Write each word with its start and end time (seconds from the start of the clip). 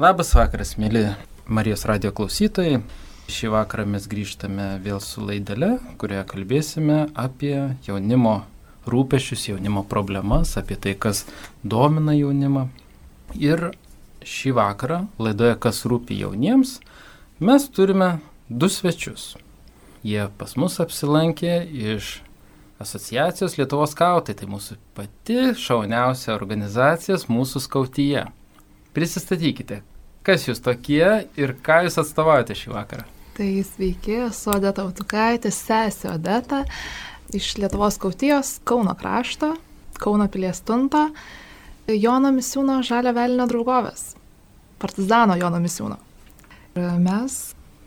Labas 0.00 0.30
vakaras, 0.32 0.78
mėly 0.80 1.10
Marijos 1.44 1.82
radio 1.84 2.08
klausytojai. 2.16 2.78
Šį 3.28 3.50
vakarą 3.52 3.82
mes 3.92 4.06
grįžtame 4.08 4.78
vėl 4.80 4.96
su 5.04 5.20
laidele, 5.20 5.74
kurioje 6.00 6.22
kalbėsime 6.30 6.96
apie 7.12 7.74
jaunimo 7.84 8.32
rūpešius, 8.88 9.42
jaunimo 9.50 9.82
problemas, 9.90 10.54
apie 10.56 10.78
tai, 10.80 10.94
kas 10.96 11.26
domina 11.60 12.14
jaunimą. 12.16 12.62
Ir 13.36 13.74
šį 14.24 14.54
vakarą 14.56 15.02
laidoje 15.20 15.58
Kas 15.60 15.82
rūpi 15.84 16.16
jauniems 16.22 16.78
mes 17.44 17.68
turime 17.68 18.22
du 18.48 18.72
svečius. 18.72 19.34
Jie 20.00 20.30
pas 20.40 20.56
mus 20.56 20.80
apsilankė 20.80 21.60
iš 21.92 22.22
asociacijos 22.80 23.60
Lietuvos 23.60 23.92
skautai, 23.92 24.32
tai 24.32 24.48
mūsų 24.48 24.80
pati 24.96 25.52
šauniausia 25.60 26.32
organizacija 26.40 27.20
mūsų 27.28 27.66
skautyje. 27.68 28.30
Prisistatykite, 28.96 29.84
kas 30.26 30.46
jūs 30.48 30.60
tokie 30.64 31.06
ir 31.40 31.54
ką 31.64 31.84
jūs 31.86 31.98
atstovaujate 32.02 32.56
šį 32.56 32.74
vakarą. 32.74 33.06
Tai 33.36 33.50
sveiki, 33.64 34.16
esu 34.26 34.50
Odeta 34.52 34.84
Autukaitė, 34.84 35.52
sesė 35.54 36.10
Odeta 36.12 36.64
iš 37.36 37.54
Lietuvos 37.62 37.96
skautijos 37.96 38.58
Kauno 38.68 38.92
krašto, 38.98 39.54
Kauno 40.00 40.26
pilies 40.32 40.60
tunto, 40.66 41.06
Jono 41.88 42.32
Misiūno 42.34 42.80
Žalio 42.86 43.14
Velinio 43.16 43.46
draugovės, 43.50 44.14
partizano 44.82 45.38
Jono 45.40 45.60
Misiūno. 45.62 45.96
Ir 46.76 46.92
mes 47.02 47.40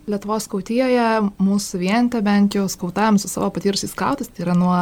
Lietuvos 0.09 0.49
skautijoje, 0.49 1.07
mūsų 1.39 1.79
vientė 1.79 2.19
bent 2.25 2.57
jau 2.57 2.65
skautavim 2.71 3.19
su 3.21 3.29
savo 3.31 3.47
patyrusiais 3.55 3.93
skautais, 3.93 4.27
tai 4.27 4.47
yra 4.47 4.57
nuo 4.57 4.75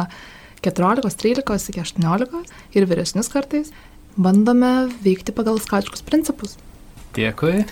14-13 0.64 1.70
iki 1.70 1.82
18 1.84 2.42
ir 2.78 2.88
vyresnius 2.90 3.30
kartais, 3.30 3.70
bandome 4.16 4.88
veikti 5.04 5.34
pagal 5.36 5.60
skautiškus 5.62 6.02
principus. 6.06 6.56
Dėkui. 7.12 7.66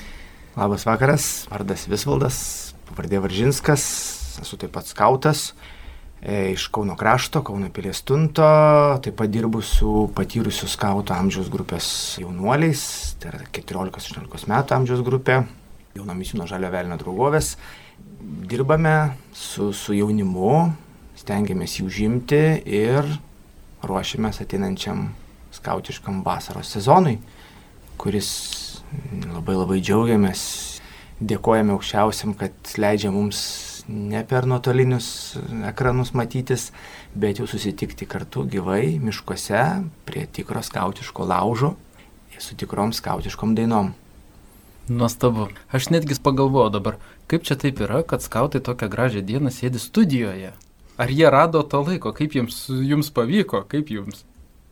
Labas 0.52 0.82
vakaras, 0.84 1.26
vardas 1.48 1.86
Visvaldas, 1.88 2.38
pavardė 2.90 3.22
Varžinskas, 3.24 3.84
esu 4.42 4.58
taip 4.60 4.74
pat 4.74 4.90
skautas 4.90 5.54
e, 6.20 6.50
iš 6.52 6.66
Kauno 6.74 6.92
krašto, 6.98 7.40
Kauno 7.46 7.70
pilies 7.72 8.02
tunto, 8.04 8.44
taip 9.00 9.16
pat 9.16 9.32
dirbu 9.32 9.62
su 9.64 10.10
patyrusiu 10.12 10.68
skauto 10.68 11.16
amžiaus 11.16 11.48
grupės 11.48 11.88
jaunuoliais, 12.20 12.84
tai 13.22 13.32
yra 13.32 13.40
14-18 13.48 14.52
metų 14.52 14.76
amžiaus 14.76 15.04
grupė, 15.08 15.40
Jauno 15.96 16.18
Misino 16.18 16.44
Žalio 16.46 16.68
Velnio 16.74 17.00
draugovės. 17.00 17.54
Dirbame 18.20 19.14
su, 19.32 19.72
su 19.72 19.96
jaunimu, 19.96 20.66
stengiamės 21.16 21.80
jų 21.80 21.88
užimti 21.88 22.44
ir 22.68 23.08
ruošiamės 23.88 24.44
ateinančiam 24.44 25.08
skautiškam 25.56 26.20
vasaros 26.28 26.76
sezonui, 26.76 27.16
kuris 27.96 28.28
labai 29.30 29.56
labai 29.58 29.80
džiaugiamės, 29.80 30.42
dėkojame 31.20 31.74
aukščiausiam, 31.76 32.34
kad 32.38 32.54
leidžia 32.80 33.12
mums 33.14 33.42
ne 33.90 34.22
per 34.28 34.46
nuotolinius 34.46 35.36
ekranus 35.68 36.14
matytis, 36.14 36.70
bet 37.14 37.40
jau 37.40 37.48
susitikti 37.50 38.06
kartu 38.06 38.44
gyvai 38.50 38.98
miškuose 39.02 39.62
prie 40.06 40.26
tikro 40.30 40.62
skautiško 40.62 41.26
laužo 41.26 41.74
su 42.40 42.56
tikrom 42.56 42.92
skautiškom 42.92 43.54
dainom. 43.54 43.92
Nuostabu. 44.88 45.48
Aš 45.70 45.90
netgi 45.90 46.16
pagalvoju 46.22 46.70
dabar, 46.70 46.96
kaip 47.30 47.44
čia 47.46 47.54
taip 47.60 47.80
yra, 47.84 48.02
kad 48.02 48.24
skautai 48.24 48.62
tokią 48.64 48.88
gražią 48.90 49.22
dieną 49.22 49.52
sėdi 49.54 49.78
studijoje. 49.78 50.54
Ar 51.00 51.12
jie 51.12 51.28
rado 51.30 51.62
to 51.62 51.82
laiko, 51.86 52.12
kaip 52.16 52.34
jums, 52.34 52.64
jums 52.68 53.12
pavyko, 53.14 53.62
kaip 53.68 53.92
jums 53.92 54.24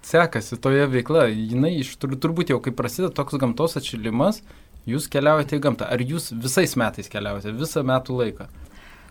sekasi 0.09 0.59
toje 0.63 0.87
veikla. 0.91 1.27
Jinai 1.33 1.75
iš 1.83 1.95
tur, 2.01 2.15
turbūt 2.17 2.53
jau, 2.55 2.61
kai 2.65 2.73
prasideda 2.77 3.13
toks 3.15 3.39
gamtos 3.41 3.77
atšilimas, 3.81 4.41
jūs 4.89 5.11
keliaujate 5.13 5.59
į 5.59 5.65
gamtą. 5.67 5.91
Ar 5.91 6.03
jūs 6.03 6.31
visais 6.33 6.75
metais 6.81 7.11
keliaujate, 7.13 7.55
visą 7.59 7.85
metų 7.87 8.23
laiką? 8.23 8.49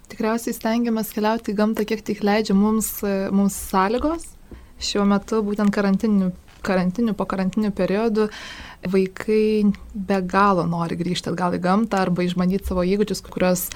Tikriausiai 0.08 0.56
stengiamės 0.56 1.12
keliauti 1.16 1.52
į 1.54 1.59
gamtą, 1.59 1.86
kiek 1.88 2.02
tik 2.08 2.23
leidžia 2.23 2.56
mums, 2.56 2.98
mums 3.36 3.58
sąlygos. 3.72 4.30
Šiuo 4.77 5.08
metu 5.10 5.42
būtent 5.45 5.73
karantiniu 5.73 6.32
karantiniu, 6.67 7.14
po 7.14 7.26
karantiniu 7.26 7.72
periodu 7.72 8.27
vaikai 8.88 9.72
be 9.93 10.20
galo 10.22 10.66
nori 10.70 10.98
grįžti 10.99 11.32
atgal 11.32 11.55
į 11.58 11.61
gamtą 11.64 12.02
arba 12.02 12.26
išbandyti 12.26 12.67
savo 12.67 12.86
įgūdžius, 12.88 13.23
kuriuos 13.26 13.67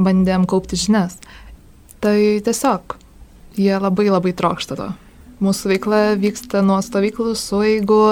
bandėm 0.00 0.46
kaupti 0.50 0.78
žinias. 0.80 1.18
Tai 2.00 2.16
tiesiog 2.46 2.96
jie 3.60 3.76
labai 3.76 4.08
labai 4.10 4.34
trokšta 4.36 4.78
to. 4.78 4.88
Mūsų 5.40 5.74
veikla 5.74 6.02
vyksta 6.20 6.64
nuo 6.66 6.80
stovyklų, 6.84 7.32
sueigų, 7.38 8.02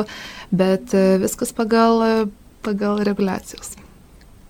bet 0.51 0.97
viskas 1.25 1.53
pagal, 1.57 2.31
pagal 2.65 3.05
reguliacijos 3.05 3.77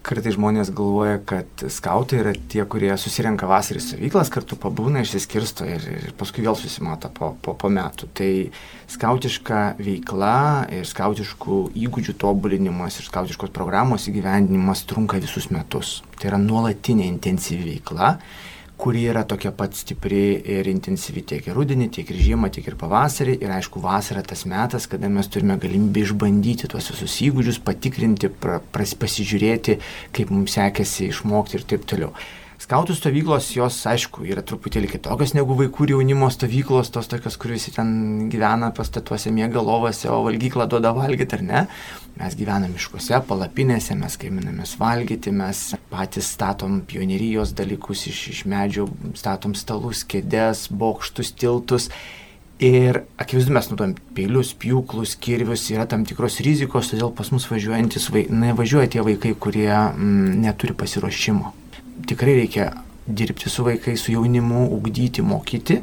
kartai 0.09 0.33
žmonės 0.33 0.71
galvoja, 0.73 1.19
kad 1.29 1.65
skautai 1.73 2.23
yra 2.23 2.33
tie, 2.51 2.63
kurie 2.71 2.91
susirenka 3.01 3.49
vasarį 3.49 3.83
stovyklas, 3.85 4.31
kartu 4.33 4.57
pabūna, 4.61 5.03
išsiskirsto 5.05 5.67
ir, 5.69 5.85
ir 6.09 6.15
paskui 6.19 6.45
vėl 6.47 6.57
susimato 6.57 7.11
po, 7.13 7.35
po, 7.45 7.55
po 7.59 7.71
metų. 7.73 8.09
Tai 8.17 8.31
skautiška 8.95 9.63
veikla 9.83 10.39
ir 10.79 10.89
skautiškų 10.89 11.61
įgūdžių 11.85 12.17
tobulinimas 12.23 13.01
ir 13.01 13.09
skautiškos 13.09 13.53
programos 13.55 14.09
įgyvendinimas 14.09 14.87
trunka 14.89 15.21
visus 15.21 15.51
metus. 15.53 15.99
Tai 16.17 16.33
yra 16.33 16.41
nuolatinė 16.41 17.09
intensyvi 17.11 17.75
veikla 17.75 18.15
kuri 18.79 19.05
yra 19.11 19.25
tokia 19.27 19.51
pat 19.53 19.75
stipri 19.75 20.39
ir 20.55 20.69
intensyvi 20.71 21.25
tiek 21.27 21.49
ir 21.51 21.57
rudenį, 21.59 21.91
tiek 21.97 22.11
ir 22.15 22.21
žiemą, 22.23 22.51
tiek 22.55 22.67
ir 22.71 22.79
pavasarį. 22.79 23.35
Ir 23.43 23.55
aišku, 23.59 23.83
vasara 23.83 24.23
tas 24.23 24.45
metas, 24.49 24.87
kada 24.91 25.11
mes 25.13 25.27
turime 25.27 25.59
galimybę 25.61 26.05
išbandyti 26.07 26.71
tuos 26.71 26.93
visus 26.95 27.17
įgūdžius, 27.27 27.59
patikrinti, 27.67 28.31
pra, 28.31 28.61
pras, 28.75 28.95
pasižiūrėti, 28.99 29.81
kaip 30.15 30.31
mums 30.35 30.55
sekėsi 30.55 31.11
išmokti 31.11 31.59
ir 31.59 31.67
taip 31.75 31.89
toliau. 31.91 32.15
Skautų 32.59 32.97
stovyklos, 32.99 33.53
jos, 33.55 33.77
aišku, 33.87 34.25
yra 34.27 34.43
truputėlį 34.43 34.89
kitokios 34.91 35.31
negu 35.37 35.55
vaikų 35.61 35.87
ir 35.87 35.93
jaunimo 35.95 36.27
stovyklos, 36.35 36.91
tos 36.91 37.07
tokios, 37.11 37.37
kur 37.39 37.55
visi 37.55 37.71
ten 37.71 38.27
gyvena 38.33 38.73
pastatuose, 38.75 39.31
mėga 39.31 39.63
lovose, 39.63 40.11
o 40.11 40.25
valgyklą 40.27 40.67
duoda 40.67 40.91
valgyti 40.97 41.39
ar 41.39 41.45
ne. 41.47 41.65
Mes 42.19 42.35
gyvename 42.35 42.75
miškuose, 42.75 43.23
palapinėse, 43.31 43.95
mes 43.99 44.19
kaiminamės 44.19 44.75
valgyti, 44.83 45.31
mes 45.31 45.69
patys 45.91 46.31
statom 46.35 46.81
pionerijos 46.89 47.55
dalykus 47.57 48.07
iš, 48.11 48.23
iš 48.35 48.41
medžių, 48.49 48.89
statom 49.19 49.55
stalus, 49.59 50.05
kėdės, 50.09 50.69
bokštus, 50.71 51.35
tiltus. 51.39 51.91
Ir 52.59 53.05
akivaizdu, 53.23 53.55
mes 53.55 53.69
naudojam 53.71 53.95
peilius, 54.17 54.51
pjūklus, 54.59 55.15
kirvius, 55.23 55.69
yra 55.71 55.87
tam 55.87 56.03
tikros 56.09 56.41
rizikos, 56.43 56.91
todėl 56.91 57.13
pas 57.15 57.31
mus 57.31 57.47
važiuojantis, 57.47 58.09
vai, 58.11 58.27
nevažiuoja 58.35 58.91
tie 58.97 59.05
vaikai, 59.07 59.37
kurie 59.39 59.71
mm, 59.71 60.41
neturi 60.43 60.75
pasiruošimo 60.75 61.55
tikrai 62.07 62.35
reikia 62.35 62.73
dirbti 63.07 63.51
su 63.51 63.65
vaikais, 63.65 64.01
su 64.01 64.13
jaunimu, 64.13 64.69
ugdyti, 64.77 65.23
mokyti. 65.23 65.81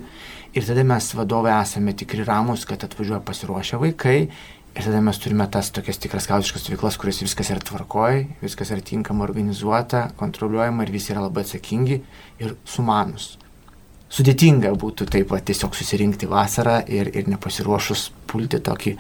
Ir 0.55 0.63
tada 0.63 0.83
mes 0.87 1.07
vadovai 1.13 1.55
esame 1.61 1.93
tikri 1.97 2.23
ramus, 2.23 2.65
kad 2.65 2.83
atvažiuoja 2.83 3.21
pasiruošę 3.25 3.79
vaikai. 3.81 4.27
Ir 4.75 4.83
tada 4.83 4.99
mes 4.99 5.17
turime 5.23 5.45
tas 5.47 5.69
tokias 5.71 6.01
tikras 6.03 6.25
kautiškas 6.27 6.65
stovyklas, 6.65 6.97
kuriuose 6.99 7.23
viskas 7.23 7.51
yra 7.53 7.63
tvarkoj, 7.63 8.25
viskas 8.41 8.73
yra 8.75 8.83
tinkama 8.83 9.23
organizuota, 9.23 10.09
kontroliuojama 10.19 10.83
ir 10.83 10.91
visi 10.91 11.13
yra 11.13 11.23
labai 11.23 11.45
atsakingi 11.45 12.01
ir 12.43 12.57
sumanus. 12.67 13.37
Sudėtinga 14.11 14.73
būtų 14.79 15.07
taip 15.11 15.31
pat 15.31 15.47
tiesiog 15.47 15.73
susirinkti 15.79 16.27
vasarą 16.27 16.81
ir, 16.91 17.07
ir 17.15 17.31
nepasiruošus 17.31 18.09
pulti 18.27 18.59
tokį 18.63 18.97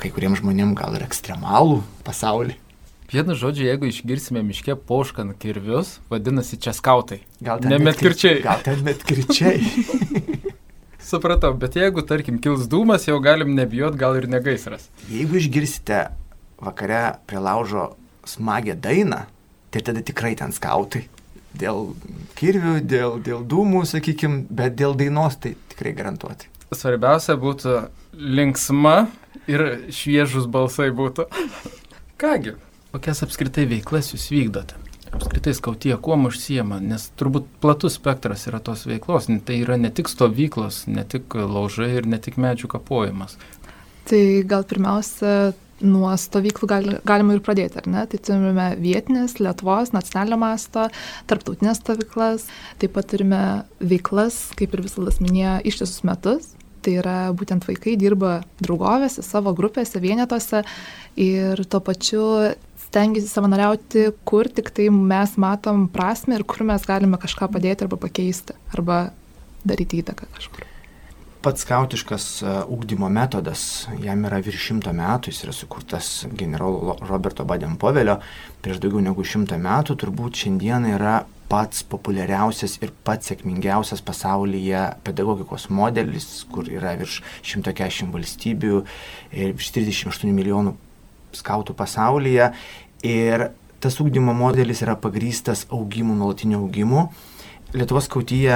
kai 0.00 0.14
kuriems 0.14 0.40
žmonėms 0.40 0.78
gal 0.78 0.94
ir 0.96 1.04
ekstremalų 1.04 1.82
pasaulį. 2.06 2.56
Vienu 3.10 3.34
žodžiu, 3.34 3.66
jeigu 3.66 3.88
išgirsime 3.90 4.44
miške 4.46 4.76
poškant 4.86 5.34
kirvius, 5.42 5.96
vadinasi 6.12 6.60
čia 6.62 6.70
skautai. 6.76 7.24
Gal 7.42 7.58
ten 7.58 7.74
ne 7.74 7.80
metkirčiai. 7.82 8.38
Gal 8.46 8.62
ten 8.62 8.84
metkirčiai. 8.86 9.58
Supratau, 11.10 11.56
bet 11.58 11.74
jeigu, 11.74 12.04
tarkim, 12.06 12.36
kils 12.38 12.68
dūmas, 12.70 13.08
jau 13.08 13.16
galim 13.22 13.56
nebijot, 13.56 13.96
gal 13.98 14.14
ir 14.20 14.28
negaisras. 14.30 14.86
Jeigu 15.10 15.40
išgirsite 15.40 16.04
vakare 16.62 17.16
prie 17.26 17.42
laužo 17.42 17.88
smagę 18.30 18.76
dainą, 18.78 19.24
tai 19.74 19.82
tada 19.88 20.04
tikrai 20.06 20.36
ten 20.38 20.54
skautai. 20.54 21.08
Dėl 21.58 21.96
kirvių, 22.38 22.76
dėl, 22.86 23.18
dėl 23.26 23.42
dūmų, 23.42 23.82
sakykime, 23.90 24.44
bet 24.54 24.78
dėl 24.78 24.94
dainos 24.94 25.40
tai 25.42 25.56
tikrai 25.72 25.96
garantuoti. 25.98 26.46
Svarbiausia 26.70 27.34
būtų 27.42 27.80
linksma 28.14 28.96
ir 29.50 29.66
šviežus 29.90 30.46
balsai 30.46 30.92
būtų. 30.94 31.26
Kągi, 32.22 32.54
Kokias 32.90 33.20
apskritai 33.22 33.68
veiklas 33.70 34.08
jūs 34.10 34.24
vykdote? 34.32 34.74
Apskritai 35.10 35.54
skautyje 35.58 35.96
kuom 36.02 36.28
užsijama, 36.28 36.78
nes 36.82 37.08
turbūt 37.18 37.48
platus 37.62 37.96
spektras 37.98 38.46
yra 38.46 38.60
tos 38.62 38.86
veiklos, 38.86 39.26
tai 39.46 39.62
yra 39.64 39.78
ne 39.80 39.90
tik 39.90 40.10
stovyklos, 40.10 40.84
ne 40.86 41.02
tik 41.02 41.34
laužai 41.34 41.90
ir 41.98 42.06
ne 42.06 42.20
tik 42.22 42.38
medžių 42.38 42.70
kapojimas. 42.76 43.34
Tai 44.10 44.22
gal 44.50 44.64
pirmiausia, 44.70 45.52
nuo 45.84 46.12
stovyklų 46.18 46.68
gal, 46.68 46.88
galima 47.08 47.36
ir 47.36 47.42
pradėti, 47.44 47.80
ar 47.80 47.88
ne? 47.90 48.04
Tai 48.10 48.20
turime 48.24 48.68
vietinės, 48.80 49.38
Lietuvos, 49.40 49.92
nacionalinio 49.96 50.38
masto, 50.40 50.86
tarptautinės 51.30 51.80
stovyklas, 51.82 52.46
taip 52.80 52.94
pat 52.96 53.10
turime 53.12 53.42
veiklas, 53.80 54.48
kaip 54.58 54.76
ir 54.76 54.84
visas 54.86 55.20
minėjo, 55.22 55.58
ištisus 55.70 56.04
metus. 56.06 56.54
Tai 56.80 56.94
yra 56.96 57.16
būtent 57.36 57.66
vaikai 57.68 57.92
dirba 58.00 58.38
draugovėse, 58.64 59.20
savo 59.24 59.52
grupėse, 59.56 60.00
vienetose 60.00 60.62
ir 61.20 61.60
tuo 61.68 61.82
pačiu 61.84 62.24
stengiasi 62.90 63.30
savanoriauti, 63.30 64.08
kur 64.26 64.50
tik 64.50 64.72
tai 64.74 64.88
mes 64.90 65.36
matom 65.38 65.86
prasme 65.92 66.38
ir 66.38 66.44
kur 66.48 66.66
mes 66.66 66.82
galime 66.86 67.20
kažką 67.22 67.50
padėti 67.54 67.86
arba 67.86 68.00
pakeisti, 68.02 68.56
arba 68.74 69.04
daryti 69.62 70.02
įtaką 70.02 70.26
kažkur. 70.34 70.66
Pats 71.40 71.62
skautiškas 71.64 72.24
ūkdymo 72.68 73.08
e, 73.08 73.14
metodas, 73.16 73.62
jam 74.02 74.26
yra 74.28 74.42
virš 74.44 74.66
šimto 74.66 74.92
metų, 74.92 75.30
jis 75.32 75.46
yra 75.46 75.54
sukurtas 75.56 76.08
generolo 76.36 76.98
Roberto 77.08 77.46
Baden-Povelio 77.48 78.18
prieš 78.60 78.82
daugiau 78.82 79.00
negu 79.06 79.24
šimtą 79.24 79.56
metų, 79.62 79.96
turbūt 80.02 80.42
šiandien 80.42 80.90
yra 80.90 81.22
pats 81.50 81.80
populiariausias 81.88 82.76
ir 82.84 82.92
pats 83.06 83.30
sėkmingiausias 83.30 84.04
pasaulyje 84.04 84.82
pedagogikos 85.06 85.70
modelis, 85.72 86.28
kur 86.52 86.68
yra 86.68 86.92
virš 87.00 87.22
140 87.40 88.12
valstybių 88.12 88.84
ir 89.32 89.56
virš 89.56 89.72
38 89.78 90.36
milijonų 90.36 90.76
skautų 91.36 91.76
pasaulyje. 91.78 92.50
Ir 93.06 93.48
tas 93.80 93.96
ūkdymo 94.02 94.34
modelis 94.36 94.82
yra 94.84 94.96
pagrystas 95.00 95.66
augimu, 95.72 96.14
nuolatiniu 96.18 96.60
augimu 96.60 97.08
Lietuvos 97.70 98.08
skautyje, 98.08 98.54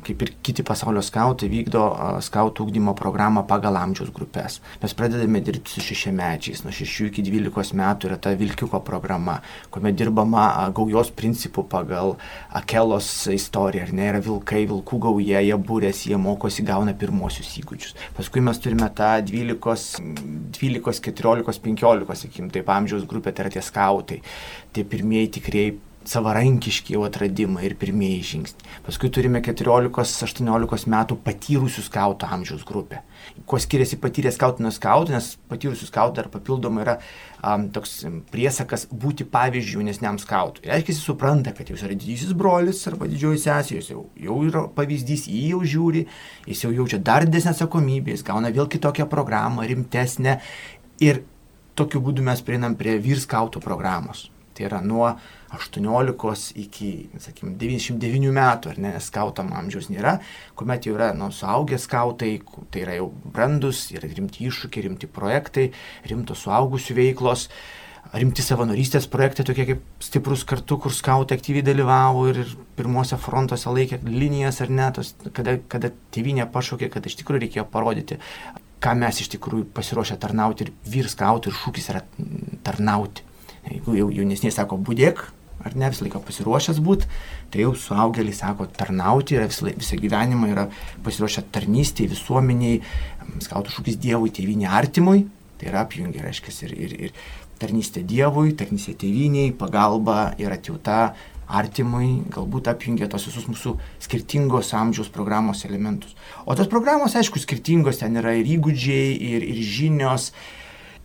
kaip 0.00 0.22
ir 0.24 0.30
kiti 0.40 0.62
pasaulio 0.64 1.02
skautai, 1.04 1.50
vykdo 1.52 1.82
skautų 2.24 2.64
ūkdymo 2.64 2.94
programą 2.96 3.42
pagal 3.44 3.76
amžiaus 3.76 4.08
grupės. 4.16 4.54
Mes 4.80 4.94
pradedame 4.96 5.42
dirbti 5.44 5.74
su 5.74 5.82
šešiamečiais, 5.84 6.62
nuo 6.64 6.72
6 6.72 7.10
iki 7.10 7.24
12 7.26 7.76
metų 7.76 8.08
yra 8.08 8.16
ta 8.16 8.32
Vilkiuko 8.40 8.80
programa, 8.86 9.34
kuomet 9.68 9.98
dirbama 10.00 10.46
gaujos 10.72 11.10
principų 11.18 11.66
pagal 11.68 12.14
Akelos 12.56 13.10
istoriją, 13.28 13.90
ar 13.90 13.92
ne, 13.98 14.08
yra 14.14 14.24
vilkai, 14.24 14.64
vilkų 14.72 15.02
gauja, 15.04 15.44
jie 15.44 15.60
būrės, 15.60 16.06
jie 16.08 16.16
mokosi, 16.16 16.64
gauna 16.64 16.96
pirmosius 16.96 17.52
įgūdžius. 17.60 17.92
Paskui 18.16 18.40
mes 18.48 18.62
turime 18.64 18.88
tą 18.96 19.10
12, 19.28 20.00
12 20.56 21.04
14, 21.10 21.60
15, 21.68 22.18
sakykim, 22.24 22.48
taip 22.56 22.72
amžiaus 22.72 23.04
grupė, 23.04 23.36
tai 23.36 23.50
yra 23.50 23.54
tie 23.58 23.68
skautai, 23.68 24.22
tie 24.72 24.88
pirmieji 24.88 25.34
tikrieji 25.36 25.78
savarankiški 26.08 26.94
jau 26.94 27.02
atradimai 27.04 27.66
ir 27.68 27.74
pirmieji 27.78 28.20
žingsniai. 28.30 28.68
Paskui 28.86 29.10
turime 29.12 29.42
14-18 29.44 30.88
metų 30.90 31.18
patyrusių 31.26 31.84
skautų 31.84 32.30
amžiaus 32.36 32.64
grupę. 32.66 33.02
Kuo 33.48 33.60
skiriasi 33.60 33.98
patyrę 34.00 34.32
skautų 34.32 34.64
nuo 34.64 34.72
skautų, 34.72 35.12
nes 35.12 35.34
patyrusių 35.50 35.90
skautų 35.90 36.16
dar 36.16 36.30
papildomai 36.32 36.86
yra 36.86 36.96
um, 37.44 37.68
toks 37.74 37.98
priesakas 38.32 38.86
būti 38.88 39.28
pavyzdžių 39.28 39.76
jaunesniam 39.82 40.18
skautui. 40.22 40.64
Reiškia, 40.70 40.94
jis 40.94 41.04
supranta, 41.04 41.52
kad 41.56 41.68
jūs 41.68 41.84
yra 41.84 41.92
didysis 41.92 42.32
brolis 42.32 42.80
arba 42.88 43.10
didžioji 43.10 43.44
sesė, 43.44 43.76
jis 43.82 43.92
jau, 43.92 44.06
jau 44.16 44.40
yra 44.48 44.64
pavyzdys, 44.72 45.28
jį 45.28 45.44
jau 45.52 45.62
žiūri, 45.76 46.06
jis 46.48 46.64
jau 46.64 46.72
jaučia 46.80 47.02
dar 47.04 47.28
didesnę 47.28 47.52
atsakomybę, 47.52 48.16
jis 48.16 48.24
gauna 48.24 48.54
vėl 48.56 48.72
kitokią 48.72 49.08
programą, 49.12 49.68
rimtesnę. 49.68 50.40
Ir 51.04 51.24
tokiu 51.76 52.00
būdu 52.04 52.24
mes 52.24 52.40
prieinam 52.44 52.76
prie 52.80 52.96
vyrskautų 53.00 53.60
programos. 53.64 54.30
Tai 54.60 54.66
yra 54.68 54.80
nuo 54.84 55.06
18 55.56 56.52
iki, 56.60 56.90
sakykime, 57.16 57.54
99 57.56 58.32
metų, 58.36 58.74
ar 58.74 58.80
ne, 58.84 58.90
skautam 59.00 59.54
amžiaus 59.56 59.88
nėra, 59.88 60.18
kuomet 60.58 60.84
jau 60.84 60.98
yra, 60.98 61.14
nu, 61.16 61.30
suaugę 61.32 61.78
skautai, 61.80 62.34
tai 62.68 62.82
yra 62.84 62.98
jau 62.98 63.06
brandus, 63.24 63.86
yra 63.94 64.10
rimti 64.10 64.44
iššūkiai, 64.50 64.84
rimti 64.84 65.08
projektai, 65.08 65.70
rimtos 66.12 66.44
suaugusių 66.44 66.96
veiklos, 66.98 67.46
rimti 68.20 68.44
savanorystės 68.44 69.08
projektai, 69.08 69.46
tokie 69.48 69.66
kaip 69.70 70.04
stiprus 70.04 70.44
kartu, 70.44 70.76
kur 70.84 70.92
skautai 70.92 71.40
aktyviai 71.40 71.64
dalyvavo 71.64 72.26
ir 72.34 72.42
pirmose 72.76 73.16
frontuose 73.16 73.72
laikė 73.72 74.02
linijas 74.04 74.60
ar 74.60 74.74
ne, 74.76 74.90
tos, 74.92 75.14
kada, 75.32 75.56
kada 75.72 75.88
tėvinė 76.12 76.50
pašaukė, 76.52 76.92
kad 76.92 77.08
iš 77.08 77.16
tikrųjų 77.22 77.46
reikėjo 77.46 77.66
parodyti, 77.72 78.20
ką 78.84 78.92
mes 79.06 79.24
iš 79.24 79.32
tikrųjų 79.38 79.70
pasiruošę 79.72 80.20
tarnauti 80.20 80.68
ir 80.68 80.76
vyr 80.84 81.08
skautų 81.08 81.48
ir 81.48 81.58
šūkis 81.64 81.90
yra 81.94 82.04
tarnauti. 82.68 83.29
Jeigu 83.68 83.96
jau 83.98 84.08
jaunesniai 84.14 84.54
sako 84.54 84.78
būdėk, 84.80 85.22
ar 85.64 85.76
ne 85.76 85.90
visą 85.92 86.06
laiką 86.06 86.22
pasiruošęs 86.24 86.80
būti, 86.84 87.08
tai 87.52 87.64
jau 87.64 87.74
suaugėliai 87.76 88.36
sako 88.36 88.66
tarnauti, 88.76 89.36
yra 89.36 89.48
visą, 89.50 89.68
visą 89.76 89.98
gyvenimą 90.00 90.48
yra 90.54 90.68
pasiruošę 91.04 91.44
tarnystėje, 91.52 92.14
visuomeniai, 92.14 92.80
skautų 93.44 93.74
šūkis 93.76 94.00
Dievui, 94.00 94.32
tėviniai 94.34 94.70
artimui, 94.80 95.26
tai 95.60 95.68
yra 95.72 95.84
apjungia, 95.84 96.24
reiškia, 96.24 96.54
ir, 96.66 96.76
ir, 96.86 96.96
ir 97.08 97.18
tarnystė 97.60 98.04
Dievui, 98.08 98.54
tarnystė 98.56 98.96
tėviniai, 99.04 99.52
pagalba 99.56 100.30
ir 100.40 100.54
atjauta 100.56 101.10
artimui, 101.50 102.22
galbūt 102.30 102.70
apjungia 102.70 103.08
tos 103.10 103.26
visus 103.28 103.48
mūsų 103.50 103.74
skirtingos 104.02 104.70
amžiaus 104.78 105.10
programos 105.12 105.64
elementus. 105.66 106.14
O 106.46 106.54
tos 106.56 106.70
programos, 106.70 107.16
aišku, 107.18 107.42
skirtingos, 107.42 108.00
ten 108.00 108.16
yra 108.20 108.36
ir 108.38 108.48
įgūdžiai, 108.54 109.16
ir, 109.34 109.46
ir 109.50 109.62
žinios, 109.66 110.30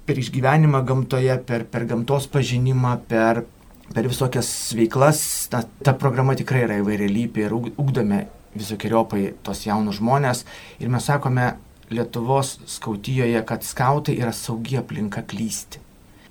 per 0.05 0.21
išgyvenimą 0.21 0.83
gamtoje, 0.85 1.37
per, 1.47 1.65
per 1.69 1.85
gamtos 1.89 2.29
pažinimą, 2.31 2.97
per 3.09 3.45
per 3.93 4.07
visokias 4.09 4.49
veiklas, 4.73 5.19
ta, 5.51 5.61
ta 5.85 5.93
programa 5.93 6.33
tikrai 6.37 6.63
yra 6.65 6.79
įvairialypė 6.81 7.45
ir 7.45 7.53
ugdome 7.53 8.23
visokiojopai 8.57 9.27
tos 9.45 9.65
jaunus 9.67 9.99
žmonės 10.01 10.45
ir 10.81 10.91
mes 10.91 11.05
sakome 11.11 11.53
Lietuvos 11.85 12.55
skautijoje, 12.65 13.37
kad 13.45 13.61
skautai 13.61 14.15
yra 14.17 14.31
saugi 14.33 14.79
aplinka 14.79 15.21
klysti 15.29 15.83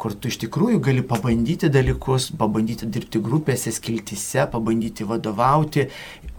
kur 0.04 0.12
tu 0.18 0.28
iš 0.28 0.36
tikrųjų 0.42 0.80
gali 0.84 1.00
pabandyti 1.06 1.70
dalykus, 1.72 2.26
pabandyti 2.36 2.88
dirbti 2.92 3.20
grupėse, 3.24 3.70
skiltise, 3.72 4.42
pabandyti 4.52 5.06
vadovauti, 5.08 5.86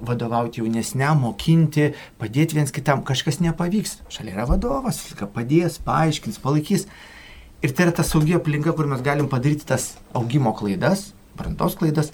vadovauti 0.05 0.61
jaunesniam, 0.61 1.23
mokinti, 1.23 1.87
padėti 2.19 2.59
viens 2.59 2.75
kitam, 2.75 3.01
kažkas 3.07 3.39
nepavyks. 3.41 4.01
Šalia 4.13 4.35
yra 4.35 4.45
vadovas, 4.51 4.99
viską 5.07 5.31
padės, 5.33 5.79
paaiškins, 5.87 6.37
palaikys. 6.43 6.85
Ir 7.63 7.73
tai 7.73 7.87
yra 7.87 7.95
ta 7.95 8.03
saugi 8.05 8.35
aplinka, 8.37 8.73
kur 8.75 8.89
mes 8.89 9.03
galim 9.05 9.29
padaryti 9.31 9.67
tas 9.69 9.93
augimo 10.13 10.51
klaidas, 10.57 11.13
brandos 11.37 11.77
klaidas, 11.79 12.11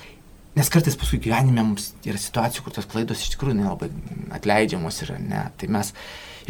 nes 0.56 0.70
kartais 0.72 0.98
paskui 1.00 1.20
gyvenime 1.24 1.64
mums 1.66 1.92
yra 2.08 2.20
situacijų, 2.22 2.66
kur 2.66 2.76
tos 2.76 2.88
klaidos 2.92 3.24
iš 3.24 3.34
tikrųjų 3.36 3.58
nelabai 3.62 3.90
atleidžiamos 4.38 5.02
yra, 5.06 5.18
ne. 5.20 5.48
Tai 5.58 5.72
mes 5.78 5.92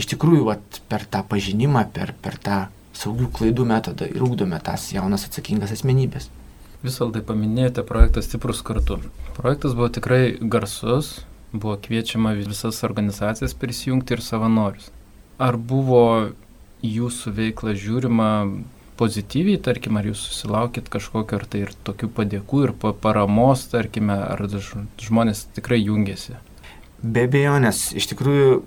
iš 0.01 0.09
tikrųjų 0.13 0.45
vat, 0.49 0.81
per 0.91 1.07
tą 1.09 1.23
pažinimą, 1.27 1.87
per, 1.95 2.13
per 2.21 2.37
tą 2.41 2.59
saugių 2.97 3.31
klaidų 3.33 3.65
metodą 3.69 4.07
ir 4.11 4.23
ūkdome 4.25 4.59
tas 4.63 4.89
jaunas 4.93 5.25
atsakingas 5.27 5.73
asmenybės. 5.73 6.29
Visaldai 6.81 7.21
paminėjote 7.25 7.83
projektą 7.85 8.23
Stiprus 8.25 8.63
kartu. 8.65 8.97
Projektas 9.37 9.75
buvo 9.77 9.89
tikrai 9.93 10.37
garsus, 10.41 11.19
buvo 11.53 11.75
kviečiama 11.77 12.33
visas 12.39 12.81
organizacijas 12.87 13.53
prisijungti 13.53 14.17
ir 14.17 14.23
savanorius. 14.25 14.89
Ar 15.41 15.57
buvo 15.57 16.31
jūsų 16.81 17.33
veikla 17.37 17.75
žiūrima 17.77 18.29
pozityviai, 19.01 19.59
tarkim, 19.65 19.97
ar 19.97 20.05
jūs 20.11 20.21
susilaukit 20.29 20.89
kažkokio 20.93 21.39
ar 21.39 21.47
tai 21.49 21.63
ir 21.65 21.73
tokių 21.87 22.11
padėkų 22.19 22.63
ir 22.67 22.73
paramos, 23.01 23.65
tarkime, 23.71 24.13
ar 24.13 24.45
žmonės 25.01 25.47
tikrai 25.57 25.81
jungiasi? 25.81 26.37
Be 27.01 27.25
abejo, 27.25 27.55
nes 27.63 27.87
iš 27.97 28.11
tikrųjų, 28.11 28.59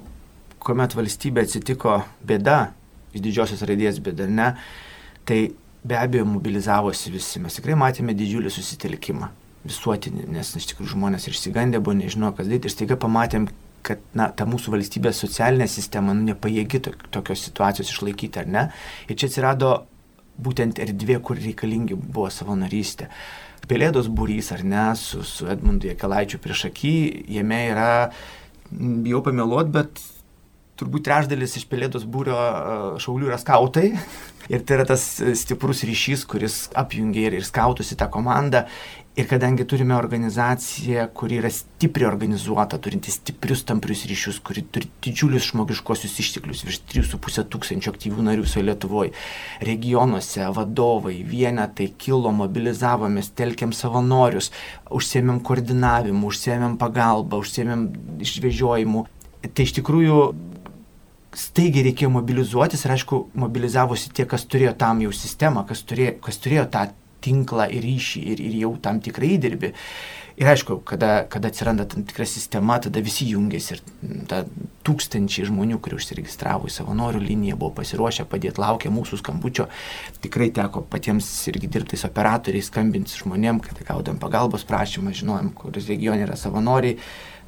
kuomet 0.64 0.96
valstybė 0.98 1.44
atsitiko 1.46 2.00
bėda, 2.26 2.72
iš 3.14 3.22
didžiosios 3.22 3.62
raidės 3.68 4.00
bėda, 4.02 4.26
ne, 4.26 4.50
tai 5.28 5.38
be 5.86 5.98
abejo 6.00 6.26
mobilizavosi 6.26 7.12
visi. 7.14 7.42
Mes 7.44 7.54
tikrai 7.54 7.78
matėme 7.78 8.16
didžiulį 8.16 8.50
susitelkimą 8.50 9.30
visuotinį, 9.64 10.26
nes 10.34 10.50
iš 10.58 10.72
tikrųjų 10.72 10.96
žmonės 10.96 11.28
ir 11.28 11.36
išsigandę 11.36 11.80
buvo, 11.80 11.94
nežino, 12.00 12.32
kas 12.36 12.50
daryti 12.50 12.68
ir 12.68 12.74
staiga 12.74 12.98
pamatėm, 13.00 13.46
kad 13.84 14.02
na, 14.16 14.30
ta 14.32 14.48
mūsų 14.48 14.72
valstybės 14.74 15.20
socialinė 15.22 15.68
sistema 15.70 16.14
nu, 16.16 16.24
nepajėgi 16.32 16.80
tokios 17.14 17.44
situacijos 17.46 17.92
išlaikyti, 17.92 18.40
ar 18.40 18.48
ne? 18.50 18.62
Ir 19.08 19.18
čia 19.20 19.28
atsirado 19.30 19.74
būtent 20.40 20.80
erdvė, 20.82 21.20
kur 21.22 21.38
reikalingi 21.40 21.96
buvo 21.98 22.30
savanorystė. 22.32 23.10
Pelėdos 23.68 24.10
būrys 24.12 24.50
ar 24.52 24.64
ne, 24.66 24.86
su, 25.00 25.22
su 25.24 25.48
Edmundu 25.48 25.88
Jekelaičiu 25.88 26.40
prieš 26.42 26.66
akį, 26.68 26.96
jame 27.38 27.60
yra, 27.70 27.92
bijau 28.70 29.22
pameluot, 29.24 29.70
bet 29.72 30.02
turbūt 30.80 31.06
trečdalis 31.06 31.56
iš 31.58 31.64
pelėdos 31.70 32.04
būrio 32.10 32.36
šaulių 33.00 33.30
yra 33.30 33.38
skautai. 33.40 33.92
Ir 34.52 34.60
tai 34.60 34.76
yra 34.76 34.84
tas 34.84 35.00
stiprus 35.40 35.80
ryšys, 35.88 36.26
kuris 36.28 36.56
apjungia 36.76 37.30
ir, 37.30 37.38
ir 37.38 37.46
skautus 37.48 37.94
į 37.94 37.96
tą 38.02 38.10
komandą. 38.12 38.66
Ir 39.14 39.28
kadangi 39.30 39.62
turime 39.62 39.94
organizaciją, 39.94 41.04
kuri 41.14 41.36
yra 41.38 41.50
stipriai 41.54 42.08
organizuota, 42.08 42.80
turinti 42.82 43.12
stiprius 43.14 43.60
tamprius 43.62 44.00
ryšius, 44.10 44.40
kuri 44.42 44.64
turi 44.74 44.88
didžiulius 45.06 45.52
žmogiškosius 45.52 46.16
išteklius, 46.18 46.64
virš 46.66 46.80
3,5 46.90 47.44
tūkstančio 47.52 47.92
aktyvių 47.94 48.24
narių 48.26 48.42
visoje 48.42 48.66
Lietuvoje, 48.66 49.12
regionuose, 49.68 50.48
vadovai, 50.56 51.20
vienetai 51.30 51.92
kilo, 51.94 52.32
mobilizavomės, 52.34 53.30
telkėm 53.38 53.70
savanorius, 53.70 54.50
užsėmėm 54.90 55.38
koordinavimu, 55.46 56.32
užsėmėm 56.32 56.74
pagalbą, 56.82 57.38
užsėmėm 57.44 57.86
išvežiojimu. 58.26 59.04
Tai 59.46 59.68
iš 59.68 59.76
tikrųjų 59.78 60.18
staigiai 61.38 61.86
reikėjo 61.92 62.10
mobilizuotis 62.18 62.82
ir 62.82 62.98
aišku, 62.98 63.28
mobilizavosi 63.38 64.10
tie, 64.10 64.26
kas 64.26 64.42
turėjo 64.50 64.74
tam 64.82 65.06
jau 65.06 65.14
sistemą, 65.14 65.62
kas 65.70 65.86
turėjo, 65.86 66.18
kas 66.26 66.42
turėjo 66.42 66.66
tą 66.74 66.88
tinklą 67.24 67.70
ir 67.72 67.86
ryšį 67.86 68.26
ir, 68.34 68.44
ir 68.44 68.60
jau 68.64 68.74
tam 68.84 69.00
tikrai 69.04 69.34
įdirbį. 69.38 69.72
Ir 70.34 70.48
aišku, 70.50 70.80
kada, 70.82 71.28
kada 71.30 71.46
atsiranda 71.52 71.84
tam 71.86 72.02
tikra 72.02 72.24
sistema, 72.26 72.80
tada 72.82 72.98
visi 73.06 73.28
jungiasi 73.30 73.76
ir 73.76 73.82
ta 74.26 74.40
tūkstančiai 74.84 75.46
žmonių, 75.46 75.78
kurie 75.78 75.94
užsiregistravo 76.00 76.66
į 76.66 76.74
savanorių 76.74 77.20
liniją, 77.22 77.58
buvo 77.60 77.70
pasiruošę 77.76 78.26
padėti, 78.32 78.58
laukia 78.58 78.90
mūsų 78.90 79.20
skambučio. 79.20 79.68
Tikrai 80.24 80.48
teko 80.56 80.82
patiems 80.90 81.28
irgi 81.52 81.70
dirbti 81.76 82.00
su 82.00 82.08
operatoriais, 82.10 82.66
skambinti 82.66 83.14
žmonėm, 83.20 83.62
kad 83.62 83.78
gaudom 83.86 84.18
pagalbos 84.18 84.66
prašymą, 84.66 85.14
žinojom, 85.14 85.52
kuris 85.60 85.86
regione 85.92 86.26
yra 86.26 86.34
savanoriai, 86.40 86.98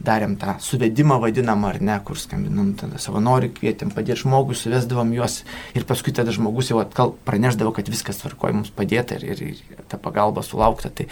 darėm 0.05 0.37
tą 0.41 0.57
suvedimą 0.63 1.19
vadinamą 1.23 1.71
ar 1.73 1.81
ne, 1.81 1.97
kur 2.05 2.19
skambinam 2.21 2.75
tada 2.79 3.01
savanorių, 3.01 3.51
kvietėm 3.57 3.93
padėti 3.95 4.23
žmogui, 4.25 4.57
suvesdavom 4.59 5.13
juos 5.17 5.41
ir 5.77 5.87
paskui 5.89 6.15
tada 6.17 6.35
žmogus 6.35 6.71
jau 6.71 6.81
atkal 6.83 7.15
praneždavo, 7.27 7.73
kad 7.77 7.89
viskas 7.91 8.21
tvarkoja, 8.21 8.59
mums 8.61 8.73
padėta 8.77 9.17
ir, 9.17 9.27
ir, 9.33 9.43
ir 9.57 9.83
ta 9.91 9.99
pagalba 10.01 10.45
sulaukta. 10.47 10.93
Tai 10.93 11.09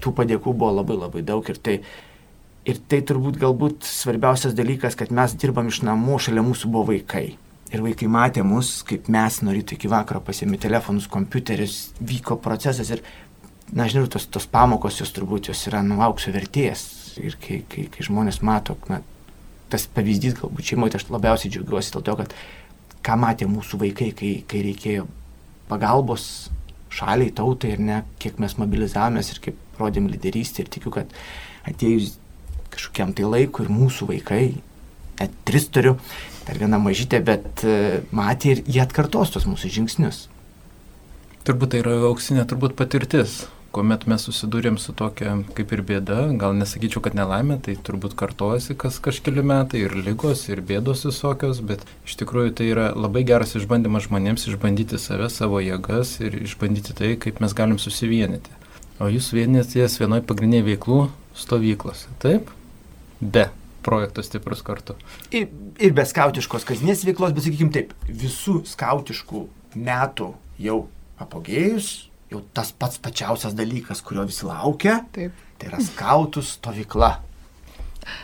tų 0.00 0.14
padėkų 0.16 0.56
buvo 0.56 0.72
labai 0.80 0.98
labai 0.98 1.24
daug 1.26 1.48
ir 1.48 1.60
tai, 1.60 1.78
ir 2.64 2.80
tai 2.88 3.02
turbūt 3.06 3.38
galbūt 3.40 3.86
svarbiausias 3.88 4.56
dalykas, 4.56 4.96
kad 4.98 5.12
mes 5.14 5.36
dirbam 5.40 5.68
iš 5.70 5.82
namų, 5.86 6.20
šalia 6.28 6.44
mūsų 6.46 6.72
buvo 6.72 6.92
vaikai. 6.94 7.26
Ir 7.74 7.82
vaikai 7.82 8.08
matė 8.12 8.44
mus, 8.46 8.82
kaip 8.86 9.08
mes 9.10 9.40
nuo 9.42 9.54
ryto 9.54 9.74
iki 9.74 9.90
vakaro 9.90 10.20
pasiemi 10.24 10.60
telefonus, 10.62 11.08
kompiuterius, 11.10 11.78
vyko 11.98 12.36
procesas 12.42 12.92
ir, 12.94 13.02
na, 13.72 13.88
žinau, 13.90 14.06
tos, 14.10 14.28
tos 14.30 14.46
pamokos 14.46 15.00
jos 15.00 15.10
turbūt 15.16 15.50
jos 15.50 15.64
yra 15.70 15.82
nu 15.82 15.98
aukso 16.04 16.32
vertės. 16.34 17.03
Ir 17.22 17.36
kai, 17.40 17.62
kai, 17.70 17.86
kai 17.92 18.06
žmonės 18.06 18.40
mato, 18.46 18.76
na, 18.90 19.00
tas 19.72 19.86
pavyzdys 19.94 20.36
galbūt 20.38 20.72
šeimoje, 20.72 20.94
tai 20.94 21.02
aš 21.02 21.08
labiausiai 21.12 21.52
džiaugiuosi 21.54 21.94
dėl 21.94 22.04
to, 22.06 22.16
kad 22.22 22.34
ką 23.04 23.16
matė 23.20 23.48
mūsų 23.50 23.80
vaikai, 23.82 24.10
kai, 24.16 24.32
kai 24.48 24.62
reikėjo 24.64 25.06
pagalbos 25.68 26.26
šaliai, 26.94 27.32
tautai 27.34 27.74
ir 27.74 27.82
ne, 27.82 28.02
kiek 28.22 28.38
mes 28.42 28.54
mobilizavomės 28.60 29.32
ir 29.32 29.40
kaip 29.48 29.80
rodėm 29.80 30.06
lyderystę 30.10 30.62
ir 30.62 30.70
tikiu, 30.72 30.92
kad 30.94 31.10
atėjus 31.68 32.14
kažkokiam 32.74 33.14
tai 33.16 33.26
laikui 33.26 33.66
ir 33.66 33.72
mūsų 33.74 34.08
vaikai, 34.10 34.44
net 35.20 35.34
tris 35.46 35.66
turiu, 35.72 35.96
dar 36.46 36.58
viena 36.60 36.78
mažytė, 36.82 37.20
bet 37.24 37.64
e, 37.66 38.04
matė 38.14 38.54
ir 38.54 38.62
jie 38.66 38.82
atkartos 38.84 39.34
tos 39.34 39.48
mūsų 39.48 39.70
žingsnius. 39.78 40.24
Turbūt 41.44 41.74
tai 41.74 41.82
yra 41.82 41.98
auksinė 42.08 42.46
turbūt 42.48 42.76
patirtis, 42.78 43.44
kuomet 43.74 44.06
mes 44.10 44.22
susidūrėm 44.26 44.76
su 44.80 44.94
tokia 44.96 45.34
kaip 45.56 45.72
ir 45.74 45.82
bėda, 45.86 46.18
gal 46.40 46.54
nesakyčiau, 46.58 47.02
kad 47.04 47.16
nelaimė, 47.18 47.58
tai 47.64 47.74
turbūt 47.86 48.16
kartojasi 48.18 48.76
kas 48.80 49.00
kažkeli 49.02 49.44
metai 49.46 49.84
ir 49.84 49.96
lygos, 49.98 50.46
ir 50.50 50.62
bėdos 50.64 51.04
visokios, 51.08 51.62
bet 51.66 51.82
iš 52.06 52.18
tikrųjų 52.22 52.54
tai 52.60 52.68
yra 52.70 52.90
labai 52.94 53.24
geras 53.26 53.56
išbandymas 53.58 54.06
žmonėms 54.08 54.46
išbandyti 54.52 55.00
save, 55.02 55.30
savo 55.32 55.62
jėgas 55.64 56.16
ir 56.22 56.38
išbandyti 56.44 56.96
tai, 57.00 57.14
kaip 57.20 57.42
mes 57.44 57.56
galim 57.56 57.80
susivienyti. 57.82 58.54
O 59.02 59.10
jūs 59.10 59.32
vienėties 59.34 59.98
vienoje 59.98 60.22
pagrindinėje 60.28 60.68
veiklų 60.70 61.00
stovyklose, 61.34 62.12
taip? 62.22 62.52
Be 63.18 63.48
projekto 63.84 64.22
stiprus 64.24 64.62
kartu. 64.64 64.96
Ir, 65.34 65.50
ir 65.82 65.92
be 65.96 66.06
skautiškos 66.08 66.64
kasdienės 66.68 67.04
veiklos, 67.08 67.34
bet 67.34 67.46
sakykime 67.46 67.74
taip, 67.74 67.92
visų 68.08 68.62
skautiškų 68.70 69.44
metų 69.74 70.30
jau 70.62 70.78
apogėjus, 71.20 71.90
jau 72.32 72.42
tas 72.56 72.72
pats 72.72 73.00
pačiausias 73.02 73.56
dalykas, 73.56 74.02
kurio 74.04 74.26
visi 74.28 74.46
laukia, 74.48 75.00
taip. 75.14 75.36
tai 75.58 75.70
yra 75.70 75.80
skautų 75.84 76.44
stovykla. 76.44 77.14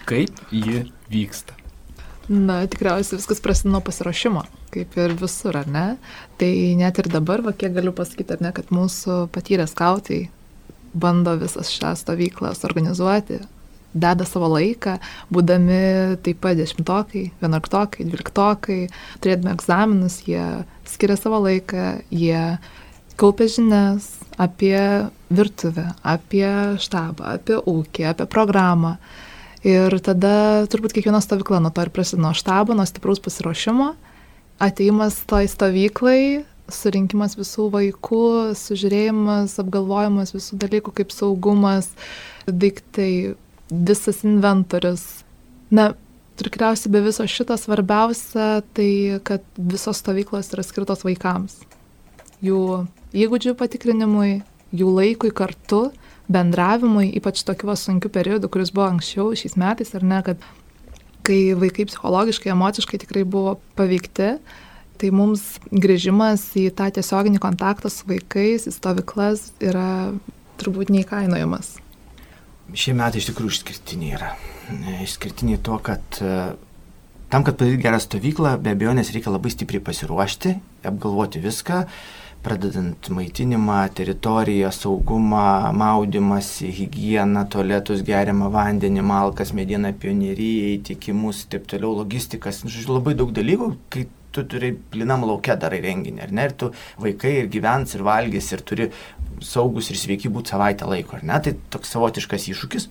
Kaip 0.09 0.43
ji 0.53 0.85
vyksta? 1.11 1.57
Na, 2.31 2.61
tikriausiai 2.71 3.19
viskas 3.19 3.41
prasideda 3.43 3.75
nuo 3.75 3.81
pasiruošimo, 3.83 4.45
kaip 4.71 4.93
ir 5.03 5.15
visur, 5.19 5.57
ar 5.59 5.71
ne? 5.71 5.87
Tai 6.39 6.51
net 6.79 7.01
ir 7.03 7.09
dabar, 7.11 7.43
va, 7.43 7.55
kiek 7.57 7.73
galiu 7.75 7.91
pasakyti, 7.97 8.37
ar 8.37 8.45
ne, 8.45 8.53
kad 8.55 8.71
mūsų 8.75 9.25
patyrę 9.35 9.67
skautai 9.71 10.29
bando 10.95 11.35
visas 11.41 11.73
šią 11.75 11.97
stovyklą 11.99 12.53
suorganizuoti, 12.55 13.41
deda 13.95 14.27
savo 14.27 14.51
laiką, 14.53 14.97
būdami 15.35 15.81
taip 16.23 16.39
pat 16.45 16.59
dešimtokai, 16.61 17.25
vienuoliktokai, 17.43 18.07
dvyliktokai, 18.07 18.81
turėdami 19.23 19.55
egzaminus, 19.57 20.21
jie 20.29 20.45
skiria 20.87 21.19
savo 21.19 21.43
laiką, 21.47 21.89
jie 22.15 22.45
kaupia 23.21 23.49
žinias 23.53 24.09
apie 24.41 24.81
virtuvę, 25.29 25.91
apie 26.03 26.49
štabą, 26.81 27.35
apie 27.37 27.59
ūkį, 27.61 28.07
apie 28.09 28.27
programą. 28.31 28.97
Ir 29.67 29.93
tada 30.01 30.65
turbūt 30.73 30.95
kiekviena 30.97 31.21
stovykla 31.21 31.61
nuo 31.61 31.73
to 31.75 31.85
ir 31.85 31.91
prasideda 31.93 32.25
nuo 32.25 32.37
štabo, 32.37 32.73
nuo 32.77 32.87
stipraus 32.89 33.21
pasiruošimo, 33.21 33.91
ateimas 34.65 35.19
toj 35.29 35.51
stovyklai, 35.53 36.47
surinkimas 36.73 37.37
visų 37.37 37.67
vaikų, 37.75 38.25
sužiūrėjimas, 38.57 39.59
apgalvojimas 39.61 40.33
visų 40.33 40.57
dalykų 40.65 40.95
kaip 41.03 41.13
saugumas, 41.13 41.91
daiktai, 42.49 43.35
visas 43.71 44.23
inventorius. 44.25 45.05
Na, 45.69 45.91
tikriausiai 46.41 46.95
be 46.95 47.05
viso 47.05 47.27
šito 47.29 47.59
svarbiausia 47.61 48.63
tai, 48.73 49.21
kad 49.29 49.45
visos 49.59 50.01
stovyklos 50.01 50.55
yra 50.55 50.65
skirtos 50.65 51.05
vaikams. 51.05 51.61
Jų 52.41 52.87
įgūdžių 53.17 53.57
patikrinimui, 53.59 54.41
jų 54.77 54.95
laikui 54.95 55.33
kartu, 55.35 55.89
bendravimui, 56.31 57.09
ypač 57.19 57.43
tokiu 57.47 57.75
sunkiu 57.75 58.11
periodu, 58.13 58.49
kuris 58.49 58.71
buvo 58.75 58.87
anksčiau 58.87 59.35
šiais 59.35 59.57
metais, 59.59 59.95
ar 59.99 60.07
ne, 60.07 60.23
kad 60.27 60.43
kai 61.27 61.53
vaikai 61.59 61.89
psichologiškai, 61.91 62.53
emociškai 62.55 63.01
tikrai 63.03 63.27
buvo 63.29 63.59
paveikti, 63.79 64.37
Tai 65.01 65.09
mums 65.17 65.43
grįžimas 65.73 66.43
į 66.61 66.67
tą 66.77 66.91
tiesioginį 66.93 67.39
kontaktą 67.41 67.89
su 67.89 68.05
vaikais, 68.09 68.67
į 68.69 68.73
stovyklas 68.75 69.47
yra 69.65 70.13
turbūt 70.61 70.93
neįkainojamas. 70.93 71.79
Šie 72.77 72.93
metai 72.99 73.23
iš 73.23 73.31
tikrųjų 73.31 73.55
išskirtiniai 73.55 74.19
yra. 74.19 74.35
Išskirtiniai 75.01 75.57
tuo, 75.65 75.79
kad 75.81 76.21
e, 76.21 76.35
tam, 77.33 77.47
kad 77.47 77.57
padaryti 77.57 77.81
gerą 77.81 78.03
stovyklą, 78.05 78.59
be 78.61 78.75
abejonės 78.77 79.15
reikia 79.17 79.33
labai 79.33 79.55
stipriai 79.55 79.81
pasiruošti, 79.89 80.53
apgalvoti 80.93 81.41
viską, 81.49 81.81
pradedant 82.43 83.09
maitinimą, 83.09 83.89
teritoriją, 83.95 84.71
saugumą, 84.73 85.73
maudimąsi, 85.73 86.73
higieną, 86.73 87.45
tualetus, 87.53 88.03
geriamą 88.07 88.49
vandenį, 88.55 89.03
malkas, 89.05 89.53
medieną, 89.57 89.93
pionieriją, 90.01 90.71
įtikimus, 90.79 91.45
taip 91.53 91.69
toliau, 91.71 91.93
logistikas, 92.01 92.63
nu, 92.65 92.73
žodžiu, 92.73 92.97
labai 92.97 93.15
daug 93.19 93.35
dalykų, 93.37 93.71
kai 93.93 94.07
tu 94.33 94.45
turi 94.47 94.73
plinam 94.93 95.27
laukia 95.29 95.57
darai 95.61 95.83
renginį, 95.85 96.23
ar 96.25 96.33
ne, 96.33 96.47
ir 96.49 96.55
tu 96.57 96.71
vaikai 97.03 97.35
ir 97.43 97.51
gyvens, 97.53 97.97
ir 97.97 98.07
valgys, 98.07 98.53
ir 98.55 98.65
turi 98.65 98.89
saugus 99.45 99.91
ir 99.91 99.99
sveiki 100.01 100.31
būti 100.33 100.55
savaitę 100.55 100.89
laiko, 100.89 101.19
ar 101.19 101.27
ne, 101.27 101.41
tai 101.45 101.57
toks 101.75 101.93
savotiškas 101.97 102.49
iššūkis. 102.55 102.89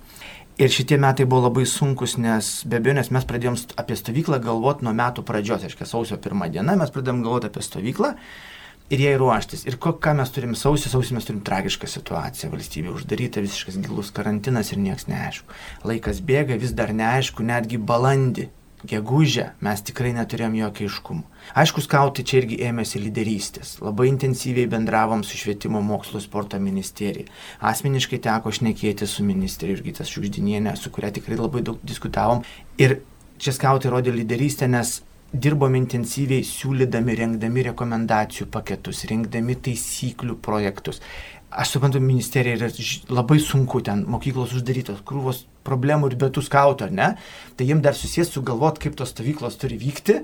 Ir 0.59 0.71
šitie 0.75 0.97
metai 0.99 1.23
buvo 1.23 1.45
labai 1.45 1.63
sunkus, 1.69 2.17
nes 2.19 2.51
be 2.67 2.81
abejo, 2.81 2.97
nes 2.97 3.09
mes 3.15 3.25
pradėjom 3.25 3.55
apie 3.79 3.95
stovyklą 3.95 4.41
galvoti 4.43 4.83
nuo 4.83 4.91
metų 4.97 5.23
pradžios, 5.23 5.63
aiškiai, 5.63 5.87
sausio 5.87 6.19
pirmą 6.19 6.49
dieną 6.51 6.75
mes 6.81 6.91
pradėjom 6.91 7.21
galvoti 7.23 7.47
apie 7.47 7.63
stovyklą 7.63 8.13
ir 8.89 9.03
jai 9.05 9.15
ruoštis. 9.21 9.65
Ir 9.69 9.79
ko, 9.81 9.93
ką 10.01 10.15
mes 10.19 10.31
turim 10.33 10.55
sausį, 10.57 10.91
sausį 10.93 11.17
mes 11.17 11.27
turim 11.27 11.41
tragišką 11.45 11.89
situaciją, 11.89 12.51
valstybė 12.53 12.93
uždaryta, 12.95 13.43
visiškas 13.45 13.79
gilus 13.83 14.13
karantinas 14.15 14.73
ir 14.73 14.81
niekas 14.81 15.09
neaišku. 15.11 15.59
Laikas 15.89 16.23
bėga, 16.25 16.57
vis 16.61 16.73
dar 16.77 16.93
neaišku, 16.95 17.45
netgi 17.45 17.81
balandį 17.81 18.49
gegužę 18.87 19.49
mes 19.65 19.81
tikrai 19.83 20.13
neturėjom 20.15 20.55
jokio 20.55 20.87
aiškumo. 20.87 21.23
Aišku, 21.59 21.83
skautai 21.83 22.23
čia 22.23 22.39
irgi 22.39 22.59
ėmėsi 22.69 23.01
lyderystės. 23.03 23.73
Labai 23.83 24.07
intensyviai 24.11 24.69
bendravom 24.71 25.23
su 25.27 25.37
švietimo 25.39 25.81
mokslo 25.83 26.21
sporto 26.23 26.59
ministerija. 26.63 27.27
Asmeniškai 27.59 28.21
teko 28.23 28.53
šnekėti 28.55 29.07
su 29.07 29.25
ministerija 29.27 29.75
Jurgitas 29.75 30.11
Šiukždinienė, 30.13 30.77
su 30.79 30.93
kuria 30.95 31.11
tikrai 31.15 31.39
labai 31.39 31.63
daug 31.65 31.81
diskutavom. 31.83 32.45
Ir 32.79 33.01
čia 33.39 33.55
skautai 33.55 33.91
rodė 33.91 34.15
lyderystę, 34.15 34.71
nes 34.71 35.01
dirbom 35.33 35.75
intensyviai 35.77 36.45
siūlydami, 36.45 37.15
rengdami 37.19 37.65
rekomendacijų 37.69 38.47
paketus, 38.53 39.03
rengdami 39.09 39.57
taisyklių 39.67 40.39
projektus. 40.41 41.01
Aš 41.49 41.75
suprantu, 41.75 42.01
ministerija 42.01 42.57
yra 42.57 42.69
labai 43.09 43.39
sunku, 43.41 43.81
ten 43.85 44.03
mokyklos 44.09 44.53
uždarytos, 44.57 45.01
krūvos 45.05 45.43
problemų 45.65 46.11
ir 46.11 46.17
be 46.21 46.29
tų 46.33 46.43
skautų, 46.45 46.89
ar 46.89 46.93
ne? 46.93 47.07
Tai 47.57 47.65
jiems 47.65 47.85
dar 47.85 47.97
susijęs 47.97 48.29
sugalvot, 48.35 48.77
kaip 48.81 48.97
tos 48.97 49.13
stovyklos 49.15 49.57
turi 49.61 49.79
vykti. 49.81 50.19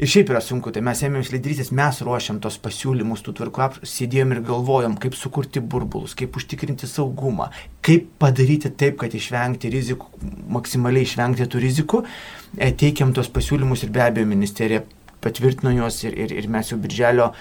Ir 0.00 0.08
šiaip 0.08 0.30
yra 0.32 0.40
sunku, 0.40 0.70
tai 0.72 0.80
mes 0.80 1.02
ėmėmės 1.04 1.28
lyderystės, 1.28 1.74
mes 1.76 1.98
ruošiam 2.06 2.38
tos 2.40 2.54
pasiūlymus, 2.64 3.20
tų 3.20 3.34
tvarkų, 3.36 3.82
sėdėjom 3.84 4.30
ir 4.32 4.38
galvojom, 4.48 4.94
kaip 4.96 5.12
sukurti 5.18 5.60
burbulus, 5.60 6.14
kaip 6.16 6.38
užtikrinti 6.40 6.88
saugumą, 6.88 7.50
kaip 7.84 8.06
padaryti 8.22 8.70
taip, 8.80 8.96
kad 9.02 9.12
išvengti 9.12 9.68
rizikų, 9.74 10.08
maksimaliai 10.56 11.04
išvengti 11.04 11.44
tų 11.52 11.60
rizikų. 11.66 12.00
E, 12.56 12.70
teikiam 12.80 13.12
tos 13.12 13.28
pasiūlymus 13.28 13.84
ir 13.84 13.92
be 13.92 14.00
abejo 14.06 14.30
ministerija 14.30 14.86
patvirtino 15.20 15.74
juos 15.76 16.00
ir, 16.06 16.16
ir, 16.16 16.32
ir 16.32 16.48
mes 16.48 16.72
jau 16.72 16.78
birželio 16.80 17.34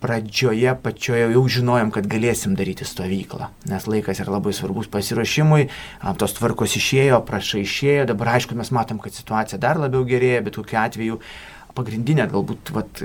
pradžioje 0.00 0.72
pačioje 0.80 1.26
jau 1.32 1.42
žinojom, 1.50 1.90
kad 1.92 2.08
galėsim 2.08 2.54
daryti 2.56 2.86
stovyklą, 2.88 3.50
nes 3.68 3.84
laikas 3.88 4.20
yra 4.22 4.36
labai 4.36 4.52
svarbus 4.56 4.88
pasiruošimui, 4.92 5.68
tos 6.20 6.36
tvarkos 6.36 6.76
išėjo, 6.80 7.20
prašai 7.28 7.64
išėjo, 7.64 8.08
dabar 8.12 8.34
aišku 8.36 8.56
mes 8.56 8.72
matom, 8.76 9.00
kad 9.02 9.16
situacija 9.16 9.60
dar 9.60 9.80
labiau 9.80 10.04
gerėja, 10.08 10.44
bet 10.46 10.60
kokiu 10.60 10.80
atveju 10.82 11.20
pagrindinė, 11.76 12.26
galbūt, 12.32 12.72
vat, 12.76 13.02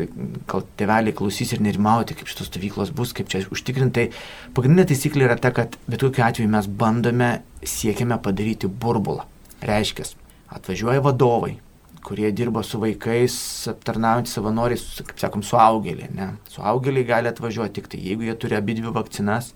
gal 0.50 0.64
tėveliai 0.80 1.16
klausys 1.18 1.54
ir 1.56 1.64
nerimauti, 1.64 2.16
kaip 2.18 2.32
šitos 2.32 2.50
stovyklos 2.52 2.94
bus, 2.96 3.14
kaip 3.18 3.32
čia 3.32 3.44
užtikrintai. 3.52 4.10
Pagrindinė 4.58 4.88
taisyklė 4.92 5.28
yra 5.28 5.38
ta, 5.42 5.54
kad 5.56 5.78
bet 5.88 6.04
kokiu 6.04 6.26
atveju 6.28 6.52
mes 6.52 6.70
bandome, 6.82 7.34
siekiame 7.68 8.18
padaryti 8.24 8.72
burbulą. 8.72 9.28
Reiškia, 9.62 10.08
atvažiuoja 10.56 11.04
vadovai, 11.06 11.58
kurie 12.02 12.32
dirba 12.34 12.64
su 12.66 12.80
vaikais, 12.82 13.36
aptarnaujant 13.72 14.30
savanoriais, 14.30 14.84
kaip 15.06 15.22
sakom, 15.22 15.46
suaugėliai. 15.46 16.10
Ne? 16.18 16.32
Suaugėliai 16.52 17.08
gali 17.08 17.30
atvažiuoti 17.32 17.78
tik 17.78 17.92
tai, 17.92 18.02
jeigu 18.08 18.26
jie 18.26 18.36
turi 18.42 18.58
abi 18.58 18.78
dvi 18.80 18.94
vakcinas, 18.96 19.52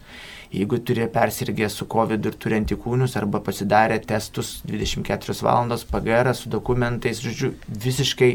jeigu 0.53 0.79
turi 0.85 1.07
persirgę 1.11 1.69
su 1.73 1.87
COVID 1.89 2.29
ir 2.29 2.37
turi 2.41 2.59
antikūnius 2.59 3.17
arba 3.19 3.41
pasidarę 3.43 3.97
testus 4.05 4.59
24 4.69 5.39
valandos 5.41 5.87
PGR 5.89 6.31
su 6.37 6.51
dokumentais, 6.53 7.23
žodžiu, 7.23 7.55
visiškai 7.87 8.33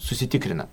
susitikrina. 0.00 0.66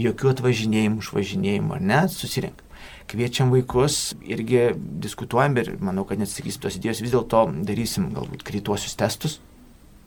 Jokių 0.00 0.34
atvažinėjimų, 0.34 1.00
užvažinėjimų, 1.02 1.74
ar 1.78 1.88
ne, 1.92 2.02
susirink. 2.12 2.60
Kviečiam 3.08 3.50
vaikus, 3.52 4.14
irgi 4.24 4.70
diskutuojam 5.04 5.56
ir 5.60 5.74
manau, 5.84 6.06
kad 6.08 6.20
nesakysim 6.20 6.62
tos 6.64 6.78
idėjos, 6.78 7.02
vis 7.04 7.12
dėlto 7.12 7.46
darysim 7.68 8.12
galbūt 8.16 8.44
greituosius 8.48 8.96
testus, 9.00 9.40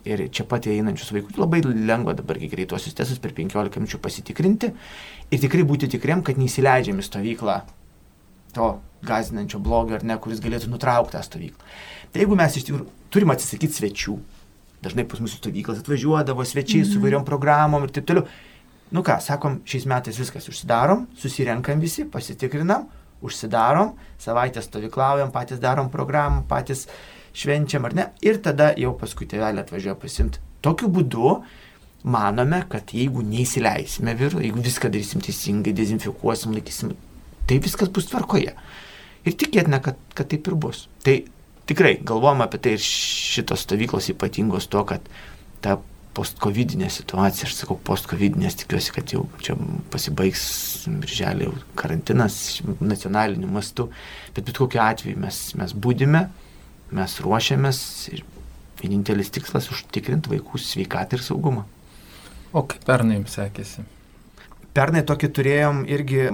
ir 0.08 0.24
čia 0.34 0.46
pat 0.48 0.68
einančius 0.72 1.12
vaikus 1.16 1.38
labai 1.40 1.62
lengva 1.66 2.16
dabar 2.18 2.40
greituosius 2.40 2.96
testus 2.98 3.20
per 3.22 3.34
15 3.38 3.82
minučių 3.82 4.00
pasitikrinti 4.04 4.72
ir 5.32 5.42
tikrai 5.44 5.66
būti 5.68 5.90
tikriem, 5.92 6.24
kad 6.24 6.40
neįsileidžiam 6.40 7.02
į 7.02 7.08
stovyklą 7.08 7.60
to 8.56 8.70
gazinančio 9.08 9.60
blogio 9.64 9.98
ar 9.98 10.06
ne, 10.08 10.18
kuris 10.22 10.42
galėtų 10.42 10.72
nutraukti 10.72 11.18
tą 11.18 11.24
stovyklą. 11.26 11.72
Tai 12.12 12.24
jeigu 12.24 12.38
mes 12.40 12.58
iš 12.58 12.68
tikrųjų 12.70 12.88
turim 13.14 13.34
atsisakyti 13.34 13.78
svečių, 13.78 14.16
dažnai 14.86 15.06
pas 15.10 15.22
mūsų 15.22 15.42
stovyklas 15.42 15.82
atvažiuodavo 15.84 16.46
svečiai 16.46 16.82
mm 16.82 16.88
-hmm. 16.88 16.94
su 16.94 17.04
vairiom 17.04 17.26
programom 17.26 17.84
ir 17.84 17.92
taip 17.92 18.08
toliau. 18.08 18.28
Nu 18.96 19.04
ką, 19.04 19.18
sakom, 19.24 19.60
šiais 19.68 19.86
metais 19.90 20.20
viskas 20.20 20.48
užsidarom, 20.48 21.08
susirenkam 21.20 21.82
visi, 21.84 22.06
pasitikrinam, 22.08 22.88
užsidarom, 23.26 23.96
savaitę 24.22 24.62
stovyklaujam, 24.64 25.34
patys 25.34 25.60
darom 25.60 25.90
programą, 25.92 26.46
patys 26.48 26.86
švenčiam 27.38 27.86
ar 27.86 27.96
ne, 27.98 28.06
ir 28.24 28.40
tada 28.44 28.72
jau 28.80 28.94
paskui 28.98 29.28
tėvelė 29.30 29.66
atvažiuoja 29.66 29.98
pasimti. 30.00 30.40
Tokiu 30.64 30.88
būdu 30.94 31.34
manome, 32.08 32.62
kad 32.72 32.94
jeigu 32.96 33.26
neįsileisime 33.28 34.16
virų, 34.18 34.42
jeigu 34.46 34.64
viską 34.64 34.92
darysim 34.94 35.24
teisingai, 35.26 35.76
dezinfekuosim, 35.76 36.56
laikysim 36.56 36.96
tai 37.48 37.60
viskas 37.64 37.92
bus 37.94 38.08
tvarkoje. 38.12 38.54
Ir 39.28 39.36
tikėtina, 39.36 39.82
kad, 39.84 40.00
kad 40.16 40.30
taip 40.32 40.48
ir 40.48 40.56
bus. 40.56 40.86
Tai 41.04 41.18
tikrai 41.68 41.98
galvom 42.08 42.46
apie 42.46 42.62
tai 42.64 42.78
ir 42.78 42.84
šitos 42.84 43.66
stovyklos 43.68 44.08
ypatingos 44.14 44.70
to, 44.72 44.84
kad 44.88 45.04
ta 45.64 45.78
post-covidinė 46.18 46.90
situacija, 46.94 47.48
aš 47.48 47.56
sakau 47.60 47.78
post-covidinės, 47.88 48.58
tikiuosi, 48.64 48.94
kad 48.96 49.14
jau 49.14 49.26
čia 49.44 49.58
pasibaigs 49.94 50.44
birželį 51.04 51.52
karantinas 51.78 52.40
nacionaliniu 52.82 53.50
mastu, 53.52 53.90
bet 54.36 54.48
bet 54.48 54.58
kokiu 54.58 54.82
atveju 54.84 55.20
mes, 55.22 55.42
mes 55.60 55.76
būdime, 55.78 56.26
mes 56.98 57.20
ruošiamės 57.24 57.82
ir 58.14 58.24
vienintelis 58.82 59.34
tikslas 59.34 59.70
užtikrinti 59.74 60.34
vaikų 60.34 60.62
sveikatą 60.62 61.20
ir 61.20 61.26
saugumą. 61.26 61.68
O 62.56 62.64
kaip 62.64 62.86
pernai 62.88 63.20
jums 63.20 63.38
sekėsi? 63.38 63.86
Pernai 64.78 65.02
tokį 65.10 65.28
turėjom 65.34 65.78
irgi 65.90 66.28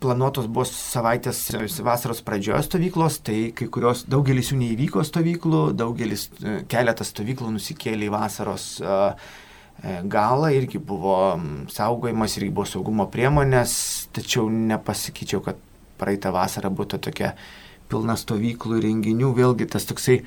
planuotos 0.00 0.46
buvo 0.48 0.64
savaitės 0.64 1.42
vasaros 1.84 2.22
pradžios 2.24 2.64
stovyklos, 2.64 3.18
tai 3.20 3.50
kai 3.56 3.68
kurios, 3.72 4.06
daugelis 4.08 4.48
jų 4.48 4.62
neįvyko 4.62 5.04
stovyklų, 5.04 5.60
daugelis, 5.76 6.30
e, 6.40 6.54
keletas 6.72 7.12
stovyklų 7.12 7.50
nusikėlė 7.58 8.08
į 8.08 8.14
vasaros 8.14 8.64
e, 8.80 8.96
e, 8.96 9.98
galą, 10.14 10.48
irgi 10.56 10.80
buvo 10.80 11.18
saugojimas, 11.74 12.38
irgi 12.40 12.48
buvo 12.56 12.64
saugumo 12.70 13.10
priemonės, 13.12 13.74
tačiau 14.16 14.48
nepasakyčiau, 14.48 15.42
kad 15.44 15.60
praeitą 16.00 16.32
vasarą 16.32 16.72
būtų 16.72 17.02
tokia 17.10 17.34
pilna 17.92 18.16
stovyklų 18.16 18.80
renginių, 18.86 19.34
vėlgi 19.36 19.68
tas 19.76 19.84
toksai 19.90 20.22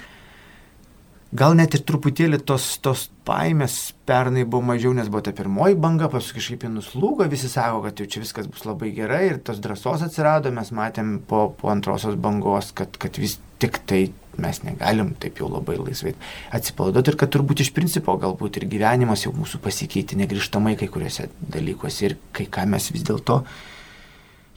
gal 1.36 1.56
net 1.58 1.76
ir 1.76 1.84
truputėlį 1.88 2.40
tos, 2.48 2.66
tos 2.84 3.08
paimės 3.28 3.94
pernai 4.08 4.46
buvo 4.48 4.64
mažiau, 4.72 4.94
nes 4.96 5.10
buvo 5.12 5.24
ta 5.26 5.34
pirmoji 5.36 5.78
banga, 5.82 6.10
paskui 6.12 6.40
kažkaip 6.40 6.66
jį 6.66 6.72
nuslūgo, 6.78 7.28
visi 7.32 7.50
sako, 7.52 7.82
kad 7.86 8.00
jau 8.00 8.08
čia 8.12 8.22
viskas 8.24 8.48
bus 8.52 8.66
labai 8.68 8.92
gerai 8.96 9.24
ir 9.32 9.42
tos 9.46 9.60
drąsos 9.64 10.06
atsirado, 10.06 10.54
mes 10.56 10.72
matėm 10.76 11.18
po, 11.28 11.48
po 11.60 11.72
antrosios 11.74 12.18
bangos, 12.22 12.72
kad, 12.78 12.96
kad 13.02 13.20
vis 13.22 13.38
tik 13.62 13.82
tai 13.90 14.08
mes 14.42 14.60
negalim 14.66 15.14
taip 15.20 15.40
jau 15.40 15.48
labai 15.52 15.78
laisvai 15.80 16.12
atsipalaiduoti 16.56 17.14
ir 17.14 17.20
kad 17.22 17.32
turbūt 17.32 17.64
iš 17.64 17.72
principo 17.76 18.18
galbūt 18.20 18.60
ir 18.60 18.68
gyvenimas 18.72 19.24
jau 19.24 19.32
mūsų 19.36 19.62
pasikeitė 19.64 20.20
negrižtamai 20.20 20.76
kai 20.80 20.90
kuriuose 20.92 21.30
dalykuose 21.40 22.10
ir 22.10 22.18
kai 22.36 22.50
ką 22.52 22.68
mes 22.74 22.90
vis 22.92 23.06
dėlto 23.08 23.40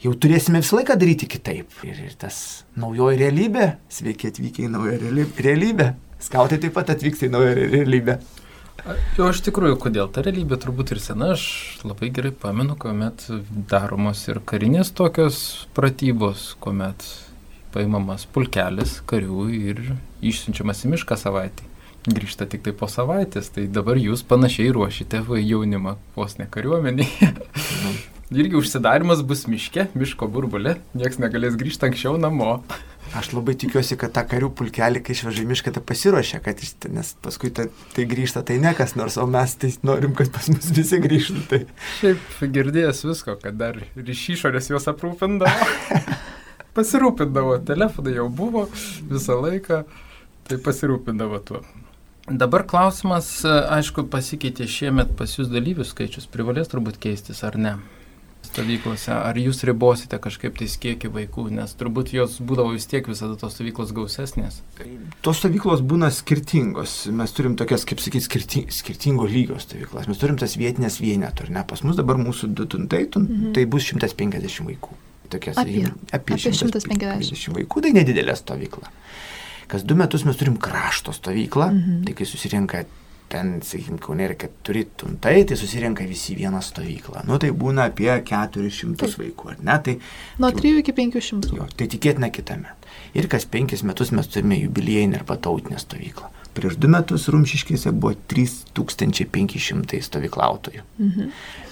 jau 0.03 0.13
turėsime 0.15 0.61
visą 0.63 0.79
laiką 0.79 0.99
daryti 0.99 1.27
kitaip. 1.31 1.71
Ir, 1.87 2.03
ir 2.07 2.19
tas 2.19 2.65
naujoji 2.79 3.19
realybė, 3.23 3.71
sveiki 3.91 4.31
atvykę 4.33 4.67
į 4.67 4.71
naują 4.75 4.99
realybę, 5.39 5.93
skautai 6.23 6.59
taip 6.61 6.75
pat 6.75 6.91
atvyksta 6.93 7.27
į 7.27 7.33
naują 7.33 7.55
realybę. 7.59 8.19
Jo, 9.17 9.29
iš 9.33 9.41
tikrųjų, 9.43 9.77
kodėl 9.81 10.09
ta 10.13 10.23
realybė 10.23 10.57
turbūt 10.61 10.93
ir 10.95 11.01
sena, 11.03 11.33
aš 11.35 11.43
labai 11.83 12.11
gerai 12.15 12.31
pamenu, 12.31 12.77
kuomet 12.79 13.25
daromos 13.69 14.23
ir 14.29 14.39
karinės 14.47 14.93
tokios 14.95 15.67
pratybos, 15.75 16.53
kuomet 16.63 17.03
paimamas 17.73 18.25
pulkelis 18.33 18.99
karių 19.09 19.47
ir 19.53 19.81
išsiunčiamas 20.25 20.85
į 20.85 20.93
mišką 20.95 21.19
savaitį. 21.19 21.67
Grįžta 22.09 22.47
tik 22.49 22.63
tai 22.65 22.71
po 22.73 22.87
savaitės, 22.89 23.51
tai 23.53 23.67
dabar 23.67 23.99
jūs 23.99 24.23
panašiai 24.25 24.71
ruošite 24.73 25.19
jaunimą 25.27 25.97
vos 26.15 26.37
ne 26.39 26.47
kariuomenėje. 26.49 27.33
Mhm. 27.33 27.99
Irgi 28.29 28.59
užsidarimas 28.59 29.23
bus 29.25 29.47
miške, 29.49 29.87
miško 29.97 30.27
burbulė, 30.29 30.75
nieks 30.93 31.17
negalės 31.17 31.55
grįžti 31.57 31.87
anksčiau 31.89 32.17
namo. 32.21 32.59
Aš 33.17 33.31
labai 33.33 33.55
tikiuosi, 33.57 33.97
kad 33.97 34.13
tą 34.13 34.21
karių 34.29 34.51
pulkelį, 34.53 35.01
kai 35.01 35.15
išveža 35.15 35.45
mišką, 35.49 35.73
tai 35.73 35.81
pasiruošia, 35.81 36.41
kad 36.45 36.61
iš, 36.61 36.75
nes 36.93 37.15
paskui 37.23 37.49
ta, 37.55 37.65
tai 37.95 38.05
grįžta, 38.09 38.43
tai 38.45 38.59
ne 38.61 38.73
kas 38.77 38.93
nors, 38.99 39.17
o 39.17 39.25
mes 39.29 39.55
tai 39.57 39.71
norim, 39.87 40.13
kad 40.17 40.29
pas 40.35 40.45
mus 40.51 40.69
visi 40.75 41.01
grįžtų. 41.01 41.41
Tai. 41.49 41.61
Šiaip 41.97 42.43
girdėjęs 42.59 43.01
visko, 43.07 43.35
kad 43.41 43.57
dar 43.57 43.81
iš 43.97 44.23
išorės 44.35 44.69
juos 44.69 44.85
aprūpindavo. 44.93 45.69
pasirūpindavo, 46.77 47.57
telefonai 47.65 48.15
jau 48.19 48.29
buvo 48.29 48.67
visą 49.09 49.39
laiką, 49.41 49.83
tai 50.49 50.61
pasirūpindavo 50.65 51.41
tuo. 51.49 51.63
Dabar 52.29 52.61
klausimas, 52.69 53.39
aišku, 53.47 54.05
pasikeitė 54.13 54.67
šiemet 54.69 55.15
pas 55.17 55.31
jūs 55.33 55.49
dalyvių 55.49 55.87
skaičius, 55.87 56.29
privalės 56.29 56.69
turbūt 56.69 57.01
keistis 57.01 57.41
ar 57.47 57.57
ne? 57.57 57.79
Stovyklose, 58.59 59.13
ar 59.15 59.37
jūs 59.39 59.63
ribosite 59.67 60.19
kažkaip 60.21 60.57
tai 60.59 60.67
kiekį 60.83 61.11
vaikų, 61.15 61.45
nes 61.55 61.73
turbūt 61.79 62.11
jos 62.13 62.37
būdavo 62.43 62.73
vis 62.75 62.87
tiek 62.89 63.07
visada 63.07 63.37
tos 63.39 63.55
stovyklos 63.55 63.93
gausesnės. 63.95 64.59
Tos 65.25 65.39
stovyklos 65.39 65.83
būna 65.85 66.11
skirtingos. 66.13 67.07
Mes 67.15 67.35
turim 67.35 67.55
tokias, 67.59 67.85
kaip 67.87 68.03
sakyti, 68.03 68.25
skirti, 68.27 68.63
skirtingo 68.75 69.27
lygio 69.29 69.59
stovyklas. 69.63 70.09
Mes 70.11 70.19
turim 70.21 70.37
tas 70.39 70.57
vietinės 70.59 70.99
vienetų, 70.99 71.47
ar 71.47 71.55
ne? 71.55 71.65
Pas 71.69 71.83
mus 71.87 71.99
dabar 71.99 72.19
mūsų 72.19 72.51
du 72.53 72.67
tuntai, 72.69 73.05
mhm. 73.07 73.53
tai 73.57 73.65
bus 73.69 73.87
150 73.93 74.67
vaikų. 74.67 74.99
Tokias, 75.29 75.59
apie, 75.61 75.85
apie, 76.09 76.33
apie 76.35 76.39
150. 76.41 76.79
150 76.89 77.59
vaikų, 77.59 77.83
tai 77.85 77.93
nedidelė 77.93 78.33
stovykla. 78.37 78.89
Kas 79.69 79.83
du 79.85 79.93
metus 79.93 80.23
mes 80.25 80.37
turim 80.37 80.55
krašto 80.57 81.13
stovyklą, 81.13 81.69
mhm. 81.69 81.99
tai 82.07 82.15
kai 82.17 82.25
susirinka 82.25 82.83
ten, 83.29 83.59
sakykim, 83.65 83.99
Kaune 84.03 84.25
yra 84.27 84.35
keturi 84.39 84.85
tuntai, 84.97 85.43
tai 85.47 85.57
susirenka 85.59 86.05
visi 86.09 86.35
vieną 86.37 86.61
stovyklą. 86.65 87.23
Nu, 87.29 87.37
tai 87.41 87.51
būna 87.55 87.89
apie 87.91 88.09
400 88.09 88.97
Taip. 88.99 89.15
vaikų, 89.21 89.53
ar 89.53 89.61
ne? 89.63 89.77
Tai, 89.85 89.95
Nuo 90.41 90.51
3 90.55 90.81
iki 90.81 90.95
500. 90.97 91.53
Jo, 91.57 91.67
tai 91.77 91.89
tikėtina 91.91 92.31
kitą 92.33 92.57
metą. 92.61 92.93
Ir 93.17 93.29
kas 93.31 93.45
penkis 93.49 93.85
metus 93.85 94.11
mes 94.15 94.27
turime 94.29 94.57
jubiliejinę 94.59 95.21
arba 95.21 95.37
tautinę 95.37 95.79
stovyklą. 95.81 96.29
Prieš 96.57 96.79
du 96.81 96.89
metus 96.91 97.29
Rumšiškėse 97.31 97.93
buvo 97.93 98.15
3500 98.33 100.01
stovyklautojų. 100.09 100.81
Mhm. 100.97 101.29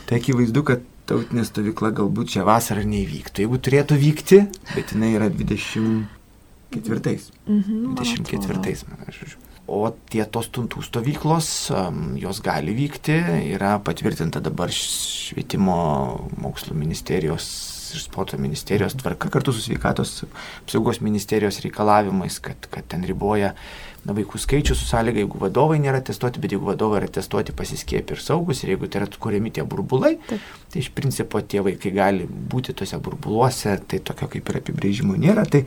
Tai 0.07 0.21
akivaizdu, 0.21 0.63
kad 0.63 0.85
tautinė 1.07 1.43
stovykla 1.47 1.91
galbūt 1.97 2.35
čia 2.35 2.45
vasarą 2.47 2.83
neįvyktų. 2.87 3.43
Jeigu 3.45 3.57
turėtų 3.63 3.97
vykti, 3.99 4.39
bet 4.75 4.93
jinai 4.93 5.13
yra 5.15 5.27
24. 5.33 6.05
Mhm, 7.47 7.95
24. 7.97 8.75
Man, 8.91 8.99
aš, 9.07 9.37
O 9.67 9.89
tie 10.07 10.23
tos 10.31 10.47
tuntų 10.55 10.79
stovyklos, 10.85 11.47
jos 12.15 12.37
gali 12.43 12.71
vykti, 12.77 13.17
yra 13.51 13.73
patvirtinta 13.83 14.39
dabar 14.39 14.71
švietimo 14.71 15.75
mokslo 16.39 16.77
ministerijos 16.77 17.76
ir 17.97 18.05
sporto 18.05 18.37
ministerijos 18.39 18.95
tvarka 18.97 19.31
kartu 19.33 19.53
su 19.53 19.65
sveikatos 19.65 20.23
apsaugos 20.61 21.01
ministerijos 21.01 21.59
reikalavimais, 21.65 22.39
kad, 22.43 22.69
kad 22.71 22.87
ten 22.87 23.03
riboja 23.07 23.53
na, 24.07 24.15
vaikų 24.15 24.39
skaičių 24.39 24.75
su 24.77 24.87
sąlyga, 24.87 25.21
jeigu 25.23 25.39
vadovai 25.41 25.79
nėra 25.83 25.99
testuoti, 26.05 26.41
bet 26.43 26.55
jeigu 26.55 26.69
vadovai 26.69 27.01
yra 27.01 27.11
testuoti, 27.19 27.55
pasiskėpi 27.57 28.15
ir 28.15 28.23
saugus, 28.23 28.63
ir 28.63 28.73
jeigu 28.75 28.89
tai 28.91 29.03
yra 29.03 29.09
kuriami 29.19 29.51
tie 29.57 29.65
burbulai, 29.67 30.15
Taip. 30.29 30.49
tai 30.71 30.83
iš 30.83 30.91
principo 30.95 31.41
tie 31.41 31.63
vaikai 31.65 31.93
gali 31.95 32.27
būti 32.27 32.75
tose 32.77 32.99
burbuluose, 33.03 33.77
tai 33.89 33.99
tokio 33.99 34.29
kaip 34.31 34.51
ir 34.51 34.61
apibrėžimo 34.61 35.17
nėra. 35.19 35.47
Tai... 35.51 35.65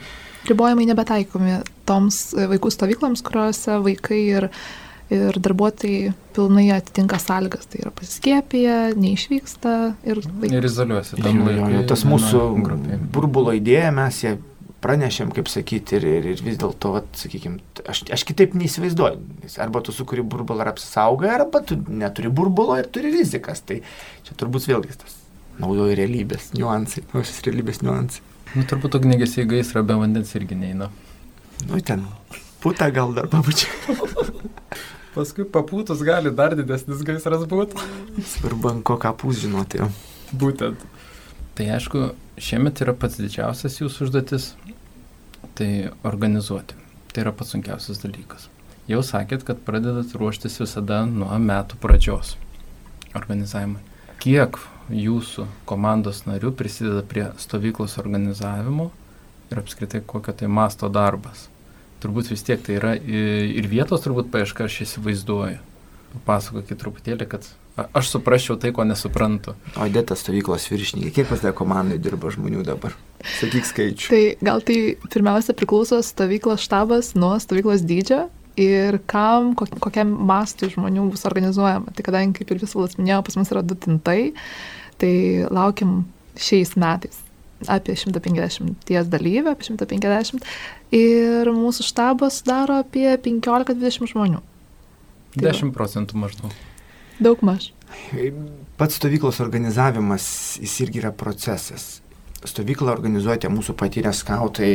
Ribojimai 0.48 0.88
nebetaikomi 0.88 1.58
toms 1.88 2.30
vaikų 2.54 2.72
stovykloms, 2.72 3.24
kuriuose 3.26 3.80
vaikai 3.84 4.22
ir 4.38 4.48
ir 5.10 5.38
darbuotojai 5.42 6.12
pilnai 6.36 6.68
atitinka 6.74 7.18
sąlygas, 7.20 7.66
tai 7.70 7.82
yra 7.82 7.90
pasiskėpėję, 7.94 8.76
neišvyksta 9.00 9.74
ir... 10.06 10.22
Ir 10.50 10.68
izoliuosi 10.68 11.18
tam 11.18 11.42
laikui. 11.46 11.82
Tas 11.90 12.06
mūsų 12.08 12.44
grupė. 12.62 13.00
burbulo 13.14 13.54
idėja, 13.58 13.90
mes 13.94 14.22
ją 14.22 14.36
pranešėm, 14.80 15.32
kaip 15.36 15.50
sakyti, 15.50 15.98
ir, 15.98 16.06
ir, 16.08 16.28
ir 16.34 16.42
vis 16.44 16.58
dėlto, 16.60 16.94
sakykime, 17.18 17.60
aš, 17.90 18.04
aš 18.16 18.24
kitaip 18.28 18.54
neįsivaizduoju. 18.56 19.50
Arba 19.60 19.82
tu 19.84 19.94
sukuri 19.94 20.24
burbulą 20.24 20.64
ir 20.64 20.72
apsisaugai, 20.72 21.32
arba 21.34 21.62
tu 21.66 21.76
neturi 21.88 22.32
burbulo 22.32 22.78
ir 22.80 22.88
turi 22.92 23.12
rizikas. 23.12 23.64
Tai 23.66 23.80
čia 24.26 24.38
turbūt 24.40 24.70
vėlgi 24.70 24.96
tas 25.02 25.18
naujoji 25.60 25.98
realybės 25.98 26.52
niuansai, 26.56 27.04
naujosios 27.10 27.42
realybės 27.48 27.82
niuansai. 27.84 28.24
Nu, 28.54 28.64
turbūt 28.66 28.96
ugnegesiai 28.98 29.46
gaisra 29.50 29.84
be 29.86 29.98
vandens 30.00 30.32
irgi 30.38 30.56
neina. 30.58 30.88
Nu, 31.68 31.82
ten 31.84 32.06
puta 32.64 32.88
gal 32.94 33.12
dar 33.16 33.28
pabučia. 33.30 33.68
Paskui 35.10 35.42
papūtus 35.42 36.04
gali 36.06 36.30
dar 36.30 36.54
didesnis 36.54 37.02
gaisras 37.02 37.42
būti. 37.50 37.78
Svarbu, 38.36 38.76
ko 38.86 38.94
kapus 39.02 39.40
žinoti. 39.42 39.80
Jo. 39.82 39.88
Būtent. 40.30 40.84
Tai 41.58 41.66
aišku, 41.74 42.12
šiemet 42.38 42.78
yra 42.84 42.94
pats 42.94 43.18
didžiausias 43.18 43.80
jūsų 43.82 44.06
užduotis- 44.06 44.52
tai 45.58 45.90
organizuoti. 46.06 46.78
Tai 47.10 47.24
yra 47.24 47.32
pats 47.34 47.50
sunkiausias 47.56 47.98
dalykas. 47.98 48.46
Jau 48.86 49.02
sakėt, 49.02 49.44
kad 49.44 49.58
pradedat 49.66 50.14
ruoštis 50.14 50.60
visada 50.62 51.02
nuo 51.06 51.34
metų 51.42 51.76
pradžios 51.82 52.36
organizavimui. 53.12 53.82
Kiek 54.22 54.56
jūsų 54.90 55.46
komandos 55.66 56.22
narių 56.24 56.54
prisideda 56.54 57.02
prie 57.02 57.26
stovyklos 57.36 57.98
organizavimo 57.98 58.90
ir 59.50 59.58
apskritai 59.58 60.00
kokio 60.06 60.32
tai 60.32 60.46
masto 60.46 60.88
darbas. 60.88 61.49
Turbūt 62.00 62.30
vis 62.32 62.44
tiek 62.46 62.60
tai 62.64 62.78
yra 62.78 62.94
ir 62.96 63.68
vietos 63.70 64.04
turbūt 64.04 64.30
paieška, 64.32 64.68
aš 64.68 64.82
įsivaizduoju. 64.86 65.58
Papasakokit 66.10 66.80
truputėlį, 66.80 67.26
kad 67.30 67.46
aš 67.94 68.10
suprasčiau 68.16 68.56
tai, 68.58 68.72
ko 68.74 68.82
nesuprantu. 68.88 69.54
O 69.78 69.86
dėta 69.92 70.16
stovyklos 70.18 70.66
viršininkė, 70.72 71.12
kiek 71.20 71.30
pas 71.30 71.44
tą 71.44 71.52
komandai 71.56 72.00
dirba 72.02 72.32
žmonių 72.34 72.64
dabar? 72.66 72.96
Sakyk 73.38 73.68
skaičių. 73.68 74.10
Tai 74.10 74.24
gal 74.50 74.64
tai 74.66 74.80
pirmiausia 75.12 75.54
priklauso 75.54 76.00
stovyklos 76.02 76.64
štabas 76.66 77.14
nuo 77.14 77.36
stovyklos 77.42 77.86
dydžio 77.86 78.24
ir 78.60 78.98
kam, 79.08 79.52
kokiam 79.54 80.10
mastui 80.26 80.72
žmonių 80.72 81.06
bus 81.12 81.22
organizuojama. 81.28 81.94
Tai 81.94 82.08
kadangi, 82.08 82.40
kaip 82.40 82.50
ir 82.50 82.64
visas 82.64 82.98
minėjo, 82.98 83.22
pas 83.28 83.38
mus 83.38 83.54
yra 83.54 83.62
du 83.62 83.78
tintai, 83.78 84.32
Tai 85.00 85.12
laukiam 85.48 86.02
šiais 86.40 86.74
metais 86.76 87.20
apie 87.68 87.96
150 87.98 88.88
dalyvių, 89.10 89.52
apie 89.52 89.68
150 89.68 90.46
ir 90.96 91.50
mūsų 91.52 91.86
štabas 91.90 92.40
daro 92.46 92.80
apie 92.80 93.08
15-20 93.16 94.14
žmonių. 94.14 94.40
Tai 95.36 95.46
10 95.46 95.74
procentų 95.74 96.18
maždaug. 96.18 96.54
Daug 97.20 97.42
maž. 97.44 97.70
Pats 98.80 98.96
stovyklos 98.96 99.42
organizavimas, 99.44 100.24
jis 100.62 100.78
irgi 100.86 101.02
yra 101.02 101.10
procesas. 101.12 102.00
Stovyklą 102.40 102.94
organizuojate 102.94 103.50
mūsų 103.52 103.74
patyrę 103.76 104.14
skautai 104.16 104.70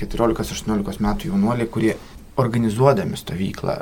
14-18 0.00 1.02
metų 1.04 1.28
jaunuoliai, 1.34 1.68
kurie 1.68 1.92
organizuodami 2.40 3.18
stovyklą, 3.20 3.76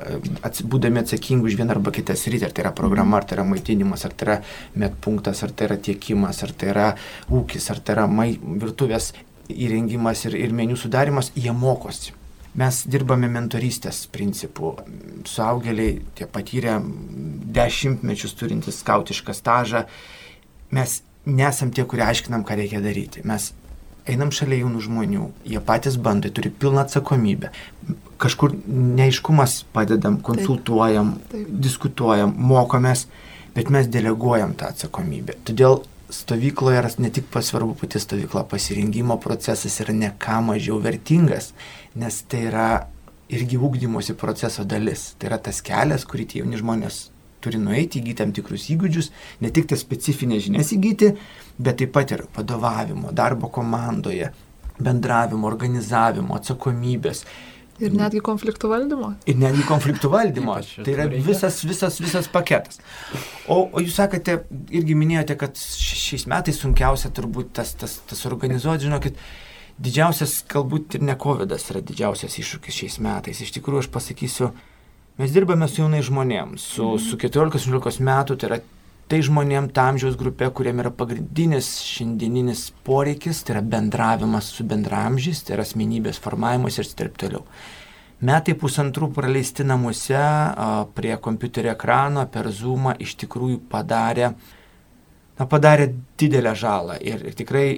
būdami 0.71 1.03
atsakingi 1.03 1.49
už 1.49 1.57
vieną 1.61 1.77
arba 1.77 1.93
kitą 1.95 2.17
sritį, 2.19 2.49
ar 2.49 2.55
tai 2.55 2.65
yra 2.67 2.75
programa, 2.77 3.19
ar 3.21 3.27
tai 3.29 3.39
yra 3.39 3.47
maitinimas, 3.49 4.05
ar 4.07 4.15
tai 4.19 4.29
yra 4.29 4.37
metpunktas, 4.85 5.43
ar 5.47 5.55
tai 5.55 5.71
yra 5.71 5.79
tiekimas, 5.89 6.43
ar 6.47 6.53
tai 6.53 6.71
yra 6.75 6.89
ūkis, 7.31 7.71
ar 7.73 7.83
tai 7.83 7.97
yra 7.97 8.07
mai, 8.11 8.31
virtuvės 8.39 9.13
įrengimas 9.49 10.27
ir, 10.29 10.39
ir 10.39 10.55
menių 10.57 10.79
sudarimas, 10.79 11.33
jie 11.37 11.55
mokosi. 11.55 12.15
Mes 12.59 12.81
dirbame 12.91 13.29
mentorystės 13.31 14.07
principų. 14.11 14.73
Suaugėliai, 15.29 15.99
tie 16.19 16.27
patyrę 16.27 16.79
dešimtmečius 17.59 18.35
turintys 18.39 18.81
skautišką 18.83 19.37
stažą, 19.37 19.85
mes 20.75 21.03
nesam 21.29 21.71
tie, 21.75 21.85
kurie 21.85 22.07
aiškinam, 22.07 22.45
ką 22.47 22.57
reikia 22.59 22.81
daryti. 22.83 23.23
Mes 23.29 23.53
einam 24.09 24.33
šalia 24.35 24.63
jaunų 24.63 24.83
žmonių, 24.87 25.29
jie 25.49 25.61
patys 25.65 25.99
bando, 26.01 26.31
turi 26.35 26.51
pilną 26.51 26.85
atsakomybę. 26.87 27.53
Kažkur 28.19 28.55
neiškumas 28.67 29.61
padedam, 29.75 30.19
konsultuojam, 30.25 31.15
taip, 31.21 31.33
taip. 31.35 31.53
diskutuojam, 31.69 32.35
mokomės, 32.51 33.07
bet 33.55 33.71
mes 33.75 33.91
deleguojam 33.93 34.57
tą 34.59 34.73
atsakomybę. 34.73 35.39
Todėl 35.49 35.83
stovykloje 36.11 36.81
yra 36.81 36.91
ne 36.99 37.11
tik 37.15 37.29
pasvarbu 37.33 37.77
pati 37.79 38.01
stovykla, 38.01 38.47
pasirinkimo 38.49 39.19
procesas 39.21 39.81
yra 39.85 39.95
ne 39.95 40.11
ką 40.19 40.41
mažiau 40.49 40.81
vertingas, 40.83 41.53
nes 41.95 42.23
tai 42.29 42.47
yra 42.49 42.71
irgi 43.29 43.61
ūkdymosi 43.61 44.17
proceso 44.19 44.65
dalis. 44.65 45.13
Tai 45.19 45.33
yra 45.33 45.39
tas 45.43 45.61
kelias, 45.65 46.07
kurį 46.09 46.29
tie 46.29 46.43
jauni 46.43 46.61
žmonės 46.61 47.09
turi 47.45 47.61
nueiti, 47.63 48.01
įgyti 48.01 48.19
tam 48.19 48.33
tikrus 48.35 48.67
įgūdžius, 48.73 49.13
ne 49.45 49.53
tik 49.55 49.69
tas 49.71 49.85
specifinės 49.85 50.47
žinias 50.49 50.73
įgyti, 50.75 51.13
bet 51.59 51.81
taip 51.83 51.93
pat 51.95 52.15
ir 52.15 52.25
vadovavimo, 52.37 53.13
darbo 53.13 53.51
komandoje, 53.53 54.31
bendravimo, 54.79 55.49
organizavimo, 55.49 56.37
atsakomybės. 56.39 57.25
Ir 57.79 57.93
netgi 57.95 58.19
konfliktų 58.27 58.73
valdymo. 58.73 59.13
Ir 59.31 59.37
netgi 59.39 59.63
konfliktų 59.67 60.11
valdymo. 60.11 60.57
tai 60.83 60.95
yra 60.97 61.07
visas, 61.13 61.61
visas, 61.63 62.01
visas 62.03 62.27
paketas. 62.31 62.81
O, 63.47 63.69
o 63.71 63.83
jūs 63.83 64.01
sakėte, 64.01 64.41
irgi 64.75 64.97
minėjote, 64.99 65.37
kad 65.39 65.59
šiais 65.59 66.27
metais 66.31 66.59
sunkiausia 66.59 67.13
turbūt 67.15 67.53
tas, 67.61 67.77
tas, 67.79 68.01
tas 68.11 68.25
organizuoti, 68.27 68.89
žinokit, 68.89 69.21
didžiausias, 69.79 70.41
galbūt 70.51 70.99
ir 70.99 71.07
ne 71.07 71.15
COVID 71.19 71.55
yra 71.55 71.85
didžiausias 71.87 72.35
iššūkis 72.43 72.83
šiais 72.83 72.99
metais. 73.05 73.45
Iš 73.47 73.55
tikrųjų, 73.61 73.87
aš 73.87 73.93
pasakysiu, 73.95 74.51
Mes 75.19 75.33
dirbame 75.35 75.67
su 75.67 75.81
jaunai 75.83 75.99
žmonėms, 76.07 76.63
su, 76.77 76.85
mm. 76.93 77.01
su 77.03 77.17
14-16 77.19 78.05
metų, 78.07 78.37
tai 78.39 78.49
yra 78.49 78.59
tai 79.09 79.21
žmonėm, 79.25 79.71
ta 79.73 79.89
amžiaus 79.91 80.17
grupė, 80.21 80.51
kuriam 80.55 80.83
yra 80.83 80.93
pagrindinis 80.95 81.69
šiandieninis 81.87 82.69
poreikis, 82.87 83.43
tai 83.45 83.57
yra 83.57 83.65
bendravimas 83.75 84.53
su 84.53 84.67
bendramžiais, 84.69 85.43
tai 85.45 85.57
yra 85.57 85.67
asmenybės 85.67 86.21
formavimas 86.23 86.79
ir 86.81 86.89
taip 86.99 87.17
toliau. 87.21 87.45
Metai 88.29 88.57
pusantrų 88.59 89.13
praleisti 89.15 89.65
namuose 89.67 90.23
prie 90.97 91.13
kompiuterio 91.23 91.71
ekrano 91.77 92.25
per 92.33 92.51
Zoomą 92.51 92.97
iš 92.99 93.15
tikrųjų 93.23 93.61
padarė, 93.71 94.33
na, 95.39 95.47
padarė 95.47 95.93
didelę 96.19 96.57
žalą 96.59 96.99
ir, 96.99 97.23
ir 97.31 97.39
tikrai 97.39 97.69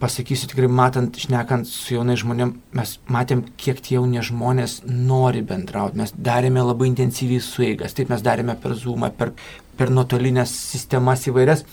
pasakysiu 0.00 0.48
tikrai, 0.48 0.68
matant, 0.72 1.18
šnekant 1.20 1.68
su 1.68 1.94
jaunai 1.94 2.16
žmonėm, 2.18 2.54
mes 2.76 2.94
matėm, 3.12 3.42
kiek 3.60 3.82
tie 3.84 3.98
jauni 3.98 4.22
žmonės 4.24 4.80
nori 4.88 5.42
bendrauti. 5.44 5.98
Mes 6.00 6.14
darėme 6.16 6.64
labai 6.64 6.88
intensyviai 6.90 7.42
suėgas, 7.44 7.92
taip 7.96 8.12
mes 8.12 8.24
darėme 8.24 8.56
per 8.62 8.76
Zoomą, 8.80 9.12
per, 9.16 9.34
per 9.80 9.92
nuotolinės 9.94 10.52
sistemas 10.52 11.24
įvairias. 11.30 11.64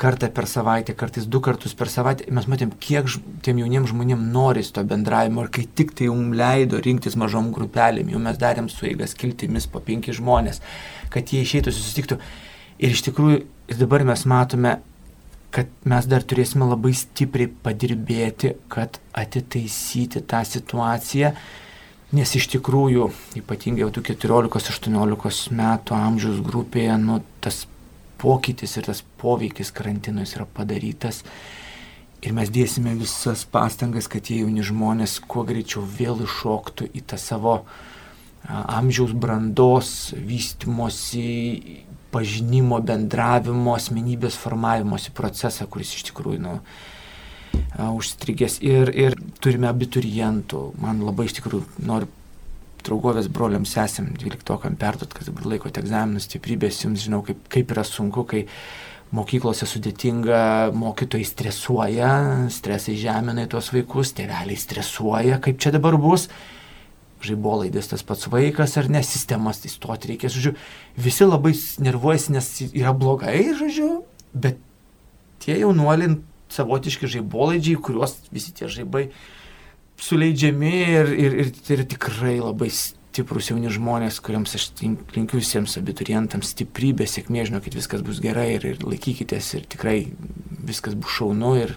Kartą 0.00 0.28
per 0.28 0.44
savaitę, 0.44 0.92
kartais 0.92 1.24
du 1.24 1.40
kartus 1.40 1.72
per 1.72 1.88
savaitę 1.88 2.26
mes 2.36 2.44
matėm, 2.52 2.74
kiek 2.84 3.06
tiem 3.44 3.62
jauniems 3.62 3.88
žmonėms 3.88 4.26
nori 4.34 4.60
to 4.76 4.84
bendravimo 4.84 5.46
ir 5.46 5.48
kai 5.56 5.64
tik 5.64 5.94
tai 5.96 6.10
jums 6.10 6.36
leido 6.36 6.82
rinktis 6.84 7.16
mažom 7.16 7.48
grupelėm, 7.56 8.10
jau 8.12 8.20
mes 8.20 8.36
darėm 8.36 8.68
suėgas 8.68 9.16
kiltimis 9.16 9.70
po 9.72 9.80
penki 9.80 10.12
žmonės, 10.12 10.60
kad 11.08 11.32
jie 11.32 11.40
išeitų, 11.46 11.72
susitiktų. 11.72 12.20
Ir 12.80 12.92
iš 12.92 13.06
tikrųjų, 13.08 13.40
dabar 13.80 14.04
mes 14.12 14.26
matome 14.28 14.76
kad 15.54 15.70
mes 15.88 16.06
dar 16.06 16.22
turėsime 16.26 16.68
labai 16.68 16.92
stipriai 16.94 17.50
padirbėti, 17.64 18.54
kad 18.70 19.00
atitaisyti 19.18 20.22
tą 20.30 20.44
situaciją, 20.46 21.32
nes 22.16 22.34
iš 22.34 22.48
tikrųjų, 22.56 23.10
ypatingai 23.38 23.84
jau 23.84 23.90
tų 23.94 24.04
14-18 24.10 25.54
metų 25.56 25.96
amžiaus 25.96 26.40
grupėje, 26.44 26.96
nu, 27.02 27.20
tas 27.44 27.64
pokytis 28.20 28.76
ir 28.76 28.88
tas 28.90 29.02
poveikis 29.20 29.72
karantinus 29.74 30.34
yra 30.36 30.46
padarytas. 30.46 31.22
Ir 32.20 32.34
mes 32.36 32.50
dėsime 32.52 32.92
visas 32.98 33.46
pastangas, 33.48 34.10
kad 34.10 34.26
tie 34.26 34.42
jauni 34.42 34.64
žmonės 34.66 35.20
kuo 35.24 35.46
greičiau 35.48 35.86
vėl 35.86 36.20
iššoktų 36.26 36.90
į 36.92 37.04
tą 37.08 37.16
savo 37.20 37.62
amžiaus 38.50 39.14
brandos 39.16 40.12
vystimosi 40.16 41.86
pažinimo, 42.10 42.80
bendravimo, 42.82 43.76
asmenybės 43.78 44.36
formavimosi 44.40 45.14
procesą, 45.16 45.68
kuris 45.70 45.94
iš 45.96 46.08
tikrųjų 46.10 46.42
nu, 46.42 46.56
užstrigęs. 47.78 48.60
Ir, 48.66 48.92
ir 48.94 49.16
turime 49.42 49.70
abiturientų. 49.70 50.62
Man 50.82 51.02
labai 51.06 51.28
iš 51.28 51.38
tikrųjų 51.40 51.86
noriu 51.88 52.10
draugovės 52.84 53.28
broliams 53.32 53.74
esam 53.80 54.12
12 54.16 54.76
perduot, 54.80 55.12
kad 55.12 55.28
dabar 55.28 55.50
laikote 55.52 55.82
egzaminus 55.82 56.28
stiprybės, 56.28 56.80
jums 56.84 57.04
žinau, 57.04 57.20
kaip, 57.26 57.42
kaip 57.52 57.74
yra 57.74 57.84
sunku, 57.84 58.24
kai 58.28 58.46
mokyklose 59.14 59.66
sudėtinga, 59.68 60.70
mokytojai 60.78 61.26
stresuoja, 61.26 62.12
stresai 62.54 62.94
žemina 63.00 63.44
į 63.44 63.50
tuos 63.52 63.68
vaikus, 63.74 64.14
tėveliai 64.16 64.56
stresuoja, 64.58 65.40
kaip 65.44 65.60
čia 65.60 65.74
dabar 65.74 65.98
bus 66.00 66.28
žaibolaidis 67.20 67.90
tas 67.90 68.04
pats 68.06 68.28
vaikas 68.32 68.76
ar 68.80 68.88
ne, 68.92 69.02
sistemas 69.04 69.60
įstoti 69.68 70.14
reikės, 70.14 70.32
žodžiu, 70.36 70.54
visi 70.96 71.26
labai 71.26 71.52
nervuojasi, 71.84 72.32
nes 72.32 72.48
yra 72.70 72.94
blogai, 72.96 73.42
žodžiu, 73.58 73.90
bet 74.32 74.60
tie 75.44 75.58
jaunuoliai 75.60 76.16
savotiški 76.50 77.10
žaibolaidžiai, 77.16 77.80
kuriuos 77.80 78.16
visi 78.34 78.54
tie 78.56 78.68
žaibai 78.70 79.08
suleidžiami 80.00 80.72
ir, 80.80 81.12
ir, 81.12 81.38
ir 81.44 81.52
tai 81.60 81.76
yra 81.78 81.86
tikrai 81.88 82.38
labai 82.40 82.70
stiprus 82.72 83.50
jauni 83.50 83.70
žmonės, 83.72 84.20
kuriems 84.24 84.54
aš 84.56 84.68
linkiu 84.80 85.40
visiems 85.40 85.76
abiturientams 85.80 86.52
stiprybės, 86.54 87.16
sėkmė, 87.16 87.44
žinau, 87.48 87.60
kad 87.64 87.74
viskas 87.76 88.04
bus 88.06 88.20
gerai 88.22 88.54
ir, 88.56 88.68
ir 88.72 88.86
laikykitės 88.86 89.50
ir 89.58 89.66
tikrai 89.70 89.98
viskas 90.70 90.96
bus 90.98 91.18
šaunu 91.18 91.56
ir 91.60 91.74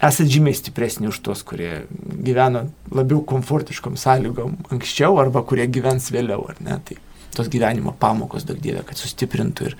esate 0.00 0.30
žymiai 0.32 0.56
stipresni 0.56 1.10
už 1.10 1.20
tos, 1.24 1.44
kurie 1.46 1.84
gyveno 2.00 2.64
labiau 2.96 3.20
komfortiškom 3.28 4.00
sąlygom 4.00 4.56
anksčiau 4.72 5.20
arba 5.20 5.44
kurie 5.46 5.68
gyvens 5.68 6.08
vėliau, 6.14 6.46
ar 6.48 6.62
ne? 6.64 6.80
Tai 6.88 6.96
tos 7.36 7.50
gyvenimo 7.52 7.92
pamokos, 8.00 8.46
daug 8.48 8.58
dievė, 8.62 8.82
kad 8.88 8.98
sustiprintų 8.98 9.68
ir 9.68 9.76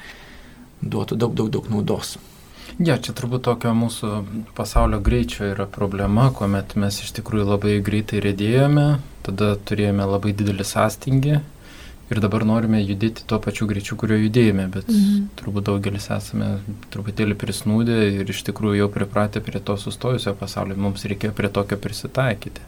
duotų 0.85 1.17
daug, 1.17 1.33
daug, 1.35 1.49
daug 1.57 1.73
naudos. 1.73 2.19
Ja, 2.81 2.97
čia 2.97 3.13
turbūt 3.13 3.43
tokio 3.45 3.75
mūsų 3.77 4.11
pasaulio 4.57 5.03
greičio 5.05 5.51
yra 5.51 5.67
problema, 5.69 6.31
kuomet 6.33 6.73
mes 6.81 7.03
iš 7.05 7.11
tikrųjų 7.19 7.51
labai 7.51 7.75
greitai 7.85 8.23
rėdėjome, 8.25 8.87
tada 9.27 9.53
turėjome 9.69 10.07
labai 10.09 10.33
didelį 10.33 10.65
sąstingį 10.65 11.35
ir 12.11 12.21
dabar 12.25 12.47
norime 12.49 12.81
judėti 12.81 13.27
tuo 13.29 13.39
pačiu 13.43 13.69
greičiu, 13.71 13.99
kurio 14.01 14.17
judėjome, 14.19 14.65
bet 14.73 14.89
mhm. 14.89 15.29
turbūt 15.39 15.69
daugelis 15.69 16.09
esame 16.15 16.55
truputėlį 16.95 17.37
prisnūdę 17.39 17.99
ir 18.23 18.33
iš 18.33 18.43
tikrųjų 18.49 18.81
jau 18.81 18.89
pripratę 18.97 19.45
prie 19.45 19.61
to 19.61 19.77
sustojusio 19.79 20.33
pasaulio, 20.41 20.79
mums 20.81 21.05
reikėjo 21.05 21.37
prie 21.37 21.53
tokio 21.53 21.79
prisitaikyti. 21.85 22.65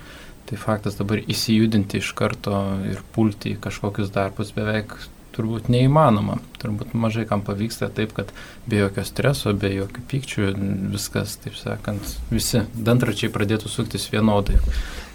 Tai 0.50 0.60
faktas 0.60 0.98
dabar 0.98 1.22
įsijudinti 1.22 2.02
iš 2.02 2.12
karto 2.18 2.60
ir 2.84 3.00
pulti 3.14 3.54
į 3.54 3.60
kažkokius 3.64 4.12
darbus 4.12 4.52
beveik 4.52 4.92
turbūt 5.34 5.70
neįmanoma. 5.72 6.38
Turbūt 6.62 6.94
mažai 6.94 7.24
kam 7.28 7.42
pavyksta 7.44 7.88
taip, 7.92 8.14
kad 8.16 8.30
be 8.68 8.82
jokio 8.82 9.04
streso, 9.08 9.54
be 9.56 9.72
jokių 9.72 10.04
pykčių 10.10 10.52
viskas, 10.92 11.36
taip 11.42 11.56
sakant, 11.58 12.14
visi 12.30 12.64
dantračiai 12.76 13.32
pradėtų 13.32 13.72
suktis 13.72 14.08
vienodai. 14.12 14.60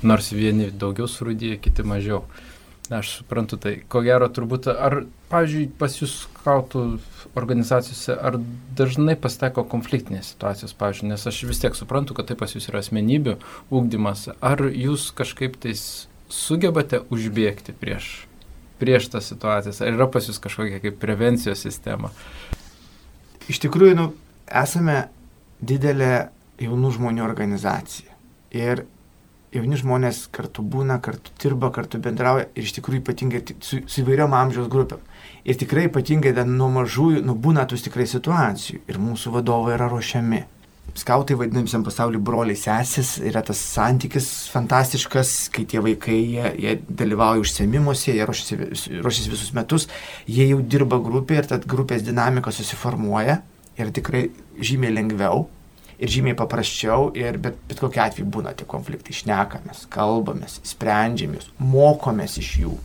Nors 0.06 0.32
vieni 0.36 0.70
daugiau 0.72 1.10
surūdyja, 1.10 1.62
kiti 1.62 1.86
mažiau. 1.88 2.26
Aš 2.94 3.18
suprantu, 3.18 3.58
tai 3.60 3.74
ko 3.92 4.00
gero 4.06 4.30
turbūt, 4.32 4.70
ar, 4.72 5.02
pavyzdžiui, 5.28 5.66
pas 5.80 5.98
jūs 5.98 6.14
skautų 6.22 6.84
organizacijose, 7.36 8.16
ar 8.16 8.38
dažnai 8.80 9.18
pasitaiko 9.20 9.66
konfliktinės 9.68 10.32
situacijos, 10.32 10.76
pavyzdžiui, 10.80 11.10
nes 11.12 11.28
aš 11.28 11.42
vis 11.50 11.60
tiek 11.64 11.76
suprantu, 11.76 12.16
kad 12.16 12.30
tai 12.30 12.38
pas 12.40 12.56
jūs 12.56 12.70
yra 12.72 12.80
asmenybių 12.80 13.36
ūkdymas, 13.76 14.30
ar 14.40 14.64
jūs 14.72 15.10
kažkaip 15.18 15.60
tais 15.68 15.84
sugebate 16.32 17.04
užbėgti 17.12 17.76
prieš 17.76 18.27
prieš 18.80 19.12
tas 19.14 19.30
situacijas? 19.30 19.82
Ar 19.82 19.94
yra 19.94 20.10
pas 20.12 20.28
jūs 20.28 20.42
kažkokia 20.44 20.82
kaip 20.84 21.00
prevencijos 21.02 21.64
sistema? 21.66 22.12
Iš 23.48 23.62
tikrųjų, 23.64 23.96
nu, 23.98 24.10
esame 24.48 25.06
didelė 25.64 26.30
jaunų 26.62 26.94
žmonių 26.98 27.24
organizacija. 27.26 28.14
Ir 28.56 28.84
jauni 29.56 29.80
žmonės 29.80 30.26
kartu 30.34 30.64
būna, 30.66 31.00
kartu 31.04 31.32
dirba, 31.42 31.72
kartu 31.74 32.02
bendrauja 32.04 32.48
ir 32.54 32.68
iš 32.68 32.76
tikrųjų 32.78 33.02
ypatingai 33.04 33.44
su, 33.64 33.82
su 33.86 34.04
įvairiom 34.04 34.36
amžiaus 34.36 34.68
grupėm. 34.72 35.02
Ir 35.48 35.58
tikrai 35.60 35.88
ypatingai 35.88 36.36
nuo 36.48 36.68
mažųjų, 36.76 37.24
nu 37.26 37.36
būna 37.36 37.66
tų 37.68 37.80
tikrai 37.88 38.08
situacijų 38.10 38.84
ir 38.88 39.00
mūsų 39.02 39.34
vadovai 39.38 39.78
yra 39.78 39.88
ruošiami 39.92 40.44
skautai 40.98 41.38
vadina 41.38 41.62
visam 41.66 41.84
pasauliu 41.86 42.20
broliai 42.24 42.58
sesis, 42.58 43.18
yra 43.24 43.44
tas 43.46 43.60
santykis 43.62 44.30
fantastiškas, 44.54 45.34
kai 45.54 45.66
tie 45.70 45.82
vaikai, 45.84 46.18
jie, 46.18 46.54
jie 46.64 46.74
dalyvauja 46.90 47.44
užsiemimuose, 47.44 48.16
jie 48.16 48.26
ruošiasi, 48.28 49.00
ruošiasi 49.04 49.34
visus 49.34 49.54
metus, 49.58 49.88
jie 50.26 50.50
jau 50.50 50.62
dirba 50.62 51.00
grupė 51.04 51.42
ir 51.42 51.52
tad 51.54 51.68
grupės 51.70 52.06
dinamika 52.08 52.54
susiformuoja 52.56 53.42
ir 53.78 53.94
tikrai 53.94 54.28
žymiai 54.58 54.96
lengviau 54.96 55.46
ir 55.98 56.12
žymiai 56.14 56.38
paprasčiau, 56.38 57.10
ir 57.18 57.40
bet, 57.42 57.58
bet 57.70 57.82
kokia 57.82 58.08
atveju 58.08 58.28
būna 58.34 58.54
tie 58.58 58.68
konfliktai, 58.70 59.16
šnekamės, 59.18 59.88
kalbamės, 59.94 60.60
sprendžiamės, 60.68 61.50
mokomės 61.58 62.38
iš 62.42 62.54
jų. 62.64 62.78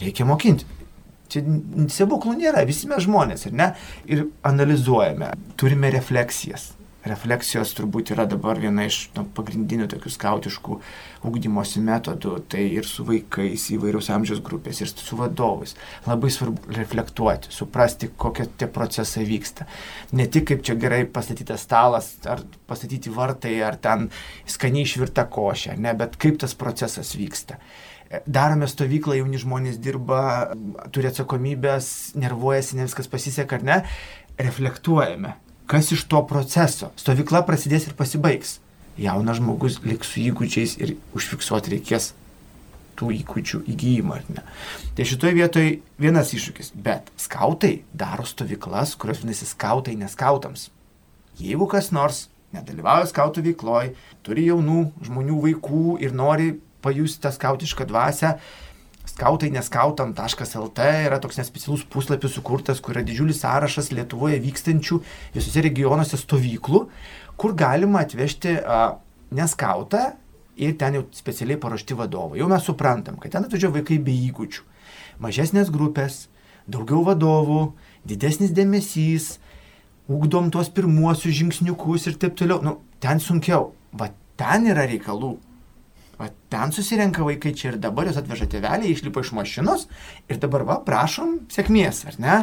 Reikia 0.00 0.26
mokinti. 0.26 0.66
Čia 1.30 1.44
stebuklų 1.94 2.34
nėra, 2.40 2.64
visi 2.66 2.88
mes 2.90 3.04
žmonės, 3.04 3.46
ir 3.46 3.54
ne? 3.54 3.68
Ir 4.10 4.24
analizuojame, 4.46 5.30
turime 5.60 5.92
refleksijas, 5.94 6.72
refleksijos 7.06 7.72
turbūt 7.76 8.12
yra 8.14 8.26
dabar 8.28 8.58
viena 8.60 8.84
iš 8.88 8.98
nu, 9.16 9.24
pagrindinių 9.36 9.88
tokių 9.90 10.12
skautiškų 10.12 10.78
ūkdymosi 11.28 11.82
metodų, 11.84 12.34
tai 12.52 12.66
ir 12.76 12.88
su 12.88 13.04
vaikais 13.08 13.66
įvairiaus 13.74 14.10
amžiaus 14.12 14.42
grupės, 14.44 14.82
ir 14.82 14.92
su 14.92 15.18
vadovais. 15.18 15.76
Labai 16.08 16.32
svarbu 16.32 16.74
reflektuoti, 16.76 17.52
suprasti, 17.54 18.10
kokie 18.20 18.48
tie 18.60 18.68
procesai 18.70 19.24
vyksta. 19.28 19.68
Ne 20.16 20.28
tik 20.28 20.50
kaip 20.52 20.64
čia 20.66 20.76
gerai 20.80 21.04
pastatytas 21.08 21.64
stalas, 21.64 22.12
ar 22.28 22.44
pastatyti 22.68 23.12
vartai, 23.12 23.56
ar 23.64 23.80
ten 23.80 24.10
skaniai 24.48 24.88
išvirta 24.88 25.26
košė, 25.32 25.78
ne, 25.80 25.94
bet 25.96 26.20
kaip 26.20 26.40
tas 26.42 26.56
procesas 26.58 27.14
vyksta. 27.16 27.60
Darome 28.26 28.66
stovyklą, 28.66 29.20
jauni 29.20 29.38
žmonės 29.38 29.76
dirba, 29.78 30.50
turi 30.90 31.12
atsakomybės, 31.12 32.16
nervuojasi, 32.18 32.80
ne 32.80 32.88
viskas 32.88 33.06
pasiseka 33.06 33.60
ar 33.60 33.66
ne, 33.68 33.76
reflektuojame, 34.40 35.36
kas 35.70 35.92
iš 35.94 36.06
to 36.10 36.22
proceso. 36.26 36.90
Stovykla 36.98 37.44
prasidės 37.46 37.86
ir 37.86 37.94
pasibaigs. 37.98 38.58
Jaunas 39.00 39.38
žmogus 39.38 39.78
liks 39.86 40.10
su 40.10 40.24
įgūdžiais 40.24 40.74
ir 40.82 40.96
užfiksuoti 41.16 41.76
reikės 41.76 42.10
tų 42.98 43.12
įgūdžių 43.20 43.62
įgyjimą, 43.72 44.18
ar 44.18 44.26
ne. 44.34 44.42
Tai 44.96 45.06
šitoje 45.08 45.36
vietoje 45.38 45.76
vienas 46.02 46.34
iššūkis, 46.36 46.74
bet 46.74 47.08
skautai 47.20 47.84
daro 47.96 48.26
stovyklas, 48.28 48.96
kurios 49.00 49.22
vadinasi 49.22 49.48
skautai 49.48 49.94
neskautams. 50.00 50.68
Jeigu 51.40 51.70
kas 51.70 51.92
nors 51.96 52.26
nedalyvauja 52.52 53.06
skautų 53.08 53.46
veikloj, 53.46 53.94
turi 54.26 54.48
jaunų 54.50 54.82
žmonių 55.06 55.38
vaikų 55.46 55.84
ir 56.04 56.16
nori 56.16 56.50
pajusti 56.84 57.22
tą 57.24 57.32
skautišką 57.32 57.86
dvasę, 57.88 58.34
skautai 59.20 59.50
neskautam.lt 59.52 60.84
yra 61.04 61.18
toks 61.20 61.36
nespecialus 61.36 61.84
puslapis 61.84 62.32
sukurtas, 62.32 62.80
kur 62.80 62.94
yra 62.94 63.04
didžiulis 63.04 63.42
sąrašas 63.42 63.90
Lietuvoje 63.92 64.38
vykstančių 64.40 64.96
visose 65.34 65.64
regionuose 65.66 66.16
stovyklų, 66.16 66.86
kur 67.36 67.52
galima 67.52 68.00
atvežti 68.06 68.56
a, 68.64 68.96
neskautą 69.36 70.14
ir 70.56 70.72
ten 70.80 70.96
jau 70.96 71.04
specialiai 71.12 71.60
paruošti 71.60 71.98
vadovai. 71.98 72.40
Jau 72.40 72.48
mes 72.48 72.64
suprantam, 72.64 73.18
kad 73.20 73.34
ten 73.34 73.44
atvažiuoja 73.44 73.76
vaikai 73.76 74.00
be 74.00 74.14
įgūdžių. 74.30 74.64
Mažesnės 75.20 75.68
grupės, 75.74 76.22
daugiau 76.64 77.04
vadovų, 77.04 77.74
didesnis 78.08 78.56
dėmesys, 78.56 79.34
ugdom 80.08 80.48
tuos 80.48 80.72
pirmuosius 80.72 81.36
žingsniukus 81.42 82.08
ir 82.08 82.16
taip 82.16 82.40
toliau. 82.40 82.64
Nu, 82.64 82.78
ten 83.04 83.20
sunkiau. 83.20 83.74
Va 83.92 84.08
ten 84.40 84.64
yra 84.70 84.88
reikalų 84.88 85.34
Va, 86.20 86.28
ten 86.52 86.72
susirenka 86.76 87.24
vaikai 87.24 87.54
čia 87.56 87.70
ir 87.70 87.78
dabar 87.80 88.10
jūs 88.10 88.18
atveža 88.20 88.50
tėvelį, 88.52 88.90
išlipa 88.92 89.22
iš 89.24 89.30
mašinos 89.38 89.86
ir 90.28 90.40
dabar, 90.42 90.66
va, 90.68 90.76
prašom 90.84 91.38
sėkmės, 91.52 92.04
ar 92.10 92.18
ne? 92.20 92.34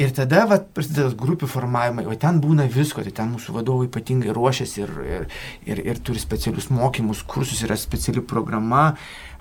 Ir 0.00 0.14
tada 0.16 0.46
va, 0.48 0.56
prasideda 0.56 1.10
grupių 1.20 1.44
formavimai, 1.52 2.06
o 2.08 2.14
ten 2.16 2.38
būna 2.40 2.64
visko, 2.72 3.04
tai 3.04 3.12
ten 3.18 3.34
mūsų 3.34 3.58
vadovai 3.58 3.90
ypatingai 3.90 4.32
ruošiasi 4.32 4.80
ir, 4.86 4.94
ir, 5.04 5.26
ir, 5.68 5.82
ir 5.92 6.00
turi 6.00 6.22
specialius 6.22 6.70
mokymus, 6.72 7.20
kursus, 7.28 7.60
yra 7.66 7.76
speciali 7.76 8.24
programa, 8.24 8.94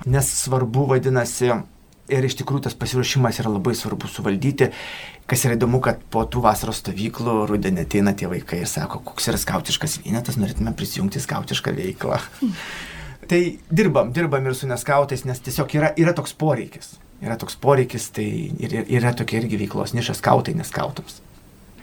nes 0.03 0.33
svarbu 0.41 0.83
vadinasi, 0.91 1.53
ir 2.11 2.27
iš 2.27 2.35
tikrųjų 2.41 2.65
tas 2.67 2.75
pasiruošimas 2.75 3.39
yra 3.39 3.53
labai 3.53 3.77
svarbu 3.77 4.09
suvaldyti. 4.11 4.73
Kas 5.29 5.45
yra 5.45 5.55
įdomu, 5.55 5.79
kad 5.85 6.01
po 6.11 6.25
tų 6.27 6.43
vasaros 6.43 6.81
stovyklų 6.83 7.45
rudenį 7.47 7.85
ateina 7.85 8.15
tie 8.17 8.27
vaikai 8.27 8.63
ir 8.63 8.69
sako, 8.69 8.99
koks 9.05 9.29
yra 9.31 9.39
skautiškas 9.39 9.99
vienetas, 10.03 10.39
norėtume 10.41 10.73
prisijungti 10.75 11.21
skautišką 11.23 11.75
veiklą. 11.77 12.19
Tai 13.29 13.41
dirbam, 13.69 14.09
dirbam 14.09 14.47
ir 14.49 14.55
su 14.57 14.67
neskautais, 14.69 15.21
nes 15.29 15.41
tiesiog 15.45 15.73
yra, 15.77 15.93
yra 16.01 16.15
toks 16.17 16.33
poreikis. 16.33 16.95
Yra 17.21 17.35
toks 17.37 17.59
poreikis, 17.61 18.07
tai 18.15 18.25
ir, 18.57 18.73
ir 18.79 18.93
yra 18.97 19.11
tokia 19.13 19.43
irgi 19.43 19.59
veiklos 19.59 19.93
niša 19.93 20.15
skautai 20.17 20.55
neskautams. 20.57 21.19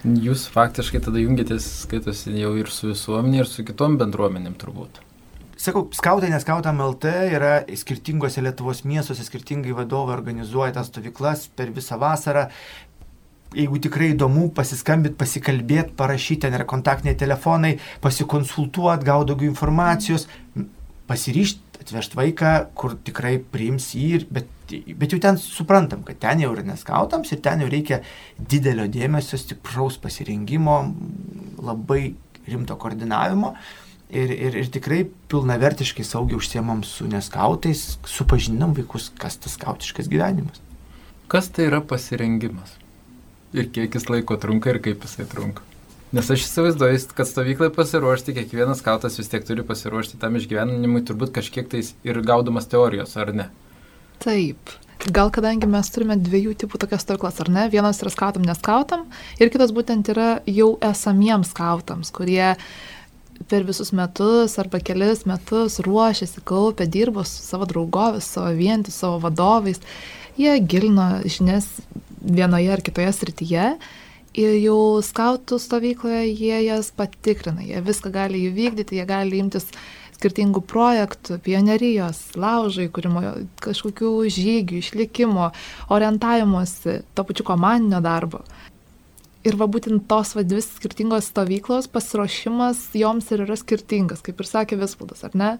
Jūs 0.07 0.47
faktiškai 0.51 1.01
tada 1.07 1.23
jungiatės, 1.23 1.67
skaitosi 1.85 2.35
jau 2.41 2.51
ir 2.59 2.71
su 2.73 2.91
visuomenė, 2.91 3.45
ir 3.45 3.51
su 3.51 3.63
kitom 3.67 3.95
bendruomenėm 4.01 4.57
turbūt. 4.59 5.01
Sakau, 5.57 5.87
skautai 5.95 6.33
neskautam 6.33 6.83
LT 6.85 7.15
yra 7.39 7.53
skirtingose 7.79 8.43
Lietuvos 8.45 8.83
miestuose, 8.85 9.25
skirtingai 9.25 9.73
vadovai 9.77 10.17
organizuoja 10.19 10.75
tas 10.77 10.91
stovyklas 10.91 11.47
per 11.57 11.71
visą 11.75 11.97
vasarą. 12.03 12.49
Jeigu 13.57 13.79
tikrai 13.81 14.11
įdomu, 14.13 14.51
pasiskambit, 14.53 15.15
pasikalbėt, 15.17 15.95
parašyti, 15.97 16.43
ten 16.45 16.59
yra 16.59 16.67
kontaktiniai 16.69 17.17
telefonai, 17.17 17.77
pasikonsultuot, 18.05 19.07
gauti 19.07 19.31
daugiau 19.31 19.49
informacijos 19.49 20.27
pasiryšti 21.07 21.67
atvežti 21.87 22.19
vaiką, 22.19 22.53
kur 22.79 22.97
tikrai 23.07 23.37
priims 23.39 23.93
jį, 23.95 24.27
bet, 24.33 24.49
bet 24.99 25.15
jau 25.15 25.21
ten 25.23 25.39
suprantam, 25.41 26.03
kad 26.07 26.19
ten 26.23 26.43
jau 26.43 26.53
yra 26.55 26.65
neskautams 26.67 27.33
ir 27.33 27.43
ten 27.45 27.63
jau 27.63 27.71
reikia 27.71 28.01
didelio 28.39 28.89
dėmesio, 28.91 29.39
stipraus 29.41 29.99
pasirinkimo, 30.03 30.79
labai 31.63 32.15
rimto 32.47 32.79
koordinavimo. 32.81 33.55
Ir, 34.07 34.31
ir, 34.31 34.55
ir 34.55 34.69
tikrai 34.71 35.01
pilnavertiškai 35.31 36.05
saugiai 36.07 36.39
užsiemam 36.39 36.85
su 36.87 37.09
neskautais, 37.11 37.97
supažinam 38.07 38.75
vaikus, 38.77 39.09
kas 39.19 39.35
tas 39.43 39.57
skautiškas 39.59 40.07
gyvenimas. 40.13 40.63
Kas 41.27 41.51
tai 41.51 41.67
yra 41.67 41.81
pasirengimas? 41.83 42.77
Ir 43.57 43.67
kiek 43.75 43.99
jis 43.99 44.07
laiko 44.07 44.39
trunka 44.39 44.71
ir 44.71 44.79
kaip 44.85 45.03
jisai 45.03 45.27
trunka? 45.27 45.67
Nes 46.17 46.31
aš 46.33 46.47
įsivaizduoju, 46.47 47.01
kad 47.13 47.29
stovyklai 47.29 47.67
pasiruošti, 47.77 48.33
kiekvienas 48.39 48.79
skautas 48.81 49.19
vis 49.21 49.29
tiek 49.29 49.43
turi 49.45 49.61
pasiruošti 49.67 50.17
tam 50.23 50.39
išgyvenimui, 50.39 51.03
turbūt 51.05 51.35
kažkiek 51.35 51.67
tais 51.69 51.91
ir 52.09 52.21
gaudamas 52.25 52.69
teorijos, 52.73 53.13
ar 53.21 53.35
ne? 53.37 53.51
Taip. 54.25 54.73
Gal 55.13 55.29
kadangi 55.35 55.69
mes 55.69 55.91
turime 55.93 56.17
dviejų 56.17 56.55
tipų 56.63 56.81
tokias 56.81 57.05
stovyklas, 57.05 57.43
ar 57.45 57.51
ne? 57.53 57.67
Vienas 57.75 58.01
yra 58.01 58.15
skautam, 58.15 58.47
neskautam 58.49 59.05
ir 59.37 59.53
kitas 59.53 59.75
būtent 59.77 60.09
yra 60.15 60.31
jau 60.49 60.71
esamiems 60.89 61.53
skautams, 61.53 62.15
kurie 62.17 62.55
per 63.51 63.69
visus 63.69 63.93
metus 63.93 64.57
arba 64.63 64.81
kelis 64.81 65.27
metus 65.29 65.83
ruošiasi, 65.85 66.41
kaupia, 66.49 66.89
dirbo 66.89 67.27
su 67.29 67.45
savo 67.45 67.69
draugovis, 67.69 68.33
savo 68.39 68.57
vientis, 68.57 68.97
savo 69.05 69.21
vadovais. 69.27 69.85
Jie 70.41 70.57
gilino 70.65 71.11
žinias 71.29 71.69
vienoje 72.25 72.73
ar 72.73 72.81
kitoje 72.89 73.13
srityje 73.21 73.69
ir 74.37 74.57
jau 74.61 75.03
skautų 75.05 75.59
stovykloje 75.61 76.25
jie 76.29 76.59
jas 76.67 76.93
patikrina, 76.95 77.65
jie 77.65 77.81
viską 77.85 78.13
gali 78.15 78.45
įvykdyti, 78.51 78.99
jie 78.99 79.07
gali 79.09 79.41
imtis 79.41 79.69
skirtingų 80.17 80.63
projektų, 80.65 81.39
pionerijos, 81.45 82.21
laužai, 82.41 82.89
kūrimo 82.93 83.23
kažkokių 83.65 84.13
žygių, 84.33 84.81
išlikimo, 84.81 85.51
orientavimuose, 85.93 87.03
to 87.17 87.27
pačiu 87.29 87.45
komandinio 87.49 88.01
darbo. 88.05 88.43
Ir 89.47 89.59
va 89.61 89.69
būtent 89.71 90.09
tos 90.11 90.33
va 90.35 90.43
dvi 90.43 90.63
skirtingos 90.65 91.29
stovyklos 91.31 91.87
pasiruošimas 91.93 92.89
joms 92.99 93.29
ir 93.31 93.45
yra 93.45 93.59
skirtingas, 93.61 94.25
kaip 94.25 94.41
ir 94.43 94.49
sakė 94.49 94.81
Vispaldas, 94.81 95.23
ar 95.27 95.37
ne? 95.39 95.51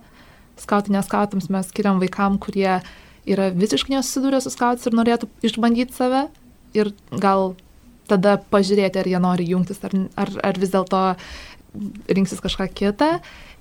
Skautai 0.59 0.97
neskautams 0.97 1.51
mes 1.53 1.69
skiriam 1.69 2.01
vaikam, 2.01 2.41
kurie 2.41 2.81
yra 3.29 3.51
visiškai 3.53 3.99
nesusidūrę 3.99 4.41
su 4.41 4.51
skautais 4.55 4.89
ir 4.89 4.97
norėtų 4.97 5.29
išbandyti 5.45 5.95
save 5.95 6.27
ir 6.75 6.91
gal 7.13 7.55
tada 8.11 8.37
pažiūrėti, 8.53 9.01
ar 9.01 9.11
jie 9.11 9.21
nori 9.23 9.49
jungtis, 9.51 9.83
ar, 9.87 9.95
ar, 10.19 10.33
ar 10.51 10.61
vis 10.61 10.73
dėlto 10.75 11.03
rinksis 12.17 12.43
kažką 12.45 12.69
kitą. 12.77 13.11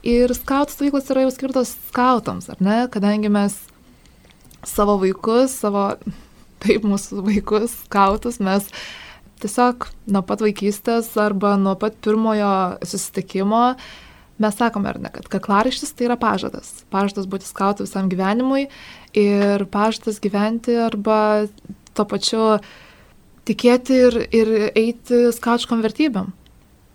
Ir 0.05 0.31
skautų 0.37 0.75
stovyklos 0.75 1.09
yra 1.11 1.25
jau 1.25 1.33
skirtos 1.33 1.73
skautams, 1.89 2.49
ar 2.53 2.61
ne? 2.63 2.77
Kadangi 2.93 3.31
mes 3.33 3.57
savo 4.65 4.99
vaikus, 5.01 5.55
savo, 5.63 5.87
taip, 6.63 6.85
mūsų 6.85 7.25
vaikus, 7.25 7.73
skautus, 7.87 8.39
mes 8.43 8.69
tiesiog 9.43 9.89
nuo 10.13 10.23
pat 10.25 10.41
vaikystės 10.45 11.09
arba 11.19 11.55
nuo 11.59 11.75
pat 11.79 11.97
pirmojo 12.05 12.51
susitikimo 12.85 13.73
mes 14.41 14.57
sakome, 14.59 14.89
ar 14.89 14.99
ne, 14.99 15.11
kad 15.13 15.27
kaklaraištis 15.31 15.93
tai 15.95 16.09
yra 16.09 16.17
pažadas. 16.19 16.71
Pažadas 16.93 17.27
būti 17.31 17.47
skautų 17.47 17.87
visam 17.87 18.09
gyvenimui 18.11 18.67
ir 19.15 19.65
pažadas 19.71 20.19
gyventi 20.23 20.75
arba 20.87 21.47
tuo 21.95 22.07
pačiu 22.09 22.43
tikėti 23.45 23.99
ir, 24.07 24.17
ir 24.33 24.51
eiti 24.73 25.27
skaučiškom 25.35 25.83
vertybėm. 25.85 26.31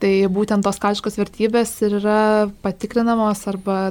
Tai 0.00 0.12
būtent 0.32 0.64
tos 0.64 0.78
skaučiškos 0.80 1.18
vertybės 1.20 1.74
ir 1.84 1.98
yra 2.00 2.48
patikrinamos 2.64 3.42
arba 3.50 3.90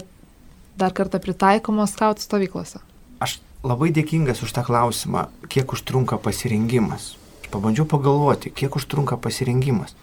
dar 0.80 0.95
kartą 0.95 1.19
pritaikomos 1.22 1.93
skautų 1.93 2.26
stovyklose. 2.26 2.82
Aš 3.22 3.38
labai 3.62 3.91
dėkingas 3.93 4.41
už 4.45 4.56
tą 4.56 4.63
klausimą, 4.65 5.28
kiek 5.52 5.69
užtrunka 5.76 6.17
pasirengimas. 6.24 7.13
Aš 7.43 7.52
pabandžiau 7.54 7.86
pagalvoti, 7.89 8.50
kiek 8.50 8.80
užtrunka 8.80 9.19
pasirengimas. 9.22 9.93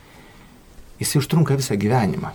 Jis 1.01 1.16
užtrunka 1.19 1.57
visą 1.59 1.77
gyvenimą. 1.81 2.33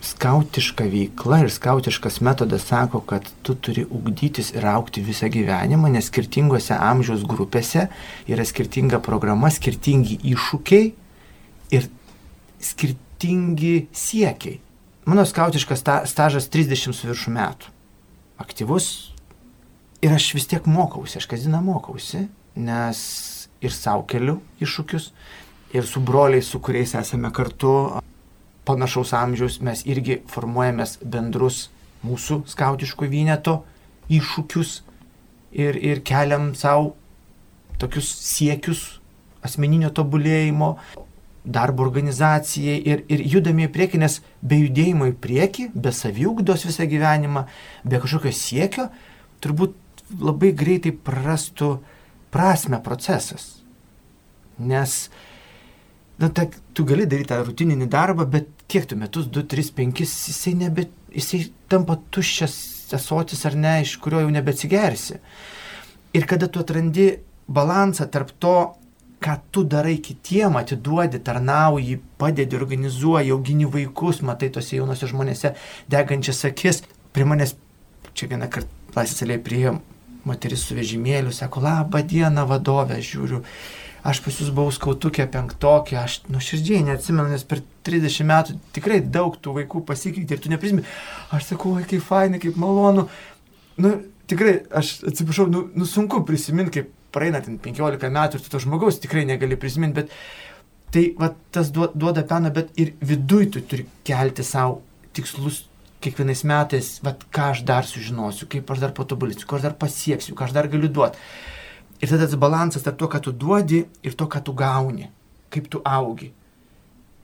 Skautiška 0.00 0.86
veikla 0.86 1.40
ir 1.44 1.50
skautiškas 1.52 2.20
metodas 2.24 2.64
sako, 2.70 3.00
kad 3.02 3.26
tu 3.42 3.56
turi 3.58 3.82
ugdytis 3.84 4.52
ir 4.54 4.64
aukti 4.70 5.02
visą 5.04 5.28
gyvenimą, 5.32 5.90
nes 5.90 6.06
skirtingose 6.08 6.76
amžiaus 6.78 7.26
grupėse 7.28 7.88
yra 8.30 8.46
skirtinga 8.46 9.02
programa, 9.02 9.50
skirtingi 9.50 10.20
iššūkiai 10.32 10.92
ir 11.76 11.88
skirtingi 12.62 13.74
siekiai. 13.92 14.60
Mano 15.10 15.26
skautiškas 15.26 15.82
sta, 15.82 16.00
stažas 16.06 16.46
30 16.52 16.94
su 16.94 17.10
viršų 17.10 17.34
metų. 17.34 17.74
Aktyvus. 18.40 19.10
Ir 20.00 20.14
aš 20.16 20.30
vis 20.36 20.46
tiek 20.48 20.64
mokausi, 20.70 21.18
aš 21.20 21.26
kasdieną 21.28 21.60
mokausi, 21.64 22.28
nes 22.56 23.00
ir 23.60 23.74
savo 23.74 24.06
keliu 24.08 24.38
iššūkius, 24.64 25.10
ir 25.76 25.84
su 25.86 26.00
broliais, 26.00 26.46
su 26.48 26.60
kuriais 26.62 26.94
esame 26.96 27.28
kartu 27.36 27.74
panašaus 28.68 29.12
amžiaus, 29.16 29.60
mes 29.64 29.82
irgi 29.88 30.20
formuojamės 30.30 30.98
bendrus 31.02 31.68
mūsų 32.06 32.42
skautiško 32.50 33.08
vieneto 33.10 33.60
iššūkius 34.10 34.80
ir, 35.52 35.76
ir 35.76 36.02
keliam 36.06 36.52
savo 36.58 36.94
tokius 37.80 38.08
siekius 38.08 39.00
asmeninio 39.44 39.88
tobulėjimo, 39.96 40.74
darbo 41.44 41.86
organizacijai 41.86 42.76
ir, 42.84 43.04
ir 43.08 43.22
judame 43.34 43.64
į 43.64 43.72
priekį, 43.72 44.00
nes 44.02 44.18
be 44.44 44.58
judėjimo 44.60 45.08
į 45.08 45.14
priekį, 45.24 45.70
be 45.72 45.92
saviugdos 45.96 46.66
visą 46.68 46.84
gyvenimą, 46.88 47.46
be 47.88 48.00
kažkokio 48.02 48.32
siekio, 48.36 48.90
turbūt 49.40 49.76
labai 50.20 50.52
greitai 50.56 50.92
prarastų 50.92 51.78
prasme 52.34 52.80
procesas. 52.84 53.62
Nes 54.60 55.08
na, 56.20 56.28
ta, 56.28 56.46
tu 56.76 56.84
gali 56.88 57.06
daryti 57.08 57.30
tą 57.32 57.40
rutininį 57.46 57.88
darbą, 57.90 58.26
bet 58.28 58.50
kiek 58.70 58.86
tu 58.88 58.98
metus, 59.00 59.28
2, 59.32 59.46
3, 59.50 59.72
5, 59.76 60.02
jisai, 60.04 60.54
nebe, 60.58 60.86
jisai 61.14 61.46
tampa 61.70 61.96
tuščias 62.12 62.56
esotis 62.96 63.46
ar 63.48 63.56
ne, 63.56 63.78
iš 63.84 63.96
kurio 64.02 64.24
jau 64.24 64.34
nebeatsigersi. 64.34 65.20
Ir 66.16 66.26
kada 66.30 66.50
tu 66.50 66.62
atrandi 66.62 67.12
balansą 67.50 68.08
tarp 68.10 68.34
to, 68.42 68.56
ką 69.20 69.36
tu 69.52 69.64
darai 69.68 69.98
kitiem, 70.00 70.56
atiduodi, 70.56 71.20
tarnauji, 71.24 71.98
padedi, 72.18 72.56
organizuoji, 72.56 73.32
augini 73.34 73.68
vaikus, 73.68 74.22
matai 74.24 74.48
tose 74.54 74.78
jaunose 74.78 75.08
žmonėse 75.10 75.52
degančias 75.92 76.40
akis. 76.48 76.82
Prie 77.12 77.26
manęs 77.28 77.54
čia 78.16 78.30
vieną 78.30 78.48
kartą 78.52 78.96
laisvės 78.96 79.26
alėjai 79.26 79.42
priejo 79.44 79.74
moteris 80.24 80.64
su 80.66 80.76
vežimėliu, 80.76 81.32
sako, 81.32 81.62
labą 81.64 82.02
dieną 82.06 82.46
vadovę, 82.48 82.98
žiūriu, 83.04 83.42
aš 84.06 84.20
pas 84.24 84.38
jūs 84.40 84.52
buvau 84.54 84.72
skautukė 84.74 85.26
penktokė, 85.32 85.98
aš 86.00 86.20
nuoširdžiai 86.32 86.84
neatsimenu, 86.86 87.28
nes 87.32 87.44
per 87.48 87.62
30 87.86 88.28
metų 88.28 88.56
tikrai 88.76 89.00
daug 89.04 89.36
tų 89.42 89.56
vaikų 89.60 89.84
pasikeitė 89.88 90.36
ir 90.36 90.44
tu 90.44 90.52
neprisimeni. 90.52 90.86
Aš 91.36 91.52
sakau, 91.52 91.76
oi, 91.78 91.86
kaip 91.88 92.04
fainai, 92.06 92.40
kaip 92.42 92.58
malonu. 92.60 93.06
Nu, 93.80 93.94
tikrai, 94.30 94.60
aš 94.80 94.98
atsiprašau, 95.10 95.48
nu, 95.52 95.64
nu 95.76 95.88
sunku 95.88 96.22
prisiminti, 96.28 96.80
kaip 96.80 96.92
praeina 97.14 97.40
ten 97.44 97.58
15 97.62 98.12
metų 98.14 98.38
ir 98.38 98.44
tu 98.44 98.52
to 98.52 98.62
žmogaus 98.62 99.00
tikrai 99.02 99.24
negali 99.28 99.58
prisiminti, 99.60 100.02
bet 100.02 100.14
tai 100.94 101.08
va, 101.18 101.32
tas 101.54 101.70
duoda 101.72 102.24
peną, 102.26 102.52
bet 102.54 102.72
ir 102.80 102.94
viduj 103.04 103.50
tu 103.54 103.64
turi 103.66 103.86
kelti 104.06 104.46
savo 104.46 104.80
tikslus 105.16 105.64
kiekvienais 106.00 106.42
metais, 106.48 106.90
va, 107.04 107.12
ką 107.12 107.50
aš 107.54 107.64
dar 107.68 107.86
sužinosiu, 107.86 108.48
kaip 108.50 108.70
aš 108.72 108.84
dar 108.84 108.94
patobulinsiu, 108.96 109.46
ko 109.48 109.58
aš 109.58 109.68
dar 109.68 109.76
pasieksiu, 109.78 110.36
ką 110.36 110.48
aš 110.48 110.54
dar 110.56 110.70
galiu 110.72 110.88
duoti. 110.88 111.20
Ir 112.00 112.08
tada 112.08 112.26
tas 112.26 112.38
balansas 112.40 112.84
tarp 112.84 112.96
to, 113.00 113.08
ką 113.12 113.20
tu 113.20 113.32
duodi 113.36 113.84
ir 114.02 114.16
to, 114.16 114.28
ką 114.30 114.40
tu 114.44 114.54
gauni, 114.56 115.10
kaip 115.52 115.68
tu 115.72 115.82
augi. 115.84 116.30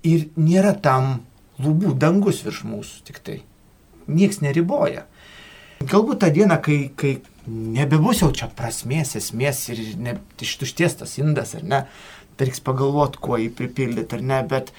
Ir 0.04 0.28
nėra 0.36 0.74
tam 0.84 1.22
lubų 1.62 1.94
dangus 1.96 2.42
virš 2.44 2.64
mūsų 2.68 3.06
tik 3.08 3.22
tai. 3.24 3.38
Niekas 4.06 4.42
neriboja. 4.44 5.06
Galbūt 5.80 6.20
tą 6.22 6.28
dieną, 6.32 6.58
kai, 6.64 6.76
kai 6.96 7.16
nebebus 7.46 8.20
jau 8.22 8.30
čia 8.36 8.48
prasmės, 8.52 9.16
esmės 9.18 9.64
ir 9.72 9.80
ne, 10.00 10.16
ištušties 10.42 11.00
tas 11.02 11.16
indas, 11.20 11.54
ar 11.58 11.64
ne, 11.68 11.80
reiks 12.40 12.62
pagalvoti, 12.64 13.20
kuo 13.22 13.40
jį 13.40 13.50
pripildyti, 13.56 14.18
ar 14.18 14.24
ne, 14.24 14.40
bet 14.48 14.72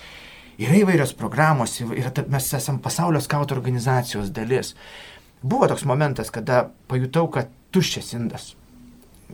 yra 0.62 0.80
įvairios 0.82 1.14
programos, 1.18 1.78
yra, 1.86 2.14
mes 2.30 2.50
esame 2.58 2.82
pasaulio 2.84 3.22
skautų 3.24 3.58
organizacijos 3.58 4.34
dalis. 4.34 4.74
Buvo 5.42 5.70
toks 5.70 5.86
momentas, 5.90 6.34
kada 6.34 6.68
pajutau, 6.90 7.28
kad 7.34 7.52
tuščias 7.74 8.14
indas. 8.18 8.52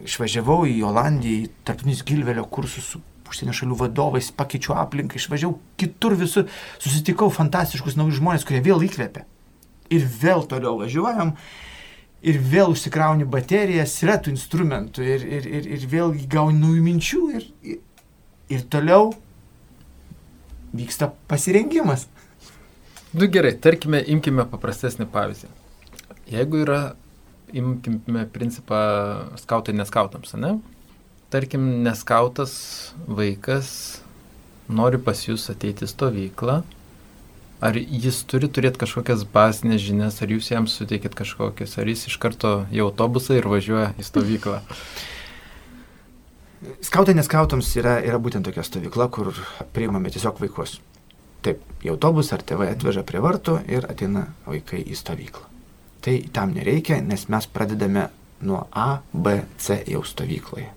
Išvažiavau 0.02 0.64
į 0.66 0.80
Olandiją, 0.90 1.44
į 1.44 1.66
tarptautinius 1.68 2.02
Gilvelio 2.08 2.48
kursus 2.50 2.88
su 2.96 3.02
užsienio 3.34 3.56
šalių 3.58 3.78
vadovais, 3.80 4.32
pakeičiau 4.36 4.78
aplinką, 4.78 5.18
išvažiavau 5.18 5.58
kitur 5.80 6.16
visur, 6.20 6.48
susitikau 6.82 7.32
fantastiškus 7.34 7.98
naujus 7.98 8.20
žmonės, 8.20 8.46
kurie 8.46 8.62
vėl 8.66 8.84
įkvėpė. 8.86 9.26
Ir 9.94 10.06
vėl 10.22 10.46
toliau 10.50 10.78
važiuojam 10.82 11.34
ir 12.24 12.40
vėl 12.40 12.74
užsikrauni 12.74 13.28
baterijas, 13.30 13.96
yra 14.06 14.18
tų 14.22 14.34
instrumentų 14.34 15.04
ir, 15.06 15.26
ir, 15.40 15.50
ir, 15.60 15.70
ir 15.78 15.88
vėl 15.92 16.16
gauni 16.32 16.62
naujų 16.62 16.86
minčių 16.86 17.24
ir, 17.38 17.48
ir, 17.74 17.82
ir 18.54 18.66
toliau 18.72 19.12
vyksta 20.74 21.12
pasirengimas. 21.28 22.08
Nu 23.14 23.28
gerai, 23.30 23.54
tarkime, 23.62 24.00
imkime 24.10 24.48
paprastesnį 24.50 25.06
pavyzdį. 25.14 25.52
Jeigu 26.34 26.64
yra, 26.64 26.80
imkime 27.54 28.28
principą 28.34 28.80
skautai 29.42 29.76
neskautams, 29.78 30.36
ne? 30.40 30.58
Tarkim, 31.34 31.84
neskautas 31.86 32.54
vaikas 33.08 33.70
nori 34.70 35.00
pas 35.02 35.24
jūs 35.26 35.50
ateiti 35.54 35.90
stovyklą, 35.90 36.62
Ar 37.64 37.78
jis 37.80 38.18
turi 38.28 38.50
turėti 38.52 38.82
kažkokias 38.82 39.22
bazinės 39.32 39.80
žinias, 39.86 40.18
ar 40.20 40.32
jūs 40.34 40.50
jam 40.52 40.66
suteikit 40.68 41.14
kažkokias, 41.16 41.78
ar 41.80 41.88
jis 41.88 42.10
iš 42.10 42.18
karto 42.20 42.52
į 42.76 42.82
autobusą 42.84 43.38
ir 43.38 43.48
važiuoja 43.48 43.94
į 43.96 44.04
stovyklą? 44.04 44.58
Skautai 46.90 47.16
neskautams 47.16 47.72
yra, 47.80 47.96
yra 48.04 48.20
būtent 48.20 48.44
tokia 48.50 48.68
stovykla, 48.68 49.08
kur 49.16 49.32
priimame 49.76 50.12
tiesiog 50.12 50.44
vaikus. 50.44 50.82
Taip, 51.44 51.64
į 51.88 51.94
autobusą 51.96 52.36
ar 52.36 52.44
tėvai 52.52 52.68
atveža 52.74 53.06
prie 53.08 53.24
vartų 53.24 53.62
ir 53.72 53.88
ateina 53.88 54.28
vaikai 54.44 54.84
į 54.84 55.00
stovyklą. 55.00 55.53
Tai 56.04 56.18
tam 56.36 56.52
nereikia, 56.56 57.00
nes 57.02 57.28
mes 57.32 57.48
pradedame 57.48 58.10
nuo 58.44 58.66
A, 58.76 59.00
B, 59.14 59.38
C 59.58 59.80
jau 59.88 60.04
stovykloje. 60.04 60.70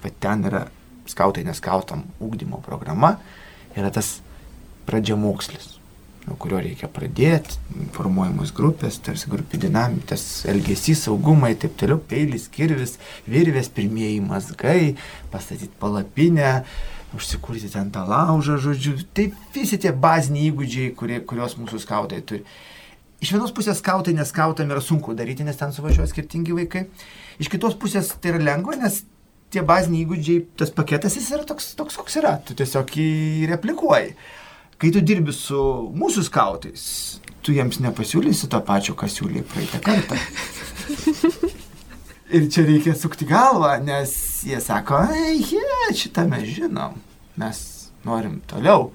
Va 0.00 0.12
ten 0.20 0.46
yra 0.48 0.64
skautai 1.10 1.44
neskautam 1.46 2.06
ūkdymo 2.24 2.62
programa, 2.64 3.16
yra 3.76 3.90
tas 3.92 4.16
pradžiamokslis, 4.88 5.76
nuo 6.26 6.36
kurio 6.40 6.58
reikia 6.62 6.88
pradėti, 6.90 7.58
formuojamos 7.94 8.52
grupės, 8.56 8.98
tarsi 9.04 9.30
grupė 9.30 9.60
dinamikas, 9.62 10.24
elgesys, 10.50 11.04
saugumai, 11.06 11.52
taip 11.60 11.76
toliau, 11.78 12.00
peilis, 12.00 12.48
kirvis, 12.52 12.96
virvės, 13.30 13.70
pirmieji 13.76 14.22
mazgai, 14.24 14.94
pastatyti 15.34 15.74
palapinę, 15.82 16.62
užsikurti 17.16 17.70
ten 17.72 17.92
tą 17.94 18.06
laužą, 18.08 18.56
žodžiu. 18.62 18.96
Tai 19.14 19.28
visi 19.54 19.78
tie 19.82 19.92
baziniai 19.92 20.50
įgūdžiai, 20.50 20.94
kurie, 20.98 21.20
kuriuos 21.28 21.58
mūsų 21.60 21.82
skautai 21.84 22.22
turi. 22.26 22.42
Iš 23.24 23.32
vienos 23.32 23.52
pusės 23.56 23.80
skautai 23.80 24.12
neskautam 24.16 24.72
yra 24.72 24.82
sunku 24.84 25.14
daryti, 25.16 25.44
nes 25.46 25.56
ten 25.56 25.72
suvažiuoja 25.72 26.08
skirtingi 26.10 26.56
vaikai. 26.56 26.86
Iš 27.40 27.48
kitos 27.52 27.76
pusės 27.80 28.12
tai 28.20 28.34
yra 28.34 28.42
lengva, 28.44 28.76
nes 28.80 29.02
tie 29.52 29.62
baziniai 29.64 30.04
įgūdžiai, 30.04 30.42
tas 30.60 30.72
paketas 30.74 31.16
jis 31.16 31.30
yra 31.32 31.46
toks, 31.48 31.72
toks 31.78 31.96
koks 31.96 32.18
yra. 32.20 32.34
Tu 32.44 32.56
tiesiog 32.58 32.92
jį 32.98 33.48
replikuoji. 33.52 34.12
Kai 34.76 34.90
tu 34.92 35.00
dirbi 35.00 35.32
su 35.32 35.58
mūsų 35.96 36.26
skautais, 36.26 36.82
tu 37.40 37.54
jiems 37.56 37.80
nepasiūlysi 37.80 38.50
to 38.52 38.60
pačio, 38.66 38.92
ką 38.98 39.08
siūlė 39.08 39.46
praeitą 39.48 39.80
kartą. 39.84 40.18
Ir 42.36 42.48
čia 42.52 42.66
reikia 42.66 42.92
sukti 42.98 43.24
galvą, 43.28 43.70
nes 43.86 44.12
jie 44.44 44.58
sako, 44.60 44.98
ei, 45.14 45.38
je, 45.46 45.92
šitą 45.94 46.24
mes 46.28 46.42
žinom, 46.56 46.98
mes 47.38 47.60
norim 48.04 48.40
toliau. 48.50 48.90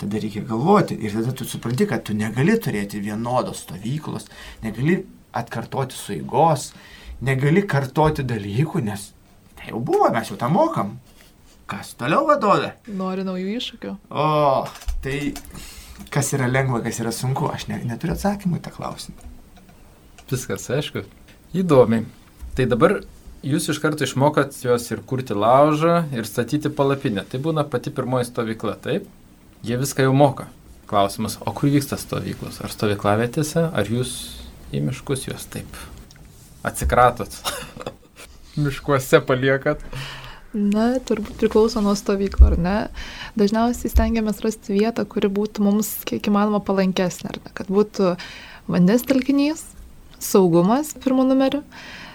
Tada 0.00 0.20
reikia 0.22 0.40
galvoti 0.48 0.96
ir 0.96 1.12
tada 1.12 1.34
tu 1.36 1.44
supranti, 1.44 1.84
kad 1.88 2.06
tu 2.08 2.14
negali 2.16 2.54
turėti 2.56 3.02
vienodos 3.04 3.66
stovyklos, 3.66 4.30
negali 4.64 5.02
atkartoti 5.36 5.96
suigos, 5.96 6.70
negali 7.20 7.66
kartoti 7.68 8.24
dalykų, 8.24 8.80
nes 8.86 9.10
tai 9.58 9.74
jau 9.74 9.82
buvo, 9.84 10.08
mes 10.14 10.32
jau 10.32 10.38
tą 10.40 10.48
mokam. 10.52 10.96
Kas 11.70 11.92
toliau 11.94 12.24
vadovė? 12.26 12.72
Nori 12.98 13.22
naujų 13.28 13.52
iššūkių. 13.60 13.92
O, 14.10 14.24
tai 15.04 15.18
kas 16.10 16.32
yra 16.34 16.48
lengva, 16.50 16.80
kas 16.82 16.98
yra 17.04 17.12
sunku, 17.14 17.46
aš 17.52 17.68
ne, 17.68 17.78
neturiu 17.86 18.16
atsakymų 18.16 18.58
į 18.58 18.64
tą 18.64 18.72
klausimą. 18.74 19.30
Viskas 20.30 20.66
aišku. 20.72 21.04
Įdomiai. 21.60 22.06
Tai 22.56 22.66
dabar 22.70 23.00
jūs 23.46 23.68
iš 23.70 23.78
karto 23.82 24.06
išmokat 24.06 24.56
juos 24.64 24.88
ir 24.90 25.04
kurti 25.06 25.36
laužą, 25.36 26.04
ir 26.16 26.26
statyti 26.26 26.72
palapinę. 26.72 27.24
Tai 27.28 27.40
būna 27.44 27.68
pati 27.68 27.92
pirmoji 27.94 28.30
stovykla, 28.30 28.76
taip? 28.82 29.06
Jie 29.60 29.76
viską 29.76 30.06
jau 30.06 30.12
moka. 30.16 30.46
Klausimas, 30.88 31.36
o 31.44 31.52
kur 31.52 31.68
vyksta 31.70 31.98
stovyklos? 32.00 32.62
Ar 32.64 32.72
stovyklavietėse, 32.72 33.66
ar 33.68 33.90
jūs 33.92 34.14
į 34.72 34.80
miškus 34.86 35.26
juos 35.28 35.44
taip 35.52 35.68
atsikratot? 36.66 37.36
Miškuose 38.64 39.20
paliekat? 39.28 39.84
Na, 40.56 40.96
turbūt 41.06 41.36
priklauso 41.38 41.82
nuo 41.84 41.92
stovyklo, 41.94 42.48
ar 42.48 42.56
ne? 42.58 42.76
Dažniausiai 43.38 43.92
stengiamės 43.92 44.40
rasti 44.42 44.74
vietą, 44.74 45.04
kuri 45.06 45.28
būtų 45.30 45.62
mums 45.62 45.92
kiek 46.08 46.26
įmanoma 46.32 46.58
palankesnė, 46.64 47.30
ar 47.30 47.38
ne? 47.44 47.52
Kad 47.54 47.68
būtų 47.70 48.16
vandens 48.66 49.04
telkinys, 49.06 49.62
saugumas 50.18 50.96
pirmo 51.04 51.28
numeriu, 51.28 51.60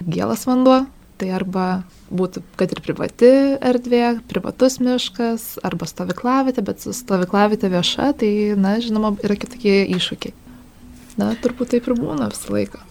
gėlas 0.02 0.44
vanduo, 0.50 0.82
tai 1.16 1.30
arba 1.38 1.86
būtų, 2.10 2.42
kad 2.58 2.72
ir 2.72 2.80
privati 2.84 3.30
erdvė, 3.58 4.20
privatus 4.30 4.78
miškas, 4.82 5.56
arba 5.66 5.88
stovyklavietė, 5.90 6.64
bet 6.66 6.84
stovyklavietė 6.84 7.70
vieša, 7.72 8.12
tai, 8.20 8.32
na, 8.58 8.76
žinoma, 8.82 9.14
yra 9.26 9.38
kitokie 9.38 9.82
iššūkiai. 9.96 10.36
Na, 11.16 11.32
turbūt 11.40 11.72
taip 11.74 11.88
ir 11.88 11.96
būna 11.98 12.28
visą 12.32 12.52
laiką. 12.52 12.82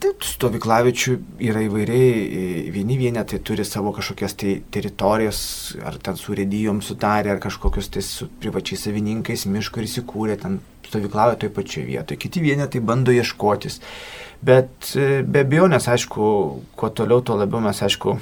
Taip, 0.00 0.22
stovyklavičių 0.24 1.14
yra 1.44 1.60
įvairiai, 1.66 2.70
vieni 2.72 2.96
vienetai 2.96 3.36
turi 3.44 3.66
savo 3.68 3.92
kažkokias 3.92 4.32
tai 4.40 4.54
teritorijas, 4.72 5.40
ar 5.84 5.98
ten 6.00 6.16
su 6.16 6.32
redijom 6.32 6.80
sutarė, 6.80 7.34
ar 7.34 7.42
kažkokius 7.44 7.92
tai 7.92 8.04
su 8.06 8.30
privačiais 8.40 8.86
savininkais 8.86 9.44
miško 9.44 9.82
ir 9.82 9.90
įsikūrė, 9.90 10.38
ten 10.40 10.62
stovyklavė 10.88 11.36
toj 11.42 11.52
pačioje 11.52 11.84
vietoje. 11.90 12.22
Kiti 12.22 12.40
vienetai 12.40 12.80
bando 12.80 13.12
ieškotis. 13.12 13.82
Bet 14.44 14.94
be 15.28 15.44
abejo, 15.44 15.68
nes 15.68 15.84
aišku, 15.88 16.30
kuo 16.80 16.90
toliau, 16.96 17.20
tuo 17.20 17.36
labiau 17.36 17.60
mes 17.64 17.84
aišku 17.84 18.16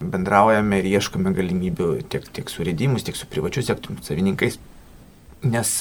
bendraujame 0.00 0.80
ir 0.80 0.88
ieškome 0.96 1.34
galimybių 1.36 1.92
tiek, 2.12 2.26
tiek 2.32 2.50
su 2.50 2.64
redimus, 2.66 3.04
tiek 3.06 3.18
su 3.18 3.28
privačiu 3.30 3.64
sektoriumi, 3.66 4.04
savininkais. 4.06 4.58
Nes 5.44 5.80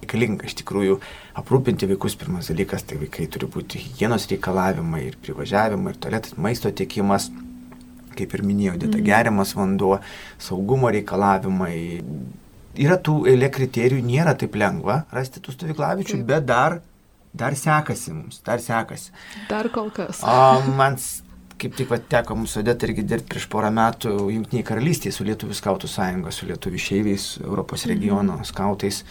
reikalinga 0.00 0.48
iš 0.48 0.56
tikrųjų 0.60 0.98
aprūpinti 1.40 1.88
vaikus. 1.90 2.16
Pirmas 2.20 2.50
dalykas, 2.50 2.84
tai 2.88 2.98
vaikai 3.00 3.28
turi 3.30 3.48
būti 3.50 3.80
hygienos 3.84 4.28
reikalavimai 4.30 5.04
ir 5.08 5.16
privažiavimai, 5.22 5.94
ir 5.94 6.00
tualetas, 6.00 6.36
maisto 6.36 6.70
tiekimas, 6.72 7.30
kaip 8.16 8.34
ir 8.34 8.44
minėjau, 8.44 8.76
dėta 8.80 8.98
mm. 8.98 9.06
geriamas 9.06 9.54
vanduo, 9.56 9.98
saugumo 10.40 10.90
reikalavimai. 10.92 11.74
Yra 12.80 12.96
tų 13.02 13.24
eilė 13.30 13.50
kriterijų, 13.52 14.02
nėra 14.06 14.36
taip 14.38 14.54
lengva 14.58 15.02
rasti 15.14 15.42
tų 15.42 15.56
stovyklavičių, 15.56 16.20
bet 16.26 16.46
dar, 16.48 16.78
dar 17.34 17.56
sekasi 17.58 18.14
mums, 18.14 18.40
dar 18.46 18.62
sekasi. 18.62 19.10
Dar 19.50 19.68
kol 19.74 19.90
kas. 19.94 20.22
O 20.22 20.62
man 20.78 20.98
kaip 21.60 21.76
tik 21.76 21.90
vat, 21.92 22.08
teko 22.10 22.36
mums 22.38 22.56
sudėti 22.56 22.88
irgi 22.88 23.04
dirbti 23.04 23.34
prieš 23.34 23.46
porą 23.52 23.70
metų 23.74 24.14
Junktiniai 24.32 24.66
karalystėje 24.66 25.14
su 25.16 25.26
Lietuvų 25.28 25.56
skautų 25.58 25.90
sąjunga, 25.90 26.32
su 26.34 26.48
Lietuvų 26.48 26.80
išeiviais, 26.80 27.30
Europos 27.44 27.86
regiono 27.90 28.38
mm. 28.38 28.48
skautais. 28.48 29.04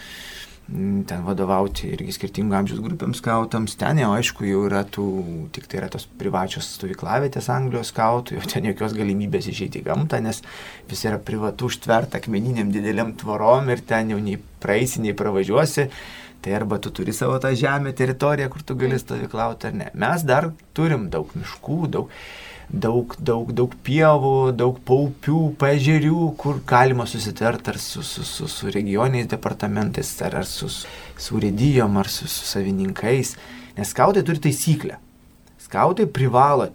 Mm, 0.70 1.02
ten 1.10 1.24
vadovauti 1.26 1.88
irgi 1.90 2.14
skirtingų 2.14 2.54
amžiaus 2.54 2.82
grupėms 2.84 3.18
skautams. 3.22 3.74
Ten 3.78 3.98
jau 4.02 4.12
aišku 4.14 4.46
jau 4.46 4.62
yra 4.68 4.84
tų, 4.86 5.06
tik 5.54 5.66
tai 5.70 5.80
yra 5.80 5.88
tos 5.90 6.06
privačios 6.20 6.68
stovyklavietės 6.76 7.50
Anglijos 7.50 7.90
skautų, 7.90 8.38
jau 8.38 8.50
ten 8.52 8.68
jokios 8.70 8.94
galimybės 8.98 9.50
išeiti 9.50 9.82
į 9.82 9.88
gamtą, 9.88 10.22
nes 10.22 10.42
visi 10.90 11.10
yra 11.10 11.18
privatu 11.18 11.70
užtverta 11.70 12.20
akmeniniam 12.20 12.70
dideliam 12.70 13.16
tvorom 13.18 13.70
ir 13.74 13.82
ten 13.86 14.14
jau 14.14 14.22
nei 14.22 14.38
praeisi, 14.62 15.02
nei 15.02 15.16
pravažiuosi. 15.18 15.88
Tai 16.40 16.52
arba 16.56 16.78
tu 16.80 16.92
turi 16.94 17.12
savo 17.12 17.36
tą 17.40 17.50
žemę, 17.56 17.92
teritoriją, 17.96 18.48
kur 18.52 18.62
tu 18.64 18.76
gali 18.80 18.98
stovyklauti 18.98 19.68
ar 19.68 19.74
ne. 19.76 19.90
Mes 19.94 20.22
dar 20.24 20.50
turim 20.76 21.10
daug 21.12 21.34
miškų, 21.36 21.80
daug 21.92 22.14
daug, 22.70 23.14
daug, 23.18 23.50
daug 23.52 23.74
pievų, 23.84 24.52
daug 24.54 24.78
paupių, 24.86 25.40
pažerių, 25.58 26.30
kur 26.38 26.60
galima 26.66 27.06
susitarti 27.10 27.72
ar 27.72 27.78
su, 27.82 28.02
su, 28.06 28.24
su, 28.24 28.46
su 28.48 28.70
regioniais 28.70 29.28
departamentais, 29.30 30.12
ar, 30.22 30.40
ar 30.42 30.46
su, 30.48 30.70
su 30.70 31.40
redijom, 31.42 31.98
ar 31.98 32.08
su, 32.08 32.28
su 32.30 32.46
savininkais. 32.46 33.34
Nes 33.76 33.90
skautai 33.94 34.22
turi 34.26 34.42
taisyklę. 34.46 34.98
Skautai 35.60 36.06
privalo, 36.10 36.70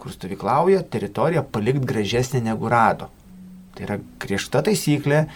kur 0.00 0.12
stovyklauja, 0.14 0.82
teritoriją 0.88 1.44
palikti 1.52 1.88
gražesnė 1.92 2.42
negu 2.48 2.68
rado. 2.72 3.10
Tai 3.76 3.86
yra 3.86 4.00
griežta 4.20 4.64
taisyklė. 4.66 5.26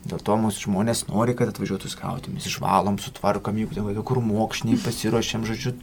Dėl 0.00 0.22
to 0.24 0.36
mūsų 0.40 0.64
žmonės 0.64 1.04
nori, 1.10 1.34
kad 1.36 1.50
atvažiuotų 1.52 1.90
skauti. 1.92 2.32
Mes 2.32 2.46
išvalom, 2.48 2.96
sutvarkom, 3.02 3.58
jeigu 3.60 3.76
ten 3.76 3.84
kokie 3.84 4.04
kur 4.08 4.22
mokšniai, 4.24 4.80
pasiruošiam, 4.80 5.44
žodžiu, 5.48 5.74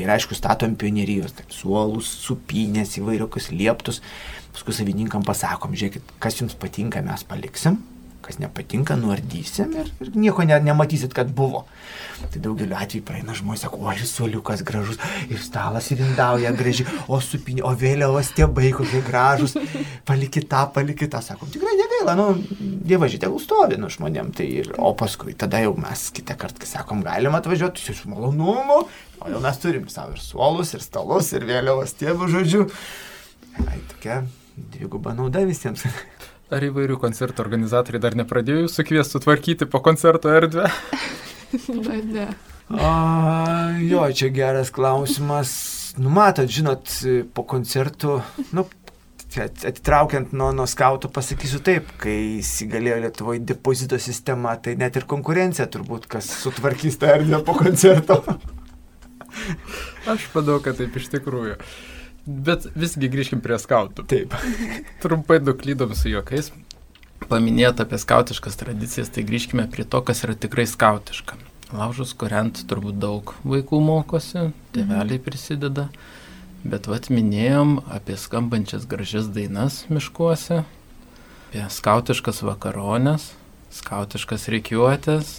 Ir 0.00 0.08
aišku, 0.08 0.32
statom 0.32 0.78
pionierijos, 0.80 1.34
taip, 1.36 1.50
suolus, 1.52 2.08
supinės, 2.24 2.94
įvairiokius 2.96 3.50
lieptus. 3.52 3.98
Paskui 4.54 4.72
savininkam 4.72 5.26
pasakom, 5.26 5.74
žiūrėkit, 5.76 6.14
kas 6.24 6.38
jums 6.40 6.56
patinka, 6.56 7.02
mes 7.04 7.24
paliksim, 7.28 7.76
kas 8.24 8.38
nepatinka, 8.42 8.96
nuardysim 9.00 9.74
ir, 9.80 9.90
ir 10.02 10.12
nieko 10.14 10.44
ne, 10.46 10.58
nematysit, 10.64 11.14
kad 11.16 11.32
buvo. 11.36 11.64
Tai 12.20 12.42
daugeliu 12.44 12.76
atveju 12.76 13.04
praeina 13.08 13.34
žmonės, 13.36 13.64
sako, 13.64 13.80
o 13.80 13.94
šis 13.96 14.12
suoliukas 14.18 14.64
gražus, 14.66 15.00
ir 15.32 15.40
stalas 15.40 15.88
ir 15.94 16.02
indauja 16.04 16.52
graži, 16.56 16.84
o 17.08 17.20
supinė, 17.24 17.64
o 17.64 17.72
vėliavos 17.80 18.32
tėbai 18.36 18.74
kokie 18.76 19.00
gražus, 19.06 19.56
palikit 20.08 20.50
tą, 20.52 20.66
palikit 20.74 21.14
tą, 21.14 21.22
sakom, 21.24 21.48
tikrai 21.52 21.72
negaila, 21.80 22.16
nu, 22.20 22.28
dievaži, 22.60 23.22
tegul 23.22 23.40
stovi, 23.40 23.80
nu, 23.80 23.88
žmonėm. 23.92 24.34
Tai 24.36 24.48
ir, 24.60 24.74
o 24.76 24.92
paskui 24.98 25.32
tada 25.38 25.62
jau 25.64 25.72
mes 25.80 26.08
kitą 26.16 26.36
kartą, 26.40 26.60
kai 26.60 26.74
sakom, 26.74 27.00
galim 27.06 27.38
atvažiuoti, 27.40 27.96
su 27.96 28.12
malonumu, 28.12 28.82
O 29.20 29.28
jau 29.28 29.40
mes 29.44 29.58
turim 29.60 29.88
savo 29.92 30.14
ir 30.16 30.20
suolus, 30.24 30.70
ir 30.72 30.80
stalus, 30.80 31.26
ir 31.36 31.44
vėliavos 31.44 31.92
tėvų 32.00 32.28
žodžių. 32.32 32.62
Tai 33.58 33.76
tokia 33.90 34.22
dviguba 34.56 35.12
nauda 35.18 35.42
visiems. 35.44 35.84
Ar 36.50 36.64
įvairių 36.66 36.96
koncertų 36.98 37.44
organizatoriai 37.44 38.02
dar 38.02 38.16
nepradėjo 38.18 38.64
jūsų 38.64 38.84
kviesti 38.88 39.20
tvarkyti 39.22 39.68
po 39.70 39.78
koncerto 39.86 40.32
erdvę? 40.34 40.66
Na, 41.86 41.98
ne. 42.02 42.24
A, 42.70 42.90
jo, 43.82 44.02
čia 44.14 44.30
geras 44.34 44.72
klausimas. 44.74 45.52
Numatot, 45.98 46.50
žinot, 46.50 46.90
po 47.34 47.42
koncertų, 47.50 48.20
nu, 48.54 48.64
atitraukiant 49.38 50.30
nuo, 50.34 50.50
nuo 50.54 50.66
skautų, 50.70 51.10
pasakysiu 51.14 51.58
taip, 51.66 51.90
kai 52.02 52.16
įsigalėjo 52.38 53.00
Lietuvoje 53.04 53.42
depozito 53.46 53.98
sistema, 54.02 54.54
tai 54.62 54.76
net 54.78 54.98
ir 54.98 55.06
konkurencija 55.10 55.66
turbūt, 55.70 56.06
kas 56.10 56.30
sutvarkys 56.44 56.98
tą 57.02 57.14
erdvę 57.16 57.42
po 57.46 57.54
koncerto. 57.58 58.20
Aš 60.10 60.30
manau, 60.34 60.58
kad 60.62 60.78
taip 60.78 60.98
iš 60.98 61.10
tikrųjų. 61.14 61.58
Bet 62.26 62.66
visgi 62.76 63.08
grįžkim 63.10 63.40
prie 63.44 63.56
skautų. 63.60 64.04
Taip. 64.10 64.34
Trumpai 65.02 65.40
nuklydom 65.42 65.94
su 65.96 66.12
juokais. 66.12 66.50
Paminėt 67.30 67.80
apie 67.82 67.98
skautiškas 68.00 68.58
tradicijas, 68.60 69.10
tai 69.12 69.24
grįžkime 69.28 69.66
prie 69.72 69.84
to, 69.84 70.00
kas 70.04 70.24
yra 70.24 70.34
tikrai 70.34 70.66
skautiška. 70.68 71.36
Laužus 71.76 72.14
kuriant 72.18 72.64
turbūt 72.66 72.96
daug 72.98 73.34
vaikų 73.46 73.78
mokosi, 73.84 74.48
tėveliai 74.74 75.20
prisideda. 75.22 75.86
Bet 76.64 76.88
vat 76.90 77.08
minėjom 77.12 77.78
apie 77.88 78.18
skambančias 78.20 78.88
gražias 78.90 79.30
dainas 79.32 79.84
miškuose, 79.88 80.64
apie 81.48 81.62
skautiškas 81.72 82.42
vakaronės, 82.44 83.30
skautiškas 83.72 84.50
reikiuotės, 84.52 85.38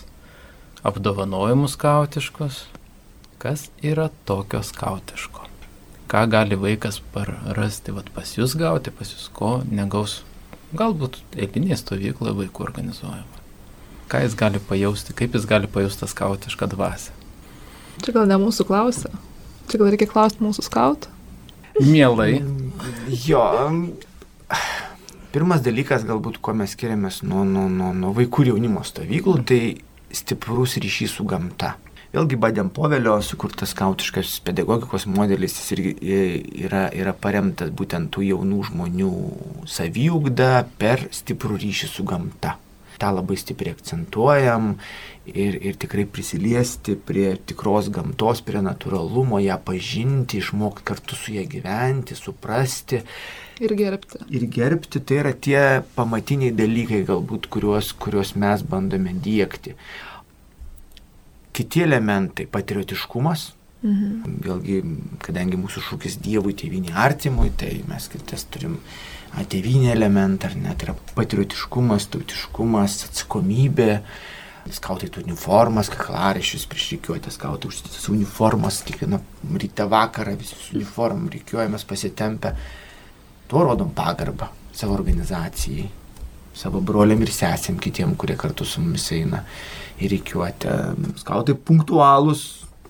apdovanojimus 0.88 1.78
skautiškus. 1.78 2.66
Kas 3.42 3.70
yra 3.84 4.10
tokio 4.26 4.64
skautiško? 4.66 5.41
Ką 6.12 6.26
gali 6.28 6.58
vaikas 6.60 6.98
parasti 7.14 7.94
vat, 7.96 8.10
pas 8.12 8.34
jūs 8.36 8.58
gauti, 8.60 8.92
pas 8.92 9.08
jūs 9.08 9.30
ko 9.32 9.62
negaus? 9.72 10.18
Galbūt 10.76 11.22
eilinė 11.40 11.78
stovykla 11.80 12.34
vaikų 12.36 12.66
organizuojama. 12.66 13.40
Ką 14.12 14.20
jis 14.26 14.36
gali 14.36 14.60
pajausti, 14.60 15.16
kaip 15.16 15.38
jis 15.38 15.48
gali 15.48 15.70
pajausti 15.72 16.04
tą 16.04 16.10
skautišką 16.12 16.68
dvasę? 16.74 17.16
Čia 18.04 18.16
gal 18.18 18.28
ne 18.28 18.36
mūsų 18.44 18.68
klausia. 18.68 19.12
Čia 19.72 19.80
gal 19.80 19.92
reikia 19.94 20.10
klausti 20.12 20.44
mūsų 20.44 20.66
skautų. 20.68 21.14
Mielai. 21.80 22.42
Jo. 23.24 23.46
Pirmas 25.32 25.64
dalykas, 25.64 26.04
galbūt, 26.04 26.42
ko 26.44 26.52
mes 26.60 26.76
skiriamės 26.76 27.22
nuo, 27.24 27.46
nuo, 27.48 27.70
nuo, 27.72 27.94
nuo 27.96 28.12
vaikų 28.18 28.44
ir 28.44 28.52
jaunimo 28.52 28.84
stovyklų, 28.84 29.38
tai 29.48 29.62
stiprus 30.12 30.76
ryšys 30.84 31.16
su 31.16 31.24
gamta. 31.24 31.78
Vėlgi 32.12 32.36
Badėm 32.36 32.68
Povelio 32.76 33.14
sukurtas 33.24 33.72
skautiškas 33.72 34.34
pedagogikos 34.44 35.06
modelis, 35.08 35.54
jis 35.56 35.70
irgi 35.78 35.92
yra, 36.66 36.90
yra 36.92 37.14
paremtas 37.16 37.72
būtent 37.72 38.12
tų 38.12 38.26
jaunų 38.34 38.66
žmonių 38.68 39.12
saviugda 39.72 40.66
per 40.82 41.06
stiprų 41.16 41.62
ryšį 41.64 41.90
su 41.94 42.04
gamta. 42.10 42.58
Ta 43.00 43.14
labai 43.16 43.38
stipriai 43.40 43.78
akcentuojam 43.78 44.74
ir, 45.24 45.56
ir 45.56 45.80
tikrai 45.80 46.04
prisiliesti 46.04 46.98
prie 47.00 47.32
tikros 47.48 47.88
gamtos, 47.96 48.44
prie 48.44 48.60
natūralumo, 48.60 49.40
ją 49.42 49.56
pažinti, 49.64 50.44
išmokti 50.44 50.86
kartu 50.92 51.16
su 51.16 51.40
ją 51.40 51.48
gyventi, 51.56 52.20
suprasti. 52.20 53.06
Ir 53.64 53.72
gerbti. 53.80 54.26
Ir 54.36 54.50
gerbti 54.52 55.00
tai 55.00 55.24
yra 55.24 55.32
tie 55.32 55.64
pamatiniai 55.96 56.52
dalykai, 56.60 57.06
galbūt, 57.08 57.48
kuriuos, 57.56 57.96
kuriuos 58.04 58.36
mes 58.36 58.68
bandome 58.68 59.16
dėkti 59.16 59.80
kiti 61.54 61.84
elementai- 61.84 62.48
patriotiškumas. 62.56 63.52
Mhm. 63.82 64.36
Vėlgi, 64.46 64.82
kadangi 65.26 65.58
mūsų 65.58 65.82
šūkis 65.88 66.20
Dievui, 66.22 66.54
tėviniai 66.54 66.94
artimui, 66.94 67.50
tai 67.58 67.82
mes 67.88 68.08
kitas 68.08 68.46
turim 68.54 68.78
tėvinį 69.34 69.90
elementą, 69.96 70.52
ar 70.52 70.56
net 70.56 70.84
yra 70.86 70.94
patriotiškumas, 71.16 72.06
tautiškumas, 72.14 73.00
atsakomybė. 73.08 74.02
Skautai 74.70 75.10
turi 75.10 75.26
uniformas, 75.26 75.90
kaklaraišius 75.90 76.68
priešrikiuoti, 76.70 77.32
skautai 77.34 77.72
užsitis 77.72 78.06
uniformas, 78.14 78.84
kiekvieną 78.86 79.18
rytą 79.58 79.88
vakarą 79.90 80.36
visi 80.38 80.54
su 80.54 80.76
uniformom 80.76 81.32
reikiuojamės 81.34 81.88
pasitempę. 81.90 82.54
Tuo 83.50 83.64
rodom 83.66 83.90
pagarbą 83.90 84.52
savo 84.72 84.94
organizacijai, 84.94 85.88
savo 86.54 86.80
broliam 86.86 87.24
ir 87.26 87.34
sesėm 87.34 87.80
kitiem, 87.82 88.14
kurie 88.16 88.38
kartu 88.38 88.68
su 88.68 88.84
mumis 88.84 89.10
eina 89.18 89.42
į 90.02 90.12
reikiuotę. 90.16 90.76
Skautai 91.22 91.56
punktualūs, 91.56 92.44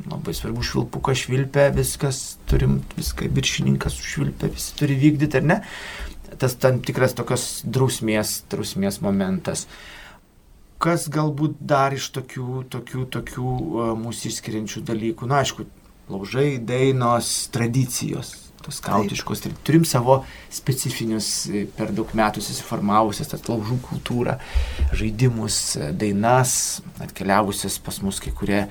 labai 0.10 0.34
svarbu 0.36 0.64
švilpuką 0.66 1.16
švilpę, 1.18 1.68
viskas, 1.76 2.22
turim 2.50 2.80
viską, 2.98 3.30
viršininkas 3.36 4.00
užšvilpę, 4.02 4.52
visi 4.56 4.76
turi 4.80 4.98
vykdyti, 5.02 5.42
ar 5.42 5.50
ne? 5.54 5.60
Tas 6.42 6.56
tam 6.58 6.80
tikras 6.82 7.14
tokios 7.18 7.62
drausmės, 7.68 8.42
drausmės 8.50 9.02
momentas. 9.04 9.68
Kas 10.82 11.06
galbūt 11.14 11.60
dar 11.60 11.94
iš 11.94 12.08
tokių, 12.16 12.64
tokių, 12.74 13.06
tokių 13.14 13.52
mūsų 14.02 14.32
išskiriančių 14.32 14.82
dalykų, 14.88 15.28
na 15.30 15.44
aišku, 15.44 15.68
laužai, 16.10 16.56
dainos, 16.58 17.30
tradicijos, 17.54 18.51
tos 18.66 18.80
skautiškos. 18.82 19.44
Ir 19.48 19.56
turim 19.68 19.86
savo 19.88 20.22
specifinius 20.54 21.30
e, 21.50 21.66
per 21.78 21.94
daug 21.96 22.12
metų 22.18 22.44
susiformavusias, 22.44 23.32
tas 23.32 23.46
laužų 23.50 23.80
kultūrą, 23.88 24.38
žaidimus, 24.98 25.60
e, 25.80 25.92
dainas, 26.04 26.54
atkeliavusias 27.04 27.80
pas 27.84 28.02
mus 28.06 28.22
kai 28.24 28.34
kurie, 28.38 28.62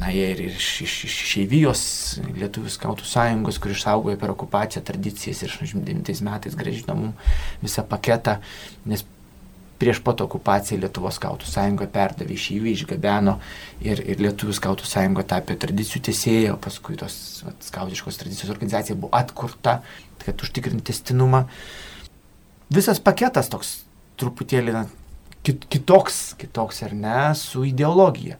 na 0.00 0.10
jie 0.12 0.26
ir 0.34 0.42
iš, 0.48 0.72
iš, 0.86 0.96
iš 1.08 1.20
Šeivijos 1.30 1.84
Lietuvų 2.36 2.72
skautų 2.72 3.06
sąjungos, 3.08 3.60
kur 3.62 3.72
išsaugojo 3.74 4.18
per 4.20 4.34
okupaciją 4.34 4.84
tradicijas 4.86 5.44
ir 5.44 5.54
89 5.54 6.26
metais 6.26 6.58
gražino 6.58 6.98
mums 6.98 7.32
visą 7.62 7.86
paketą, 7.88 8.38
nes 8.88 9.06
prieš 9.80 10.02
pat 10.04 10.20
okupaciją 10.20 10.78
Lietuvos 10.82 11.16
skautų 11.16 11.48
sąjunga 11.48 11.88
perdavė 11.90 12.36
šyvį, 12.38 12.74
išgabeno 12.76 13.38
ir, 13.80 14.02
ir 14.04 14.20
Lietuvų 14.20 14.54
skautų 14.58 14.88
sąjunga 14.88 15.24
tapė 15.32 15.56
tradicijų 15.60 16.02
tiesėja, 16.10 16.56
paskui 16.60 16.98
tos 17.00 17.16
vat, 17.46 17.56
skautiškos 17.64 18.20
tradicijos 18.20 18.52
organizacija 18.52 18.98
buvo 18.98 19.14
atkurta, 19.16 19.80
kad 20.20 20.44
užtikrinti 20.44 20.90
testinumą. 20.92 21.46
Visas 22.70 23.00
paketas 23.02 23.48
toks 23.50 23.78
truputėlį 24.20 24.76
na, 24.76 24.84
kit, 25.46 25.64
kitoks, 25.72 26.20
kitoks 26.40 26.84
ar 26.86 26.94
ne, 26.94 27.18
su 27.38 27.64
ideologija. 27.68 28.36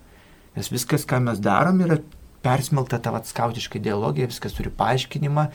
Nes 0.57 0.69
viskas, 0.73 1.07
ką 1.09 1.23
mes 1.25 1.41
darom, 1.43 1.81
yra 1.87 2.01
persmelta 2.45 3.01
ta 3.01 3.13
vat, 3.15 3.29
skautiška 3.31 3.81
ideologija, 3.81 4.29
viskas 4.31 4.57
turi 4.57 4.73
paaiškinimą, 4.77 5.47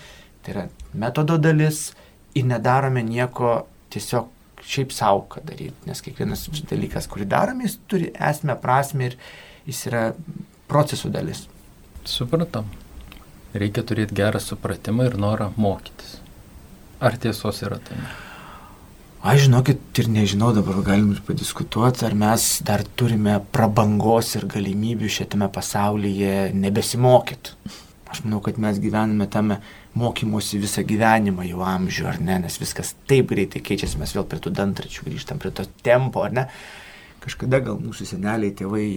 tai 0.46 0.56
yra 0.56 0.66
metodo 0.98 1.38
dalis 1.42 1.92
ir 2.38 2.48
nedarome 2.50 3.04
nieko 3.06 3.62
tiesiog 3.94 4.32
šiaip 4.66 4.94
savo 4.96 5.26
ką 5.32 5.44
daryti, 5.46 5.78
nes 5.90 6.02
kiekvienas 6.06 6.48
dalykas, 6.70 7.10
kurį 7.12 7.28
darome, 7.30 7.68
jis 7.68 7.78
turi 7.90 8.12
esmę, 8.14 8.58
prasme 8.62 9.12
ir 9.12 9.18
jis 9.70 9.86
yra 9.92 10.04
procesų 10.70 11.12
dalis. 11.14 11.46
Supratam. 12.06 12.70
Reikia 13.56 13.86
turėti 13.88 14.18
gerą 14.18 14.42
supratimą 14.44 15.10
ir 15.10 15.18
norą 15.22 15.52
mokytis. 15.56 16.18
Ar 17.00 17.18
tiesos 17.22 17.62
yra 17.64 17.80
tame? 17.84 18.10
Aš 19.26 19.48
žinokit 19.48 19.98
ir 20.02 20.10
nežinau, 20.14 20.52
dabar 20.54 20.84
galim 20.86 21.16
ir 21.16 21.22
padiskutuoti, 21.26 22.04
ar 22.06 22.14
mes 22.14 22.44
dar 22.68 22.84
turime 23.00 23.40
prabangos 23.56 24.36
ir 24.38 24.46
galimybių 24.52 25.10
šitame 25.10 25.48
pasaulyje 25.56 26.52
nebesimokyti. 26.54 27.56
Aš 28.12 28.22
manau, 28.26 28.44
kad 28.46 28.60
mes 28.62 28.78
gyvename 28.84 29.26
tame 29.32 29.58
mokymosi 29.96 30.60
visą 30.60 30.84
gyvenimą 30.88 31.46
jau 31.48 31.64
amžių, 31.64 32.08
ar 32.12 32.20
ne, 32.24 32.40
nes 32.44 32.58
viskas 32.60 32.94
taip 33.10 33.30
greitai 33.32 33.62
keičiasi, 33.64 34.00
mes 34.02 34.12
vėl 34.16 34.28
prie 34.28 34.42
tų 34.44 34.52
dantračių 34.56 35.08
grįžtam, 35.08 35.40
prie 35.40 35.54
to 35.56 35.64
tempo, 35.86 36.26
ar 36.28 36.36
ne. 36.36 36.46
Kažkada 37.24 37.62
gal 37.64 37.80
mūsų 37.82 38.06
seneliai, 38.12 38.54
tėvai 38.54 38.90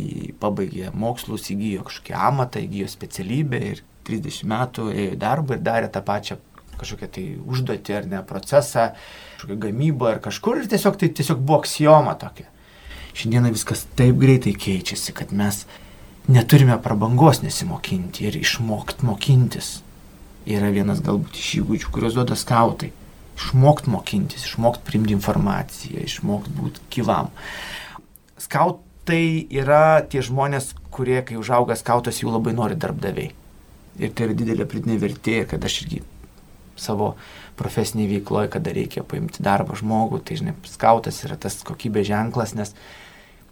pabaigė 0.43 0.91
mokslus, 0.93 1.47
įgyjo 1.55 1.87
kažkokią 1.87 2.19
amatą, 2.29 2.61
įgyjo 2.67 2.91
specialybę 2.93 3.63
ir 3.71 3.81
30 4.09 4.51
metų 4.51 4.91
ėjo 4.93 5.15
į 5.15 5.23
darbą 5.23 5.57
ir 5.57 5.65
darė 5.65 5.89
tą 5.95 6.03
pačią 6.05 6.37
kažkokią 6.79 7.09
tai 7.15 7.25
užduotį 7.41 7.97
ar 7.97 8.07
ne 8.11 8.21
procesą, 8.27 8.91
kažkokią 9.39 9.59
gamybą 9.65 10.13
ar 10.13 10.23
kažkur 10.23 10.61
ir 10.61 10.71
tiesiog 10.71 10.99
tai 11.01 11.11
tiesiog 11.15 11.41
buvo 11.41 11.63
aksijoma 11.63 12.15
tokia. 12.21 12.51
Šiandieną 13.19 13.51
viskas 13.55 13.87
taip 13.99 14.19
greitai 14.21 14.53
keičiasi, 14.55 15.15
kad 15.17 15.33
mes 15.35 15.65
neturime 16.31 16.77
prabangos 16.83 17.41
nesimokinti 17.43 18.29
ir 18.29 18.37
išmokti 18.39 19.09
mokintis 19.09 19.79
yra 20.49 20.71
vienas 20.73 21.03
galbūt 21.05 21.39
iš 21.39 21.51
įgūdžių, 21.61 21.93
kuriuos 21.93 22.17
duoda 22.17 22.37
skautai. 22.39 22.93
Išmokti 23.39 23.93
mokintis, 23.93 24.47
išmokti 24.49 24.87
priimti 24.87 25.15
informaciją, 25.15 26.03
išmokti 26.03 26.55
būti 26.57 26.87
gyvam. 26.95 27.31
Skautai 28.41 29.47
yra 29.55 30.01
tie 30.11 30.23
žmonės, 30.25 30.73
kurie, 30.95 31.21
kai 31.27 31.39
užauga 31.39 31.77
skautas, 31.79 32.23
jų 32.23 32.33
labai 32.35 32.55
nori 32.57 32.79
darbdaviai. 32.79 33.31
Ir 33.99 34.15
tai 34.15 34.29
yra 34.29 34.39
didelė 34.39 34.67
pridinė 34.71 34.99
vertė, 35.03 35.43
kad 35.51 35.63
aš 35.67 35.83
irgi 35.85 36.03
savo 36.79 37.13
profesinėje 37.59 38.13
veikloje, 38.17 38.51
kada 38.55 38.75
reikia 38.75 39.05
paimti 39.07 39.43
darbą 39.43 39.77
žmogų, 39.79 40.23
tai 40.27 40.39
žinai, 40.39 40.55
skautas 40.71 41.19
yra 41.27 41.39
tas 41.41 41.59
kokybės 41.67 42.07
ženklas, 42.07 42.55
nes 42.59 42.75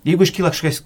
jeigu 0.07 0.26
iškyla 0.26 0.53
kažkokia 0.55 0.84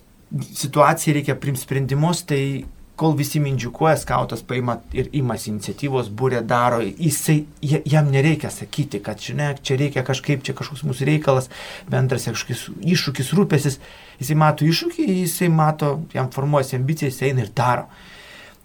situacija, 0.57 1.17
reikia 1.19 1.37
priimti 1.37 1.65
sprendimus, 1.65 2.23
tai 2.29 2.65
kol 3.01 3.15
visi 3.17 3.41
mindžiukuoja, 3.41 3.95
skautas 3.97 4.43
paima 4.45 4.75
ir 4.93 5.09
imasi 5.17 5.49
iniciatyvos, 5.55 6.11
būrė 6.13 6.43
daro, 6.45 6.83
jisai, 6.85 7.39
jam 7.65 8.11
nereikia 8.13 8.51
sakyti, 8.53 9.01
kad 9.05 9.23
žinai, 9.25 9.55
čia 9.65 9.79
reikia 9.81 10.05
kažkaip, 10.05 10.43
čia 10.45 10.53
kažkoks 10.59 10.85
mūsų 10.85 11.09
reikalas, 11.09 11.49
bendras 11.89 12.29
kažkoks 12.29 12.67
iššūkis, 12.93 13.33
rūpesis, 13.39 13.81
jisai 14.21 14.37
mato 14.43 14.69
iššūkį, 14.69 15.09
jisai 15.23 15.49
mato, 15.55 15.95
jam 16.13 16.29
formuojasi 16.35 16.77
ambicija, 16.77 17.09
jisai 17.09 17.31
eina 17.33 17.47
ir 17.47 17.53
daro. 17.57 17.89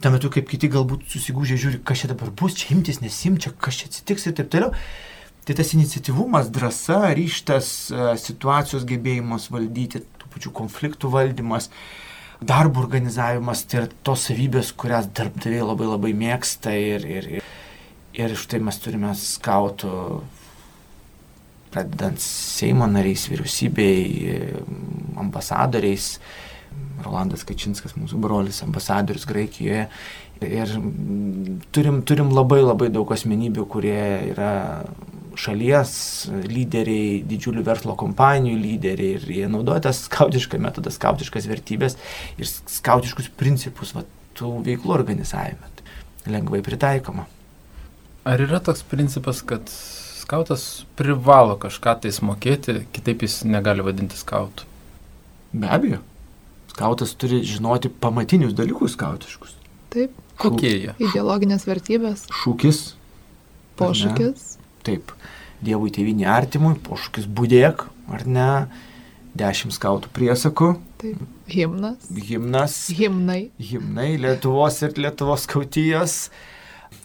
Tuo 0.04 0.12
metu, 0.12 0.28
kaip 0.34 0.52
kiti 0.52 0.68
galbūt 0.74 1.08
susigūžė, 1.14 1.60
žiūri, 1.62 1.84
kas 1.88 2.04
čia 2.04 2.12
dabar 2.12 2.34
bus, 2.36 2.58
čia 2.60 2.74
imtis, 2.76 3.00
nesim, 3.00 3.40
čia 3.40 3.56
kas 3.56 3.80
čia 3.80 3.88
atsitiks 3.88 4.28
ir 4.28 4.36
taip 4.36 4.52
toliau. 4.52 4.76
Tai 5.48 5.56
tas 5.56 5.72
iniciatyvumas, 5.78 6.50
drąsa, 6.52 7.06
ryštas, 7.16 7.70
e, 7.94 8.08
situacijos 8.20 8.84
gebėjimas 8.90 9.48
valdyti, 9.54 10.02
tų 10.20 10.32
pačių 10.34 10.52
konfliktų 10.58 11.12
valdymas, 11.14 11.70
uh, 11.70 12.05
darbo 12.42 12.82
organizavimas, 12.84 13.64
tai 13.70 13.84
yra 13.84 13.92
tos 14.06 14.28
savybės, 14.30 14.74
kurias 14.78 15.08
darbdaviai 15.16 15.66
labai 15.66 15.90
labai 15.90 16.14
mėgsta 16.18 16.74
ir, 16.76 17.06
ir, 17.08 17.30
ir, 17.40 17.52
ir 18.18 18.36
štai 18.40 18.62
mes 18.64 18.80
turime 18.84 19.14
skautų, 19.20 19.94
pradedant 21.76 22.20
Seimo 22.24 22.88
nariais, 22.88 23.28
vyriausybei, 23.32 24.44
ambasadoriais, 25.20 26.16
Rolandas 27.06 27.44
Kačinskas, 27.48 27.96
mūsų 28.00 28.20
brolis, 28.24 28.62
ambasadorius 28.64 29.28
Graikijoje. 29.28 29.88
Ir 30.44 30.72
turim, 31.76 32.02
turim 32.08 32.32
labai 32.36 32.62
labai 32.64 32.90
daug 32.92 33.12
asmenybių, 33.16 33.68
kurie 33.72 34.00
yra 34.32 34.54
šalies 35.40 35.94
lyderiai, 36.48 37.22
didžiulių 37.28 37.64
verslo 37.66 37.96
kompanijų 38.00 38.58
lyderiai 38.62 39.20
ir 39.20 39.30
jie 39.38 39.50
naudoja 39.52 39.86
tą 39.88 39.94
skautišką 39.96 40.60
metodą, 40.64 40.94
skautiškas 40.94 41.48
vertybės 41.52 41.98
ir 42.40 42.50
skautiškus 42.50 43.32
principus 43.40 43.96
va, 43.96 44.06
tų 44.38 44.58
veiklų 44.66 44.96
organizavime. 44.98 45.72
Lengvai 46.26 46.64
pritaikoma. 46.66 47.28
Ar 48.26 48.42
yra 48.42 48.58
toks 48.64 48.82
principas, 48.90 49.44
kad 49.46 49.70
skautas 49.70 50.86
privalo 50.98 51.54
kažką 51.62 52.00
tais 52.02 52.18
mokėti, 52.26 52.80
kitaip 52.96 53.22
jis 53.28 53.44
negali 53.46 53.86
vadinti 53.86 54.18
skautu? 54.18 54.66
Be 55.54 55.70
abejo. 55.70 56.02
Skautas 56.74 57.14
turi 57.14 57.44
žinoti 57.46 57.92
pamatinius 58.02 58.56
dalykus 58.58 58.98
skautiškus. 58.98 59.54
Taip. 59.94 60.18
Kokie 60.42 60.74
jie? 60.74 60.96
Ideologinės 61.00 61.64
vertybės. 61.70 62.26
Šūkis. 62.42 62.82
Pošūkis. 63.80 64.55
Taip. 64.86 65.14
Dievui 65.66 65.92
tėvinį 65.94 66.28
artimui, 66.30 66.76
pošūkis 66.86 67.26
būdėk, 67.32 67.88
ar 68.14 68.26
ne? 68.30 68.50
Dešimt 69.36 69.76
skautų 69.76 70.12
priesakų. 70.16 70.76
Taip. 71.02 71.24
Himnas. 71.52 72.12
Himnas. 72.30 72.78
Himnai. 72.96 73.42
Himnai 73.60 74.14
Lietuvos 74.22 74.80
ir 74.86 74.96
Lietuvos 75.00 75.48
skautijos. 75.50 76.30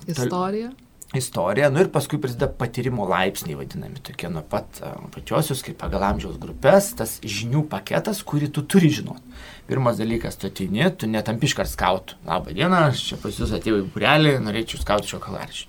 Istorija. 0.06 0.70
Istorija, 1.14 1.72
nu 1.74 1.80
ir 1.82 1.88
paskui 1.90 2.20
prasideda 2.22 2.46
patyrimo 2.54 3.02
laipsniai 3.10 3.56
vadinami, 3.58 3.98
tokie 4.06 4.28
nuo 4.30 4.44
pat 4.46 4.78
pačiosios, 5.10 5.64
kaip 5.66 5.74
pagal 5.80 6.04
amžiaus 6.06 6.36
grupės, 6.38 6.92
tas 7.00 7.16
žinių 7.26 7.64
paketas, 7.72 8.20
kurį 8.22 8.52
tu 8.54 8.62
turi 8.62 8.92
žinoti. 8.94 9.40
Pirmas 9.66 9.98
dalykas, 9.98 10.38
tu 10.38 10.46
atini, 10.46 10.86
tu 10.94 11.10
netampi 11.10 11.50
iškart 11.50 11.72
skautų. 11.72 12.20
Labą 12.30 12.54
dieną, 12.54 12.84
aš 12.92 13.02
čia 13.08 13.18
pas 13.22 13.42
jūs 13.42 13.56
atėjau 13.58 13.80
į 13.82 13.88
burelį, 13.90 14.36
norėčiau 14.44 14.78
skautų 14.84 15.16
šokolaršį. 15.16 15.66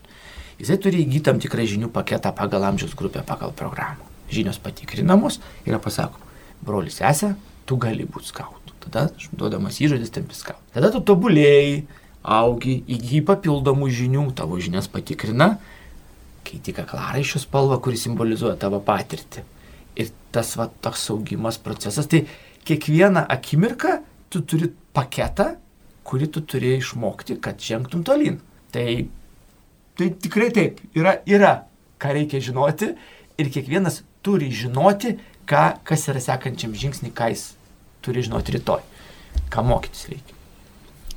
Jisai 0.62 0.78
turi 0.82 1.02
įgyti 1.02 1.26
tam 1.26 1.40
tikrą 1.42 1.66
žinių 1.66 1.90
paketą 1.94 2.32
pagal 2.38 2.68
amžiaus 2.70 2.94
grupę, 2.98 3.24
pagal 3.26 3.54
programą. 3.58 4.06
Žinios 4.32 4.60
patikrinamos 4.62 5.40
ir 5.66 5.78
pasako, 5.82 6.22
brolis 6.62 7.02
esė, 7.02 7.34
tu 7.66 7.80
gali 7.82 8.06
būti 8.06 8.30
skautų. 8.30 8.76
Tada 8.86 9.08
duodamas 9.34 9.80
įžodis 9.82 10.14
tampi 10.14 10.38
skautų. 10.38 10.62
Tada 10.76 10.92
tu 10.94 11.02
tobulėjai, 11.10 11.82
augi, 12.22 12.78
įgyji 12.86 13.24
papildomų 13.26 13.90
žinių, 13.98 14.28
tavo 14.38 14.60
žinias 14.62 14.90
patikrina, 14.92 15.56
keiti 16.46 16.74
kaklaraiščių 16.78 17.42
spalvą, 17.46 17.80
kuris 17.82 18.06
simbolizuoja 18.06 18.58
tavo 18.62 18.82
patirtį. 18.86 19.44
Ir 20.00 20.12
tas 20.34 20.54
va 20.60 20.70
toks 20.84 21.10
augimas 21.14 21.58
procesas, 21.62 22.08
tai 22.10 22.26
kiekvieną 22.68 23.26
akimirką 23.34 23.98
tu 24.32 24.44
turi 24.46 24.70
paketą, 24.96 25.56
kurį 26.08 26.30
tu 26.34 26.46
turi 26.46 26.76
išmokti, 26.78 27.38
kad 27.44 27.62
žengtum 27.62 28.06
tolyn. 28.08 28.40
Tai, 28.72 28.86
tai 30.02 30.10
tikrai 30.18 30.50
taip, 30.50 30.80
yra, 30.98 31.20
yra, 31.30 31.54
ką 32.02 32.16
reikia 32.18 32.42
žinoti 32.42 32.96
ir 33.38 33.50
kiekvienas 33.54 34.02
turi 34.26 34.50
žinoti, 34.50 35.20
ką, 35.46 35.66
kas 35.86 36.08
yra 36.10 36.22
sekančiam 36.24 36.74
žingsnį, 36.74 37.12
ką 37.14 37.30
jis 37.30 37.52
turi 38.02 38.24
žinoti 38.26 38.56
rytoj, 38.58 38.82
ką 39.54 39.64
mokytis 39.68 40.08
reikia. 40.10 40.38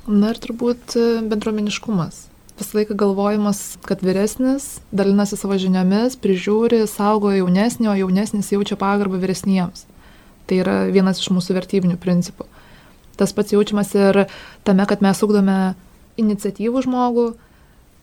Na 0.05 0.35
ir 0.35 0.37
turbūt 0.41 0.93
e, 1.01 1.05
bendruomeniškumas. 1.25 2.27
Visą 2.59 2.77
laiką 2.77 2.95
galvojimas, 2.99 3.63
kad 3.83 4.03
vyresnis 4.05 4.77
dalinasi 4.95 5.39
savo 5.39 5.57
žiniomis, 5.59 6.13
prižiūri, 6.21 6.83
saugo 6.87 7.33
jaunesnį, 7.33 7.89
o 7.89 7.95
jaunesnis 7.97 8.53
jaučia 8.53 8.77
pagarbą 8.79 9.17
vyresniems. 9.23 9.87
Tai 10.45 10.61
yra 10.61 10.75
vienas 10.93 11.19
iš 11.23 11.31
mūsų 11.33 11.57
vertybinių 11.57 11.97
principų. 11.97 12.45
Tas 13.17 13.33
pats 13.33 13.55
jaučiamas 13.55 13.95
ir 13.97 14.27
tame, 14.67 14.85
kad 14.85 15.01
mes 15.01 15.23
ugdome 15.25 15.73
iniciatyvų 16.21 16.85
žmogų, 16.85 17.25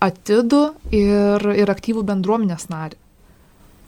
atidų 0.03 0.62
ir, 0.94 1.48
ir 1.55 1.72
aktyvų 1.72 2.05
bendruomenės 2.09 2.68
narį. 2.72 2.98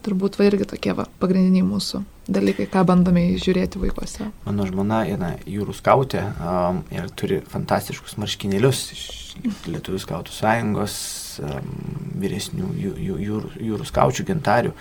Turbūt 0.04 0.36
va 0.36 0.44
irgi 0.50 0.66
tokie 0.68 0.92
va, 0.92 1.06
pagrindiniai 1.20 1.64
mūsų 1.64 2.02
dalykai, 2.28 2.66
ką 2.68 2.82
bandome 2.88 3.22
žiūrėti 3.40 3.80
vaikuose. 3.80 4.26
Mano 4.44 4.66
žmona 4.68 5.00
yra 5.08 5.30
jūrų 5.48 5.74
skautė 5.76 6.20
um, 6.36 6.82
ir 6.92 7.08
turi 7.16 7.40
fantastiškus 7.52 8.18
marškinėlius 8.20 8.82
iš 8.96 9.04
Lietuvų 9.66 9.98
skautų 9.98 10.30
sąjungos, 10.30 10.94
um, 11.42 11.72
vyresnių 12.22 12.68
jū, 12.78 12.92
jūrų, 13.24 13.50
jūrų 13.70 13.88
skaučių 13.88 14.28
gintarių. 14.28 14.74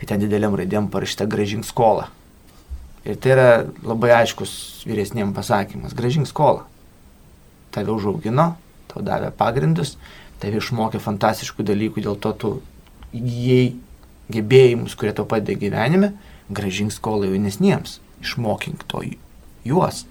Ir 0.00 0.08
ten 0.08 0.22
dideliam 0.22 0.54
raidėm 0.56 0.86
parašyta 0.90 1.26
gražink 1.30 1.66
skolą. 1.68 2.06
Ir 3.04 3.18
tai 3.20 3.34
yra 3.34 3.48
labai 3.84 4.14
aiškus 4.22 4.84
vyresniem 4.88 5.34
pasakymas- 5.36 5.96
gražink 5.98 6.30
skolą. 6.30 6.62
Tave 7.74 7.92
užaugino, 7.92 8.54
tau 8.88 9.02
davė 9.02 9.30
pagrindus, 9.30 9.96
tave 10.40 10.60
išmokė 10.60 11.00
fantastiškų 11.02 11.66
dalykų, 11.70 12.04
dėl 12.06 12.18
to 12.20 12.32
tu 12.42 12.52
įgyjai 13.16 13.64
gebėjimus, 14.32 14.96
kurie 14.98 15.12
tau 15.16 15.26
padeda 15.28 15.58
gyvenime, 15.58 16.12
gražink 16.50 16.94
skolą 16.94 17.30
jaunesniems, 17.30 17.98
išmokink 18.22 18.86
to 18.90 19.02
juos. 19.66 20.04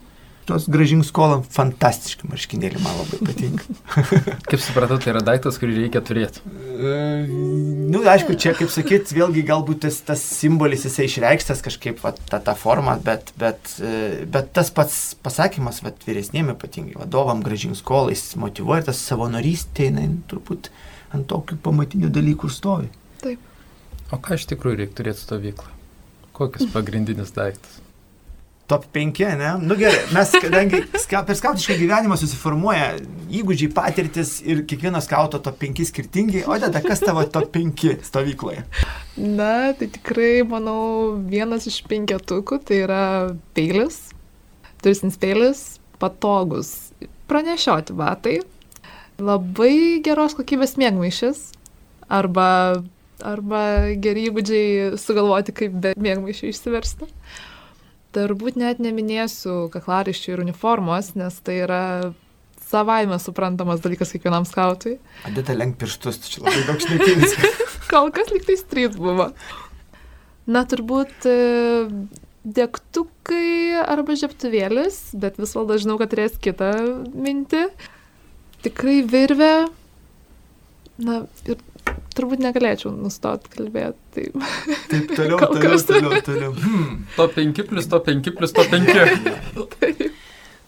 Tos 0.50 0.66
gražink 0.72 1.06
skolą 1.06 1.43
fantastiški 1.54 2.26
marškinėliai 2.26 2.82
man 2.82 2.95
labai 2.97 3.20
patinka. 3.28 3.66
kaip 4.50 4.62
supratau, 4.64 4.97
tai 4.97 5.12
yra 5.12 5.22
daiktas, 5.22 5.60
kurį 5.62 5.76
reikia 5.84 6.02
turėti. 6.02 6.41
E, 6.41 6.93
nu, 7.30 8.02
aišku, 8.02 8.34
čia, 8.41 8.56
kaip 8.58 8.72
sakyt, 8.74 9.12
vėlgi 9.14 9.43
galbūt 9.45 9.84
tas, 9.84 10.00
tas 10.08 10.24
simbolis 10.26 10.88
jisai 10.88 11.06
išreikštas 11.06 11.62
kažkaip 11.68 12.02
va, 12.02 12.16
tą, 12.18 12.39
tą 12.47 12.56
formą, 12.58 12.95
bet, 13.06 13.30
bet, 13.38 13.76
e, 13.78 14.24
bet 14.26 14.50
tas 14.58 14.74
pats 14.74 14.95
pasakymas, 15.22 15.84
va, 15.86 15.93
vyresnėmi 16.08 16.56
ypatingai 16.56 16.97
vadovam 16.97 17.43
gražink 17.45 17.78
skolą, 17.78 18.10
jis 18.16 18.32
motivuoja 18.41 18.88
tas 18.89 19.04
savanorystė, 19.06 19.91
jinai 19.91 20.08
turbūt 20.32 20.72
ant 21.14 21.30
tokių 21.30 21.60
pamatinių 21.68 22.10
dalykų 22.16 22.50
stovi. 22.54 22.89
Taip. 23.22 23.45
O 24.10 24.18
ką 24.18 24.39
iš 24.39 24.50
tikrųjų 24.50 24.82
reikia 24.82 24.97
turėti 25.04 25.28
stovyklą? 25.28 25.70
Kokius 26.39 26.74
pagrindinis 26.74 27.36
daiktas? 27.38 27.84
Top 28.70 28.86
5, 28.93 29.20
ne? 29.39 29.53
Nu 29.65 29.74
gerai, 29.80 30.03
mes, 30.13 30.30
kadangi 30.43 30.84
ska, 31.01 31.24
per 31.26 31.38
skautišką 31.39 31.74
gyvenimą 31.80 32.13
susiformuoja 32.22 32.91
įgūdžiai, 33.39 33.72
patirtis 33.74 34.36
ir 34.45 34.61
kiekvienas 34.70 35.07
skauto 35.09 35.39
top 35.41 35.57
5 35.63 35.82
skirtingi, 35.89 36.43
o 36.45 36.57
tada 36.61 36.84
kas 36.86 37.01
tavo 37.01 37.24
top 37.26 37.49
5 37.55 38.05
stovykloje? 38.05 38.61
Na, 39.17 39.72
tai 39.74 39.89
tikrai, 39.95 40.43
manau, 40.45 41.17
vienas 41.32 41.65
iš 41.72 41.80
penketukų 41.89 42.61
tai 42.70 42.84
yra 42.86 43.01
peilis, 43.57 43.97
turistinis 44.86 45.17
peilis, 45.17 45.65
patogus, 45.97 46.91
pranešioti 47.32 47.97
batai, 47.97 48.38
labai 49.17 49.97
geros 50.05 50.38
kokybės 50.38 50.78
mėgmaišis 50.78 51.49
arba 52.05 52.49
arba 53.20 53.61
geri 53.99 54.30
įgūdžiai 54.30 54.97
sugalvoti, 54.99 55.51
kaip 55.55 55.74
be 55.84 55.93
mėgmaišių 55.99 56.51
išsiversti. 56.53 57.09
Turbūt 58.16 58.57
net 58.57 58.80
neminėsiu 58.82 59.68
kaklaraiščių 59.74 60.34
ir 60.34 60.41
uniformos, 60.47 61.14
nes 61.20 61.36
tai 61.45 61.60
yra 61.68 61.84
savaime 62.70 63.18
suprantamas 63.22 63.82
dalykas 63.84 64.14
kiekvienam 64.14 64.45
skautui. 64.49 64.97
Adėta 65.30 65.55
lenk 65.57 65.78
pirštus, 65.82 66.22
čia 66.30 66.43
labai 66.45 66.64
daug 66.68 66.82
šnekėlis. 66.84 67.36
Kol 67.91 68.12
kas 68.14 68.34
liktai 68.34 68.57
trys 68.70 68.97
buvo. 68.97 69.30
Na, 70.49 70.64
turbūt 70.70 71.28
e, 71.30 71.38
degtukai 72.45 73.78
arba 73.84 74.18
žiaptuvėlis, 74.18 75.01
bet 75.22 75.38
vis 75.41 75.53
valda 75.57 75.78
žinau, 75.82 75.97
kad 76.01 76.14
turės 76.14 76.38
kitą 76.41 76.72
mintį. 77.14 77.68
Tikrai 78.66 78.99
virvė. 79.07 79.53
Na, 80.99 81.22
ir 81.47 81.62
turbūt 82.18 82.42
negalėčiau 82.44 82.94
nustoti 82.94 83.52
kalbėti. 83.54 84.00
Taip, 84.16 84.40
taip 84.92 85.14
toliau, 85.18 85.40
toliau, 85.42 85.84
toliau, 85.92 86.24
toliau. 86.26 86.56
Hmm. 86.56 87.04
To 87.18 87.28
5 87.36 87.62
plus 87.70 87.90
to 87.92 88.02
5 88.08 88.34
plus 88.38 88.56
to 88.56 88.66
5. 88.72 88.90
taip. 89.78 90.04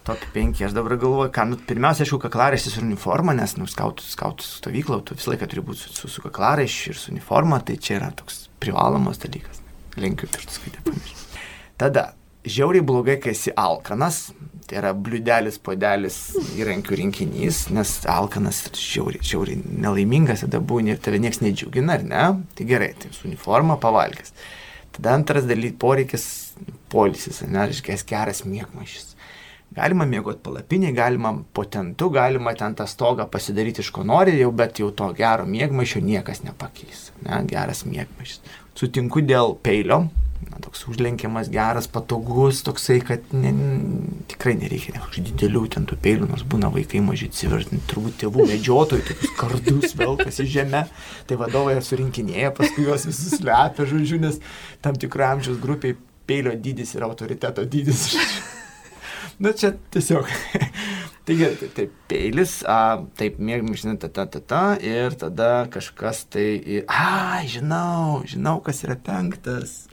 Top 0.08 0.24
5, 0.34 0.62
aš 0.68 0.74
dabar 0.74 0.98
galvoju, 0.98 1.32
ką, 1.34 1.46
nu, 1.52 1.60
pirmiausia, 1.68 2.06
aišku, 2.08 2.22
kaklaraištis 2.24 2.80
ir 2.80 2.88
uniforma, 2.88 3.36
nes, 3.38 3.54
nu, 3.60 3.68
skautų, 3.70 4.06
skautų 4.10 4.48
stovykla, 4.48 5.02
tu 5.06 5.18
visą 5.18 5.34
laiką 5.34 5.50
turi 5.52 5.66
būti 5.68 5.84
su, 5.84 5.94
su, 5.94 6.10
su 6.10 6.24
kaklaraiščiu 6.26 6.94
ir 6.94 6.98
su 6.98 7.12
uniforma, 7.14 7.62
tai 7.66 7.78
čia 7.78 8.00
yra 8.00 8.10
toks 8.18 8.48
privalomas 8.62 9.22
dalykas. 9.22 9.62
Lenkiu 10.02 10.30
pirštus, 10.32 10.62
kad 10.64 10.80
nepamiršti. 10.80 11.46
Tada, 11.82 12.12
žiauriai 12.46 12.86
blogai, 12.86 13.18
kai 13.22 13.36
esi 13.36 13.54
alkanas, 13.58 14.32
tai 14.68 14.80
yra 14.80 14.94
bliudelis, 14.96 15.60
podelis 15.62 16.18
įrankių 16.60 16.98
rinkinys, 17.02 17.66
nes 17.76 17.94
alkanas 18.10 18.64
žiauriai, 18.78 19.24
žiauriai 19.26 19.62
nelaimingas, 19.84 20.46
tada 20.46 20.62
būni 20.64 20.96
ir 20.96 21.02
tave 21.04 21.20
niekas 21.22 21.42
nedžiugina, 21.44 22.00
ar 22.00 22.06
ne? 22.08 22.26
Tai 22.56 22.68
gerai, 22.70 22.94
tai 23.00 23.12
su 23.16 23.28
uniforma 23.30 23.78
pavalgęs. 23.82 24.34
Tada 24.96 25.16
antras 25.16 25.48
dalykas, 25.48 25.80
poreikis, 25.80 26.26
polisis, 26.92 27.44
ne, 27.48 27.66
reiškia, 27.68 28.00
geras 28.08 28.46
mėgmaišis. 28.48 29.12
Galima 29.72 30.04
mėgoti 30.04 30.42
palapinį, 30.44 30.90
galima 30.92 31.30
potentu, 31.56 32.10
galima 32.12 32.52
ten 32.60 32.74
tą 32.76 32.84
stogą 32.92 33.24
pasidaryti 33.32 33.80
iš 33.80 33.92
ko 33.96 34.04
nori, 34.04 34.34
jau, 34.42 34.50
bet 34.52 34.82
jau 34.84 34.90
to 34.92 35.08
gero 35.16 35.46
mėgmaišio 35.48 36.02
niekas 36.04 36.44
nepakeis. 36.44 37.06
Ne, 37.24 37.40
geras 37.48 37.86
mėgmaišis. 37.88 38.42
Sutinku 38.76 39.24
dėl 39.24 39.56
peilio, 39.64 40.02
na, 40.50 40.60
toks 40.64 40.84
užlenkiamas, 40.90 41.50
geras, 41.54 41.88
patogus, 41.92 42.62
toksai, 42.66 43.00
kad 43.06 43.34
ne, 43.36 43.52
tikrai 44.32 44.56
nereikia 44.60 44.96
kažkokių 44.96 45.26
didelių 45.30 45.64
ten 45.76 45.88
tų 45.90 45.98
peilių, 46.04 46.30
nors 46.32 46.46
būna 46.48 46.72
vaikai 46.74 47.04
maži 47.06 47.30
atsivertinti, 47.32 47.84
turbūt 47.92 48.18
tėvų 48.24 48.48
medžiotojai, 48.50 49.06
tokius 49.10 49.36
kardus 49.40 49.96
velkas 50.02 50.42
į 50.44 50.48
žemę, 50.56 50.86
tai 51.30 51.40
vadovai 51.42 51.78
surinkinėja, 51.86 52.54
paskui 52.58 52.88
juos 52.88 53.06
visus 53.10 53.38
slepia, 53.38 53.88
žodžiu, 53.90 54.22
nes 54.24 54.42
tam 54.82 54.98
tikrų 55.00 55.28
amžiaus 55.30 55.62
grupiai 55.62 55.98
peilio 56.30 56.56
dydis 56.56 56.96
yra 56.98 57.10
autoriteto 57.12 57.66
dydis. 57.68 58.12
Na 59.42 59.54
čia 59.58 59.74
tiesiog. 59.94 60.28
Taigi, 61.26 61.48
tai, 61.60 61.68
tai 61.76 61.86
peilis, 62.10 62.54
a, 62.66 63.02
taip 63.18 63.38
mėgam, 63.42 63.70
žinai, 63.78 63.96
ta, 64.02 64.10
ta, 64.10 64.26
ta, 64.30 64.42
ta, 64.42 64.62
ir 64.82 65.14
tada 65.22 65.68
kažkas 65.70 66.24
tai, 66.34 66.82
a, 66.90 67.42
žinau, 67.50 68.24
žinau, 68.26 68.58
kas 68.66 68.82
yra 68.88 68.98
penktas. 68.98 69.84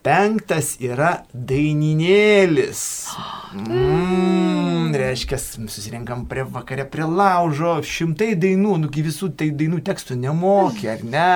Penktas 0.00 0.78
yra 0.80 1.26
daininėlis. 1.34 2.78
Mm, 3.52 4.94
reiškia, 4.96 5.36
susirinkam 5.68 6.22
prie 6.30 6.46
vakarė 6.48 6.86
prie 6.88 7.04
laužo, 7.04 7.74
šimtai 7.84 8.30
dainų, 8.40 8.78
nugi 8.86 9.04
visų 9.04 9.28
tai 9.36 9.50
dainų 9.52 9.82
tekstų 9.84 10.16
nemokė, 10.22 10.86
ar 10.94 11.04
ne? 11.04 11.26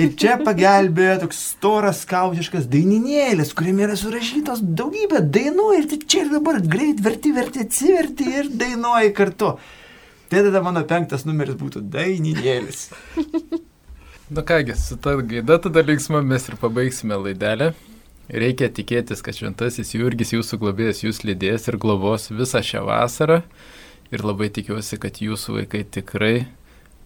Ir 0.00 0.14
čia 0.16 0.38
pagelbėjo 0.40 1.18
toks 1.26 1.42
storas 1.50 2.00
skautiškas 2.06 2.64
daininėlis, 2.72 3.52
kuriame 3.58 3.84
yra 3.90 3.98
surašytos 4.00 4.64
daugybė 4.80 5.20
dainų 5.36 5.68
ir 5.82 5.90
čia 6.06 6.24
ir 6.24 6.32
dabar 6.38 6.62
greit 6.64 7.02
verti, 7.04 7.34
verti, 7.36 7.66
atsiverti 7.66 8.30
ir 8.38 8.48
dainuoji 8.56 9.12
kartu. 9.20 9.52
Tai 10.32 10.46
tada 10.48 10.64
mano 10.64 10.80
penktas 10.88 11.28
numeris 11.28 11.60
būtų 11.60 11.84
daininėlis. 11.92 12.86
Na 14.32 14.40
nu 14.40 14.46
kągi, 14.46 14.74
su 14.74 14.96
ta 14.96 15.16
gaida 15.16 15.58
tada 15.58 15.80
linksma 15.82 16.22
mes 16.22 16.48
ir 16.48 16.54
pabaigsime 16.56 17.16
laidelę. 17.20 17.66
Reikia 18.42 18.70
tikėtis, 18.72 19.20
kad 19.20 19.36
šventasis 19.36 19.90
Jurgis 19.92 20.30
jūsų 20.32 20.56
globėjas 20.62 21.02
jūs 21.04 21.18
lydės 21.28 21.66
ir 21.68 21.76
globos 21.76 22.30
visą 22.32 22.62
šią 22.64 22.80
vasarą. 22.86 23.42
Ir 24.08 24.22
labai 24.24 24.48
tikiuosi, 24.56 24.96
kad 25.02 25.20
jūsų 25.20 25.58
vaikai 25.58 25.82
tikrai, 25.84 26.46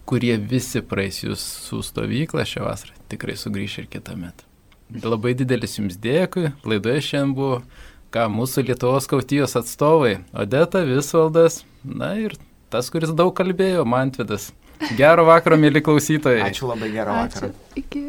kurie 0.07 0.37
visi 0.39 0.79
praeis 0.79 1.19
jūsų 1.25 1.81
stovyklą 1.89 2.45
šią 2.47 2.63
vasarą, 2.63 2.95
tikrai 3.11 3.35
sugrįš 3.35 3.75
ir 3.81 3.89
kitą 3.97 4.15
metą. 4.15 4.47
Labai 5.03 5.33
didelis 5.35 5.75
jums 5.81 5.99
dėkui. 5.99 6.53
Laidoje 6.63 7.01
šiandien 7.09 7.33
buvo, 7.35 7.57
ką 8.15 8.29
mūsų 8.37 8.69
Lietuvos 8.69 9.09
kautijos 9.11 9.57
atstovai- 9.59 10.21
Odeta 10.45 10.85
Visvaldas, 10.87 11.65
na 11.83 12.13
ir 12.23 12.39
tas, 12.71 12.87
kuris 12.87 13.11
daug 13.11 13.35
kalbėjo, 13.35 13.83
Mantvidas. 13.83 14.53
Gero 14.97 15.25
vakaro, 15.27 15.57
mėly 15.59 15.81
klausytojai. 15.85 16.45
Ačiū 16.51 16.69
labai, 16.69 16.91
gero 16.93 17.15
vakaro. 17.17 17.49
Ačiū. 17.49 17.81
Iki. 17.83 18.03